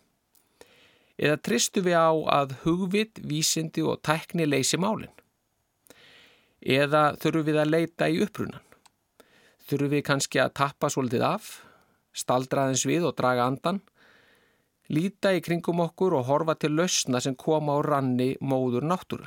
Eða 1.17 1.41
tristu 1.41 1.81
við 1.81 1.97
á 1.97 2.13
að 2.13 2.59
hugvit, 2.67 3.23
vísindi 3.25 3.81
og 3.81 4.03
tækni 4.05 4.45
leysi 4.45 4.77
málinn? 4.77 5.15
Eða 6.61 7.15
þurfum 7.21 7.47
við 7.47 7.61
að 7.63 7.73
leita 7.73 8.09
í 8.13 8.21
upprunan? 8.25 8.65
Þurfum 9.67 9.95
við 9.95 10.05
kannski 10.05 10.43
að 10.43 10.53
tappa 10.61 10.91
svolítið 10.93 11.25
af, 11.25 11.49
staldraðins 12.13 12.85
við 12.89 13.07
og 13.09 13.17
draga 13.17 13.47
andan, 13.49 13.81
líta 14.93 15.33
í 15.35 15.43
kringum 15.45 15.83
okkur 15.85 16.19
og 16.19 16.29
horfa 16.31 16.55
til 16.61 16.77
lausna 16.79 17.21
sem 17.23 17.35
koma 17.35 17.77
á 17.77 17.81
ranni 17.87 18.35
móður 18.41 18.87
náttúru? 18.87 19.27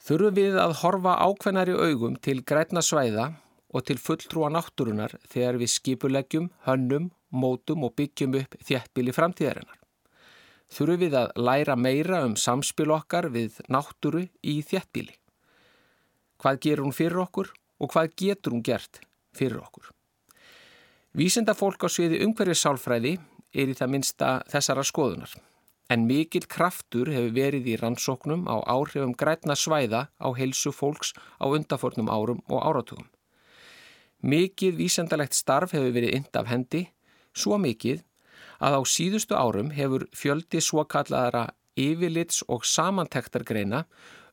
Þurfum 0.00 0.36
við 0.36 0.56
að 0.56 0.78
horfa 0.80 1.18
ákveðnari 1.26 1.74
augum 1.76 2.16
til 2.24 2.40
grætna 2.40 2.80
svæða 2.80 3.26
og 3.70 3.84
til 3.86 3.98
fulltrúa 4.00 4.48
náttúrunar 4.50 5.12
þegar 5.28 5.58
við 5.60 5.72
skipuleggjum, 5.74 6.48
hönnum, 6.66 7.10
mótum 7.30 7.84
og 7.86 7.94
byggjum 7.98 8.38
upp 8.40 8.56
þjættbíli 8.64 9.14
framtíðarinnar. 9.14 9.76
Þurfum 10.70 11.02
við 11.02 11.16
að 11.18 11.32
læra 11.36 11.76
meira 11.76 12.24
um 12.26 12.36
samspil 12.38 12.90
okkar 12.94 13.28
við 13.34 13.60
náttúru 13.68 14.26
í 14.42 14.60
þjættbíli. 14.66 15.16
Hvað 16.40 16.60
gerur 16.64 16.86
hún 16.86 16.96
fyrir 16.96 17.20
okkur 17.20 17.50
og 17.80 17.92
hvað 17.92 18.14
getur 18.16 18.54
hún 18.54 18.64
gert 18.64 19.02
fyrir 19.36 19.60
okkur? 19.60 19.90
Vísenda 21.12 21.56
fólk 21.58 21.84
á 21.84 21.88
sviði 21.90 22.22
umhverfið 22.24 22.60
sálfræði 22.60 23.16
er 23.54 23.70
í 23.70 23.78
það 23.78 23.94
minsta 23.94 24.34
þessara 24.50 24.84
skoðunar 24.86 25.38
en 25.90 26.06
mikill 26.06 26.46
kraftur 26.46 27.10
hefur 27.10 27.32
verið 27.34 27.72
í 27.72 27.78
rannsóknum 27.80 28.46
á 28.46 28.62
áhrifum 28.62 29.14
grætna 29.18 29.56
svæða 29.58 30.06
á 30.22 30.28
heilsu 30.38 30.70
fólks 30.70 31.10
á 31.42 31.50
undafornum 31.50 32.10
árum 32.10 32.44
og 32.46 32.62
áratugum. 32.62 33.08
Mikið 34.22 34.78
vísendalegt 34.78 35.34
starf 35.34 35.74
hefur 35.74 35.90
verið 35.96 36.14
ind 36.20 36.36
af 36.38 36.46
hendi, 36.46 36.84
svo 37.34 37.58
mikið 37.58 38.04
að 38.62 38.76
á 38.78 38.80
síðustu 38.86 39.34
árum 39.34 39.72
hefur 39.74 40.06
fjöldi 40.14 40.62
svo 40.62 40.84
kallaðara 40.84 41.48
yfirlits 41.80 42.44
og 42.46 42.66
samantektargreina 42.68 43.86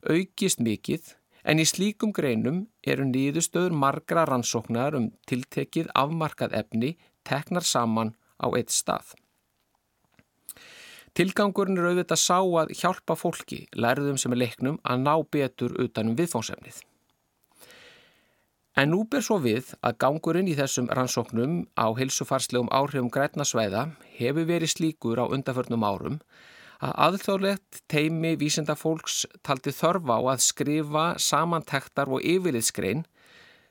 aukist 0.06 0.62
mikið 0.62 1.14
en 1.48 1.58
í 1.58 1.66
slíkum 1.66 2.12
greinum 2.14 2.66
eru 2.86 3.06
nýðustöður 3.08 3.74
margra 3.74 4.26
rannsóknar 4.28 4.94
um 4.98 5.10
tiltekið 5.26 5.90
afmarkað 5.96 6.54
efni 6.60 6.94
teknar 7.26 7.66
saman 7.66 8.14
á 8.38 8.46
eitt 8.56 8.74
stað. 8.74 9.14
Tilgangurinn 11.18 11.80
er 11.80 11.88
auðvitað 11.90 12.20
sá 12.22 12.38
að 12.38 12.74
hjálpa 12.78 13.16
fólki, 13.18 13.64
lærðum 13.74 14.20
sem 14.20 14.34
er 14.36 14.42
leiknum, 14.44 14.76
að 14.86 15.02
ná 15.02 15.14
betur 15.34 15.74
utanum 15.82 16.14
viðfónsefnið. 16.18 16.84
En 18.78 18.92
nú 18.92 19.00
ber 19.10 19.24
svo 19.26 19.40
við 19.42 19.72
að 19.82 19.96
gangurinn 20.04 20.50
í 20.50 20.54
þessum 20.54 20.86
rannsóknum 20.94 21.64
á 21.74 21.90
hilsufarslegum 21.98 22.70
áhrifum 22.70 23.10
grætnasvæða 23.10 23.88
hefur 24.20 24.46
verið 24.46 24.70
slíkur 24.70 25.18
á 25.18 25.26
undarförnum 25.26 25.82
árum 25.82 26.20
að 26.78 26.92
aðþjóðlegt 27.08 27.80
teimi 27.90 28.36
vísenda 28.38 28.76
fólks 28.78 29.24
taldi 29.42 29.72
þörfa 29.74 30.20
á 30.22 30.22
að 30.34 30.44
skrifa 30.46 31.06
samantektar 31.18 32.12
og 32.12 32.22
yfirlitsgrein 32.22 33.02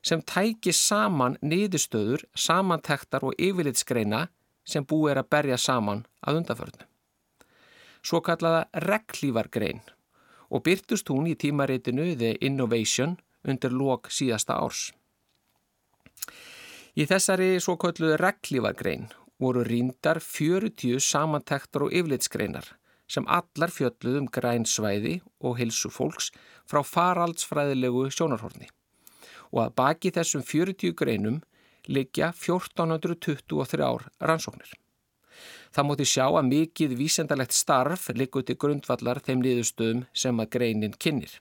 sem 0.04 0.20
tæki 0.28 0.74
saman 0.76 1.38
niðurstöður, 1.40 2.26
samantektar 2.36 3.24
og 3.24 3.40
yfirlitsgreina 3.40 4.28
sem 4.68 4.86
búið 4.86 5.16
er 5.16 5.24
að 5.24 5.32
berja 5.34 5.58
saman 5.62 6.06
að 6.22 6.42
undarförnum 6.42 6.94
svo 8.08 8.22
kallaða 8.24 8.68
reglífargrein 8.88 9.82
og 10.48 10.64
byrtust 10.64 11.10
hún 11.12 11.28
í 11.28 11.36
tímaritinu 11.40 12.14
The 12.16 12.38
Innovation 12.48 13.18
undir 13.48 13.74
lok 13.76 14.12
síðasta 14.14 14.60
árs. 14.62 14.92
Í 16.98 17.06
þessari 17.10 17.58
svo 17.62 17.76
kalluðu 17.80 18.18
reglífargrein 18.22 19.10
voru 19.44 19.64
ríndar 19.68 20.22
40 20.24 21.02
samantektar 21.04 21.88
og 21.88 21.94
yflitsgreinar 21.94 22.72
sem 23.12 23.28
allar 23.32 23.72
fjölluðum 23.72 24.32
grænsvæði 24.34 25.20
og 25.46 25.60
hilsu 25.60 25.92
fólks 25.94 26.32
frá 26.68 26.82
faraldsfræðilegu 26.84 28.08
sjónarhorni 28.12 28.68
og 29.54 29.62
að 29.64 29.76
baki 29.80 30.12
þessum 30.16 30.44
40 30.44 30.96
greinum 30.98 31.38
liggja 31.88 32.32
1423 32.36 33.84
ár 33.84 34.06
rannsóknir. 34.20 34.70
Það 35.74 35.88
móti 35.88 36.06
sjá 36.08 36.26
að 36.28 36.48
mikið 36.52 36.96
vísendalegt 36.98 37.56
starf 37.56 38.08
likur 38.16 38.46
til 38.48 38.58
grundvallar 38.60 39.20
þeim 39.24 39.44
liðustöðum 39.46 40.06
sem 40.16 40.40
að 40.42 40.52
greinin 40.56 40.96
kynir. 40.98 41.36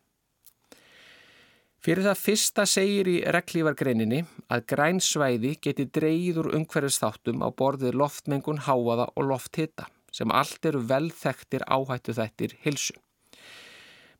Fyrir 1.87 2.03
það 2.09 2.19
fyrsta 2.19 2.65
segir 2.67 3.09
í 3.09 3.17
reglífargreininni 3.31 4.25
að 4.51 4.65
grænsvæði 4.73 5.53
geti 5.63 5.87
dreyður 5.95 6.51
umhverfisþáttum 6.59 7.45
á 7.47 7.49
borðið 7.55 7.95
loftmengun, 8.01 8.65
háaða 8.67 9.07
og 9.15 9.29
lofthitta 9.31 9.87
sem 10.11 10.33
allt 10.33 10.67
eru 10.67 10.81
velþektir 10.89 11.63
áhættu 11.69 12.17
þættir 12.17 12.57
hilsu. 12.65 12.97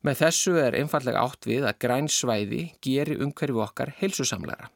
Með 0.05 0.21
þessu 0.21 0.55
er 0.61 0.77
einfallega 0.79 1.25
átt 1.25 1.49
við 1.49 1.65
að 1.67 1.79
grænsvæði 1.83 2.63
geri 2.85 3.17
umhverfi 3.19 3.63
okkar 3.65 3.95
hilsusamleira 3.99 4.69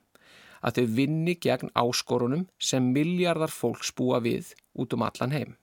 að 0.62 0.78
þau 0.78 0.94
vinni 1.00 1.36
gegn 1.42 1.74
áskorunum 1.78 2.46
sem 2.60 2.92
miljardar 2.96 3.54
fólks 3.54 3.92
búa 3.98 4.22
við 4.24 4.54
út 4.78 4.94
um 4.96 5.04
allan 5.08 5.36
heim. 5.36 5.58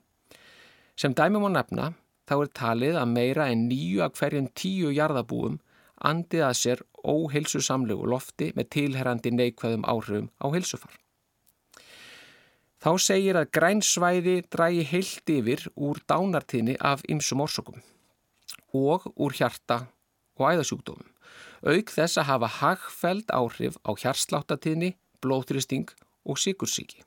Sem 0.99 1.14
dæmum 1.14 1.46
á 1.49 1.51
nefna 1.59 1.88
þá 2.28 2.34
er 2.42 2.53
talið 2.61 3.01
að 3.01 3.12
meira 3.14 3.49
en 3.53 3.66
nýju 3.70 4.05
af 4.05 4.18
hverjum 4.18 4.49
tíu 4.59 4.92
jarðabúum 4.92 5.59
andið 6.11 6.44
að 6.46 6.57
sér 6.61 6.82
óheilsu 7.03 7.61
samlegu 7.64 8.07
lofti 8.07 8.53
með 8.57 8.70
tilherrandi 8.74 9.32
neikvæðum 9.34 9.86
áhrifum 9.88 10.30
á 10.42 10.46
heilsufar. 10.55 10.94
Þá 12.78 12.90
segir 13.03 13.38
að 13.38 13.51
grænsvæði 13.57 14.36
drægi 14.55 14.84
heilt 14.86 15.30
yfir 15.34 15.64
úr 15.74 15.99
dánartíðni 16.07 16.76
af 16.78 17.03
ymsum 17.11 17.42
orsökum 17.42 17.80
og 18.74 19.09
úr 19.16 19.34
hjarta 19.34 19.88
og 20.38 20.53
æðasjúkdómum 20.53 21.09
auk 21.63 21.93
þess 21.95 22.21
að 22.21 22.29
hafa 22.31 22.49
hagfæld 22.61 23.35
áhrif 23.35 23.79
á 23.83 23.91
hjartsláttatíðni, 23.99 24.95
blóðtrýsting 25.23 25.91
og 26.29 26.39
sikursíki. 26.39 27.03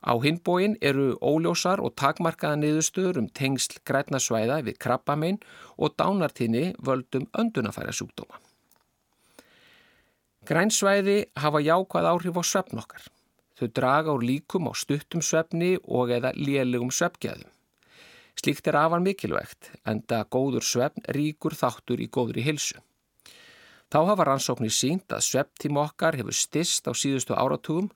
Á 0.00 0.16
hinbóin 0.16 0.78
eru 0.80 1.18
óljósar 1.20 1.80
og 1.84 1.92
takmarkaða 2.00 2.56
niðurstöður 2.56 3.20
um 3.20 3.28
tengsl 3.28 3.82
grætnasvæða 3.84 4.62
við 4.64 4.78
krabbamein 4.80 5.40
og 5.76 5.92
dánartíðni 6.00 6.72
völdum 6.80 7.28
öndunafæra 7.36 7.92
sjúkdóma. 7.92 8.40
Grænsvæði 10.48 11.18
hafa 11.36 11.60
jákvæð 11.60 12.08
áhrif 12.08 12.40
á 12.40 12.44
svefn 12.48 12.80
okkar. 12.80 13.04
Þau 13.60 13.68
draga 13.76 14.14
úr 14.16 14.24
líkum 14.24 14.70
á 14.70 14.74
stuttum 14.74 15.20
svefni 15.20 15.74
og 15.84 16.08
eða 16.16 16.32
lélegum 16.32 16.88
svefgæðum. 16.88 17.50
Slíkt 18.40 18.70
er 18.72 18.78
afar 18.80 19.04
mikilvægt 19.04 19.68
en 19.84 20.00
það 20.08 20.30
góður 20.32 20.64
svefn 20.64 21.04
ríkur 21.12 21.52
þáttur 21.52 22.00
í 22.00 22.08
góðri 22.08 22.46
hilsu. 22.46 22.80
Þá 23.90 23.98
hafa 24.06 24.24
rannsóknir 24.28 24.70
sínt 24.70 25.10
að 25.10 25.24
svepptíma 25.26 25.82
okkar 25.88 26.14
hefur 26.20 26.36
stist 26.36 26.86
á 26.86 26.94
síðustu 26.94 27.34
áratugum 27.34 27.88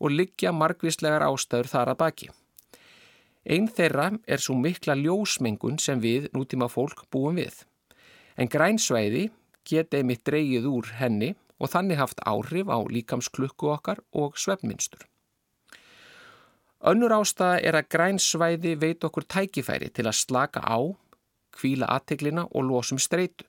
og 0.00 0.14
liggja 0.14 0.52
margvíslegar 0.56 1.26
ástæður 1.26 1.68
þar 1.68 1.92
að 1.92 1.98
baki. 2.00 2.28
Einn 3.44 3.68
þeirra 3.68 4.08
er 4.24 4.40
svo 4.40 4.56
mikla 4.56 4.96
ljósmengun 4.96 5.76
sem 5.82 6.00
við 6.00 6.30
nútíma 6.32 6.70
fólk 6.72 7.04
búum 7.12 7.36
við. 7.36 7.52
En 8.40 8.48
grænsvæði 8.48 9.28
geta 9.68 10.00
einmitt 10.00 10.24
dreyið 10.24 10.72
úr 10.72 10.88
henni 10.96 11.34
og 11.60 11.70
þannig 11.74 12.00
haft 12.00 12.24
áhrif 12.24 12.72
á 12.72 12.80
líkamsklukku 12.88 13.68
okkar 13.76 14.00
og 14.16 14.40
sveppminstur. 14.40 15.04
Önnur 16.80 17.12
ástæða 17.20 17.60
er 17.60 17.76
að 17.76 17.90
grænsvæði 17.92 18.78
veit 18.80 19.04
okkur 19.04 19.28
tækifæri 19.28 19.92
til 19.92 20.08
að 20.08 20.18
slaka 20.18 20.64
á, 20.64 20.80
kvíla 21.52 21.92
aðteglina 21.92 22.48
og 22.48 22.64
losum 22.72 22.98
streitu 22.98 23.44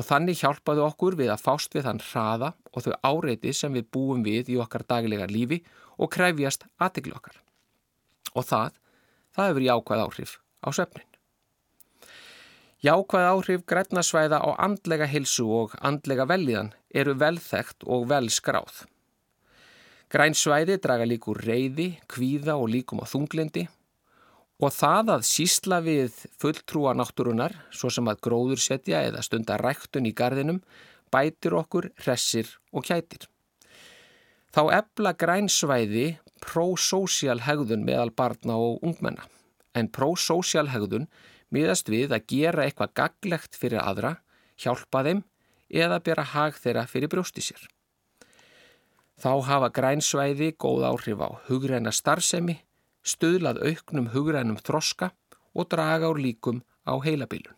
og 0.00 0.06
þannig 0.08 0.40
hjálpaðu 0.40 0.86
okkur 0.86 1.16
við 1.18 1.30
að 1.34 1.44
fást 1.44 1.74
við 1.76 1.84
þann 1.84 2.02
hraða 2.08 2.50
og 2.72 2.84
þau 2.86 2.92
áreiti 3.04 3.52
sem 3.56 3.74
við 3.76 3.90
búum 3.92 4.24
við 4.24 4.54
í 4.54 4.58
okkar 4.62 4.86
daglega 4.88 5.28
lífi 5.28 5.60
og 6.00 6.12
kræfjast 6.14 6.64
aðteglu 6.80 7.16
okkar. 7.18 7.36
Og 8.32 8.46
það, 8.48 8.78
það 9.36 9.50
hefur 9.50 9.66
jákvæð 9.66 10.04
áhrif 10.06 10.36
á 10.64 10.68
söfnin. 10.72 11.08
Jákvæð 12.80 13.26
áhrif 13.28 13.66
grænasvæða 13.68 14.38
á 14.40 14.48
andlega 14.56 15.08
hilsu 15.10 15.44
og 15.52 15.74
andlega 15.84 16.24
velíðan 16.30 16.72
eru 16.96 17.12
velþægt 17.20 17.84
og 17.84 18.08
velskráð. 18.08 18.86
Grænsvæði 20.10 20.78
draga 20.82 21.04
líkur 21.06 21.38
reyði, 21.44 21.92
kvíða 22.08 22.56
og 22.56 22.72
líkum 22.72 23.04
á 23.04 23.06
þunglindi 23.06 23.68
Og 24.60 24.72
það 24.76 25.14
að 25.14 25.22
sísla 25.24 25.78
við 25.80 26.16
fulltrúa 26.40 26.92
náttúrunar, 26.98 27.54
svo 27.72 27.88
sem 27.92 28.08
að 28.10 28.20
gróður 28.26 28.60
setja 28.60 29.00
eða 29.08 29.22
stunda 29.24 29.56
ræktun 29.56 30.08
í 30.08 30.12
gardinum, 30.12 30.60
bætir 31.10 31.56
okkur, 31.56 31.88
hressir 32.02 32.50
og 32.72 32.84
kætir. 32.84 33.24
Þá 34.52 34.62
ebla 34.82 35.14
grænsvæði 35.16 36.06
prósósial 36.44 37.40
hegðun 37.46 37.86
meðal 37.86 38.10
barna 38.12 38.58
og 38.58 38.84
ungmenna. 38.84 39.24
En 39.72 39.88
prósósial 39.88 40.68
hegðun 40.72 41.08
miðast 41.54 41.88
við 41.88 42.12
að 42.14 42.26
gera 42.30 42.66
eitthvað 42.66 42.94
gaglegt 43.00 43.56
fyrir 43.58 43.80
aðra, 43.82 44.16
hjálpa 44.60 45.04
þeim 45.06 45.22
eða 45.70 46.00
bera 46.04 46.24
hag 46.34 46.58
þeirra 46.58 46.86
fyrir 46.90 47.10
brjósti 47.12 47.44
sér. 47.48 47.62
Þá 49.20 49.32
hafa 49.46 49.68
grænsvæði 49.76 50.54
góð 50.58 50.86
áhrif 50.88 51.22
á 51.22 51.28
hugreina 51.48 51.92
starfsemi, 51.92 52.58
stuðlað 53.06 53.62
auknum 53.66 54.10
hugrænum 54.14 54.60
þroska 54.60 55.10
og 55.54 55.70
draga 55.72 56.10
úr 56.12 56.20
líkum 56.20 56.62
á 56.86 56.94
heilabilun. 57.04 57.56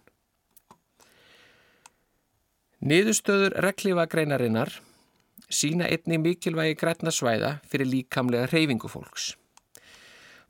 Niðurstöður 2.82 3.54
reglífagreinarinnar 3.62 4.72
sína 5.52 5.86
einni 5.86 6.18
mikilvægi 6.18 6.74
grætna 6.80 7.12
svæða 7.14 7.52
fyrir 7.70 7.86
líkamlega 7.86 8.48
reyfingu 8.50 8.90
fólks. 8.90 9.36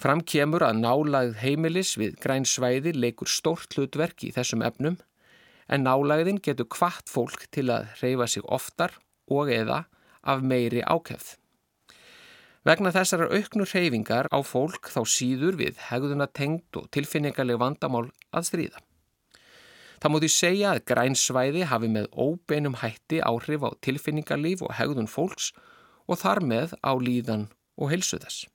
Fram 0.00 0.22
kemur 0.26 0.64
að 0.66 0.80
nálagð 0.80 1.36
heimilis 1.42 1.92
við 2.00 2.16
græn 2.22 2.46
svæði 2.48 2.94
leikur 2.96 3.30
stórt 3.30 3.76
hlutverk 3.76 4.24
í 4.26 4.32
þessum 4.34 4.64
efnum 4.66 4.96
en 5.68 5.84
nálagðin 5.86 6.40
getur 6.42 6.70
kvart 6.72 7.12
fólk 7.12 7.46
til 7.54 7.68
að 7.70 7.92
reyfa 8.00 8.26
sig 8.26 8.48
oftar 8.48 8.96
og 9.30 9.52
eða 9.52 9.84
af 10.22 10.42
meiri 10.42 10.82
ákefð. 10.82 11.36
Vegna 12.62 12.92
þessar 12.94 13.24
auknur 13.26 13.66
reyfingar 13.66 14.28
á 14.30 14.38
fólk 14.46 14.86
þá 14.94 15.02
síður 15.10 15.56
við 15.58 15.80
hegðuna 15.88 16.28
tengd 16.30 16.78
og 16.78 16.86
tilfinningarleg 16.94 17.58
vandamál 17.58 18.04
að 18.30 18.46
stríða. 18.46 18.82
Það 20.02 20.12
múti 20.14 20.28
segja 20.30 20.70
að 20.70 20.84
grænsvæði 20.90 21.64
hafi 21.70 21.90
með 21.90 22.06
óbeinum 22.14 22.78
hætti 22.78 23.18
áhrif 23.22 23.66
á 23.66 23.70
tilfinningarlíf 23.86 24.62
og 24.62 24.76
hegðun 24.78 25.10
fólks 25.10 25.50
og 26.06 26.20
þar 26.22 26.42
með 26.52 26.76
á 26.86 26.92
líðan 26.98 27.48
og 27.78 27.90
helsu 27.90 28.20
þess. 28.22 28.46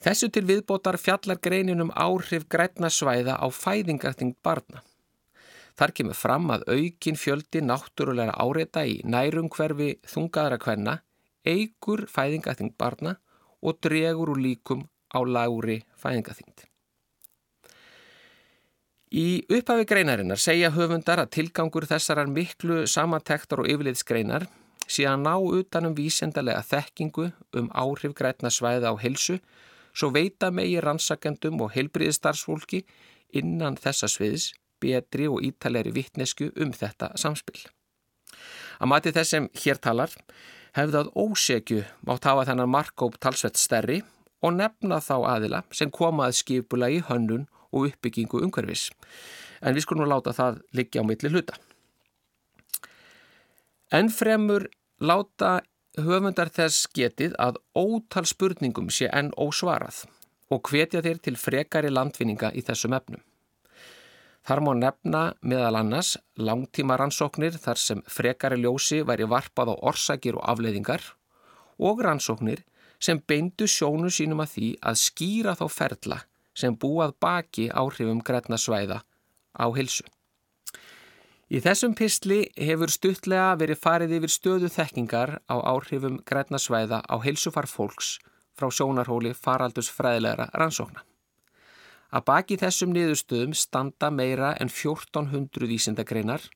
Þessu 0.00 0.30
til 0.32 0.46
viðbótar 0.48 0.96
fjallar 0.96 1.40
greininum 1.44 1.92
áhrif 1.92 2.48
græna 2.48 2.88
svæða 2.88 3.36
á 3.36 3.46
fæðingarting 3.52 4.32
barna. 4.40 4.80
Þar 5.76 5.92
kemur 5.96 6.16
fram 6.16 6.48
að 6.52 6.64
aukin 6.72 7.20
fjöldi 7.20 7.60
náttúrulega 7.60 8.32
áreita 8.40 8.86
í 8.88 9.02
nærumhverfi 9.04 9.98
þungaðra 10.08 10.60
kvenna 10.60 10.98
eigur 11.46 12.06
fæðingaþyngd 12.10 12.76
barna 12.78 13.16
og 13.60 13.78
dregur 13.84 14.34
úr 14.34 14.40
líkum 14.40 14.86
á 15.12 15.18
lári 15.24 15.80
fæðingaþyngd. 16.00 16.66
Í 19.10 19.42
upphafi 19.50 19.88
greinarinnar 19.90 20.38
segja 20.38 20.70
höfundar 20.70 21.18
að 21.18 21.32
tilgangur 21.34 21.88
þessarar 21.90 22.30
miklu 22.30 22.84
samantektar 22.86 23.64
og 23.64 23.70
yfirliðsgreinar 23.72 24.46
sé 24.86 25.06
að 25.10 25.24
ná 25.24 25.34
utanum 25.34 25.96
vísendalega 25.98 26.62
þekkingu 26.66 27.30
um 27.58 27.70
áhrif 27.74 28.14
grætna 28.14 28.52
svæða 28.54 28.94
á 28.94 28.96
helsu 29.02 29.40
svo 29.92 30.12
veita 30.14 30.52
megi 30.54 30.78
rannsakendum 30.82 31.58
og 31.64 31.72
heilbriðistarfsfólki 31.74 32.84
innan 33.34 33.78
þessa 33.78 34.06
sviðs 34.10 34.52
betri 34.80 35.26
og 35.26 35.42
ítalegri 35.44 35.92
vittnesku 35.94 36.50
um 36.56 36.70
þetta 36.70 37.10
samspil. 37.18 37.58
Að 38.80 38.90
mati 38.94 39.12
þess 39.14 39.34
sem 39.34 39.48
hér 39.64 39.82
talar 39.82 40.14
hefði 40.76 41.02
að 41.02 41.12
ósegju 41.18 41.84
mátt 42.06 42.26
hafa 42.28 42.46
þennan 42.48 42.72
markkóp 42.72 43.18
talsvett 43.22 43.58
stærri 43.60 44.00
og 44.44 44.56
nefna 44.56 45.00
þá 45.04 45.16
aðila 45.34 45.62
sem 45.76 45.90
komaði 45.92 46.38
skipulagi 46.40 47.02
hönnun 47.08 47.46
og 47.70 47.90
uppbyggingu 47.90 48.42
umhverfis. 48.44 48.88
En 49.60 49.76
við 49.76 49.84
skulum 49.84 50.08
láta 50.08 50.34
það 50.36 50.62
liggja 50.76 51.02
á 51.02 51.08
milli 51.08 51.32
hluta. 51.32 51.58
En 53.92 54.08
fremur 54.14 54.68
láta 55.02 55.60
höfundar 55.98 56.50
þess 56.54 56.86
getið 56.94 57.34
að 57.38 57.58
ótal 57.74 58.26
spurningum 58.28 58.90
sé 58.94 59.10
enn 59.12 59.32
ósvarað 59.36 60.04
og 60.50 60.70
hvetja 60.70 61.02
þeir 61.02 61.18
til 61.22 61.36
frekari 61.38 61.90
landvinninga 61.90 62.52
í 62.54 62.62
þessum 62.66 62.94
efnum. 62.96 63.22
Þar 64.50 64.60
má 64.66 64.72
nefna 64.74 65.18
meðal 65.46 65.76
annars 65.78 66.08
langtíma 66.34 66.96
rannsóknir 66.98 67.54
þar 67.54 67.78
sem 67.78 68.00
frekari 68.10 68.56
ljósi 68.58 68.96
væri 69.06 69.28
varpað 69.30 69.68
á 69.70 69.74
orsakir 69.92 70.34
og 70.34 70.42
afleiðingar 70.50 71.04
og 71.78 72.00
rannsóknir 72.02 72.64
sem 72.98 73.20
beindu 73.30 73.68
sjónu 73.70 74.08
sínum 74.10 74.42
að 74.42 74.56
því 74.56 74.70
að 74.90 74.96
skýra 75.04 75.54
þá 75.54 75.62
ferla 75.70 76.18
sem 76.62 76.74
búað 76.74 77.14
baki 77.22 77.68
áhrifum 77.70 78.24
græna 78.26 78.58
svæða 78.58 78.96
á 79.54 79.66
hilsu. 79.76 80.02
Í 81.46 81.62
þessum 81.62 81.94
pistli 81.94 82.40
hefur 82.58 82.90
stuttlega 82.90 83.52
verið 83.60 83.78
farið 83.84 84.16
yfir 84.18 84.34
stöðu 84.34 84.72
þekkingar 84.74 85.36
á 85.46 85.56
áhrifum 85.62 86.18
græna 86.26 86.58
svæða 86.58 87.04
á 87.06 87.16
hilsufar 87.22 87.70
fólks 87.70 88.16
frá 88.58 88.66
sjónarhóli 88.66 89.30
faraldus 89.30 89.92
fræðilegra 89.94 90.50
rannsókna. 90.58 91.06
Að 92.10 92.24
baki 92.26 92.56
þessum 92.58 92.94
niðurstöðum 92.94 93.52
standa 93.54 94.10
meira 94.10 94.54
en 94.58 94.70
1400 94.70 95.68
vísindagreinar 95.70 96.48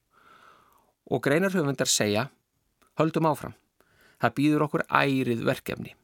og 1.10 1.22
greinarhöfundar 1.22 1.90
segja 1.90 2.28
höldum 2.98 3.28
áfram. 3.30 3.54
Það 4.18 4.34
býður 4.38 4.64
okkur 4.66 4.86
ærið 4.88 5.44
verkefni. 5.46 5.94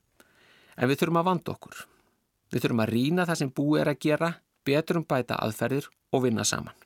En 0.78 0.90
við 0.90 1.02
þurfum 1.02 1.20
að 1.22 1.28
vanda 1.30 1.54
okkur. 1.54 1.82
Við 2.50 2.64
þurfum 2.64 2.84
að 2.84 2.92
rína 2.94 3.26
það 3.26 3.40
sem 3.40 3.52
búið 3.54 3.80
er 3.82 3.90
að 3.92 4.00
gera, 4.06 4.30
betur 4.66 5.00
um 5.00 5.06
bæta 5.08 5.38
aðferðir 5.42 5.90
og 6.14 6.24
vinna 6.26 6.46
saman. 6.46 6.76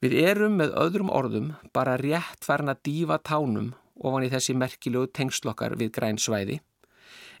Við 0.00 0.16
erum 0.20 0.56
með 0.56 0.72
öðrum 0.80 1.12
orðum 1.12 1.50
bara 1.76 1.98
rétt 2.00 2.44
farin 2.44 2.72
að 2.72 2.80
dífa 2.88 3.18
tánum 3.20 3.74
ofan 4.00 4.24
í 4.24 4.30
þessi 4.32 4.56
merkilegu 4.56 5.10
tengslokkar 5.12 5.76
við 5.80 5.92
græn 5.96 6.20
svæði 6.20 6.60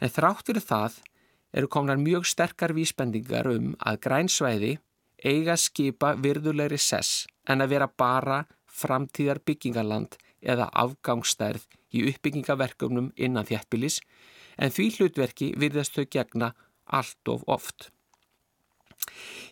en 0.00 0.12
þrátt 0.12 0.44
fyrir 0.48 0.64
það 0.64 0.98
eru 1.52 1.68
komnar 1.68 1.98
mjög 1.98 2.26
sterkar 2.28 2.74
vísbendingar 2.76 3.48
um 3.50 3.74
að 3.78 4.00
grænsvæði 4.06 4.72
eiga 5.24 5.56
skipa 5.60 6.14
virðulegri 6.16 6.78
sess 6.78 7.26
en 7.48 7.60
að 7.60 7.74
vera 7.74 7.90
bara 7.90 8.40
framtíðar 8.80 9.42
byggingarland 9.44 10.16
eða 10.40 10.70
afgangstærð 10.82 11.66
í 11.96 12.06
uppbyggingaverkefnum 12.10 13.10
innan 13.16 13.48
þjættbilis 13.48 14.00
en 14.60 14.72
því 14.74 14.90
hlutverki 14.96 15.54
virðast 15.58 15.96
þau 15.96 16.06
gegna 16.16 16.52
allt 16.86 17.32
of 17.32 17.42
oft. 17.46 17.90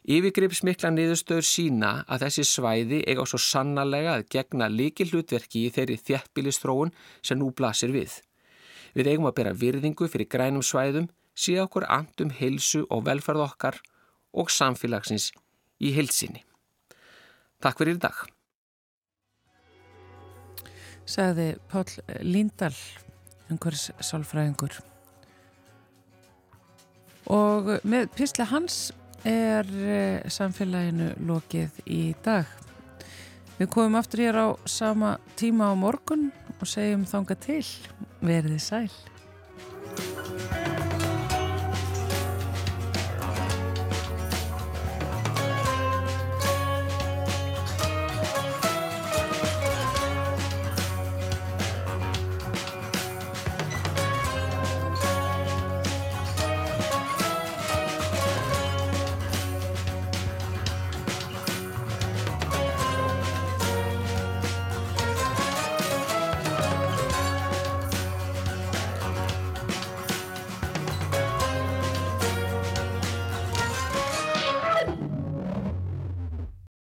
Yfirgripsmikla 0.09 0.91
niðurstöður 0.95 1.45
sína 1.45 1.91
að 2.09 2.25
þessi 2.27 2.45
svæði 2.49 3.03
eiga 3.09 3.27
svo 3.29 3.41
sannarlega 3.43 4.17
að 4.17 4.27
gegna 4.35 4.69
líki 4.73 5.09
hlutverki 5.11 5.67
í 5.67 5.73
þeirri 5.75 5.99
þjættbilistróun 6.01 6.93
sem 7.23 7.41
nú 7.41 7.51
blasir 7.57 7.93
við. 7.93 8.21
Við 8.97 9.13
eigum 9.13 9.29
að 9.29 9.37
bera 9.41 9.57
virðingu 9.57 10.09
fyrir 10.09 10.31
grænum 10.33 10.65
svæðum 10.65 11.09
sé 11.39 11.55
okkur 11.63 11.87
andum 11.87 12.33
heilsu 12.35 12.85
og 12.91 13.07
velferð 13.07 13.45
okkar 13.47 13.79
og 14.35 14.51
samfélagsins 14.51 15.31
í 15.79 15.95
heilsinni. 15.95 16.43
Takk 17.63 17.81
fyrir 17.81 17.99
í 17.99 18.03
dag. 18.03 18.19
Sagði 21.09 21.55
Pál 21.71 21.89
Líndal, 22.27 22.75
umhvers 23.49 23.89
sálfræðingur. 24.05 24.77
Og 27.33 27.75
með 27.89 28.09
písla 28.17 28.47
hans 28.49 28.91
er 29.27 29.69
eh, 29.69 30.29
samfélaginu 30.31 31.11
lokið 31.29 31.83
í 31.91 32.03
dag. 32.25 32.49
Við 33.59 33.73
komum 33.75 33.99
aftur 33.99 34.23
hér 34.23 34.39
á 34.39 34.49
sama 34.71 35.17
tíma 35.37 35.73
á 35.73 35.75
morgun 35.75 36.29
og 36.59 36.67
segjum 36.69 37.09
þanga 37.09 37.37
til. 37.43 37.65
Verðið 38.23 38.63
sæl. 38.63 38.91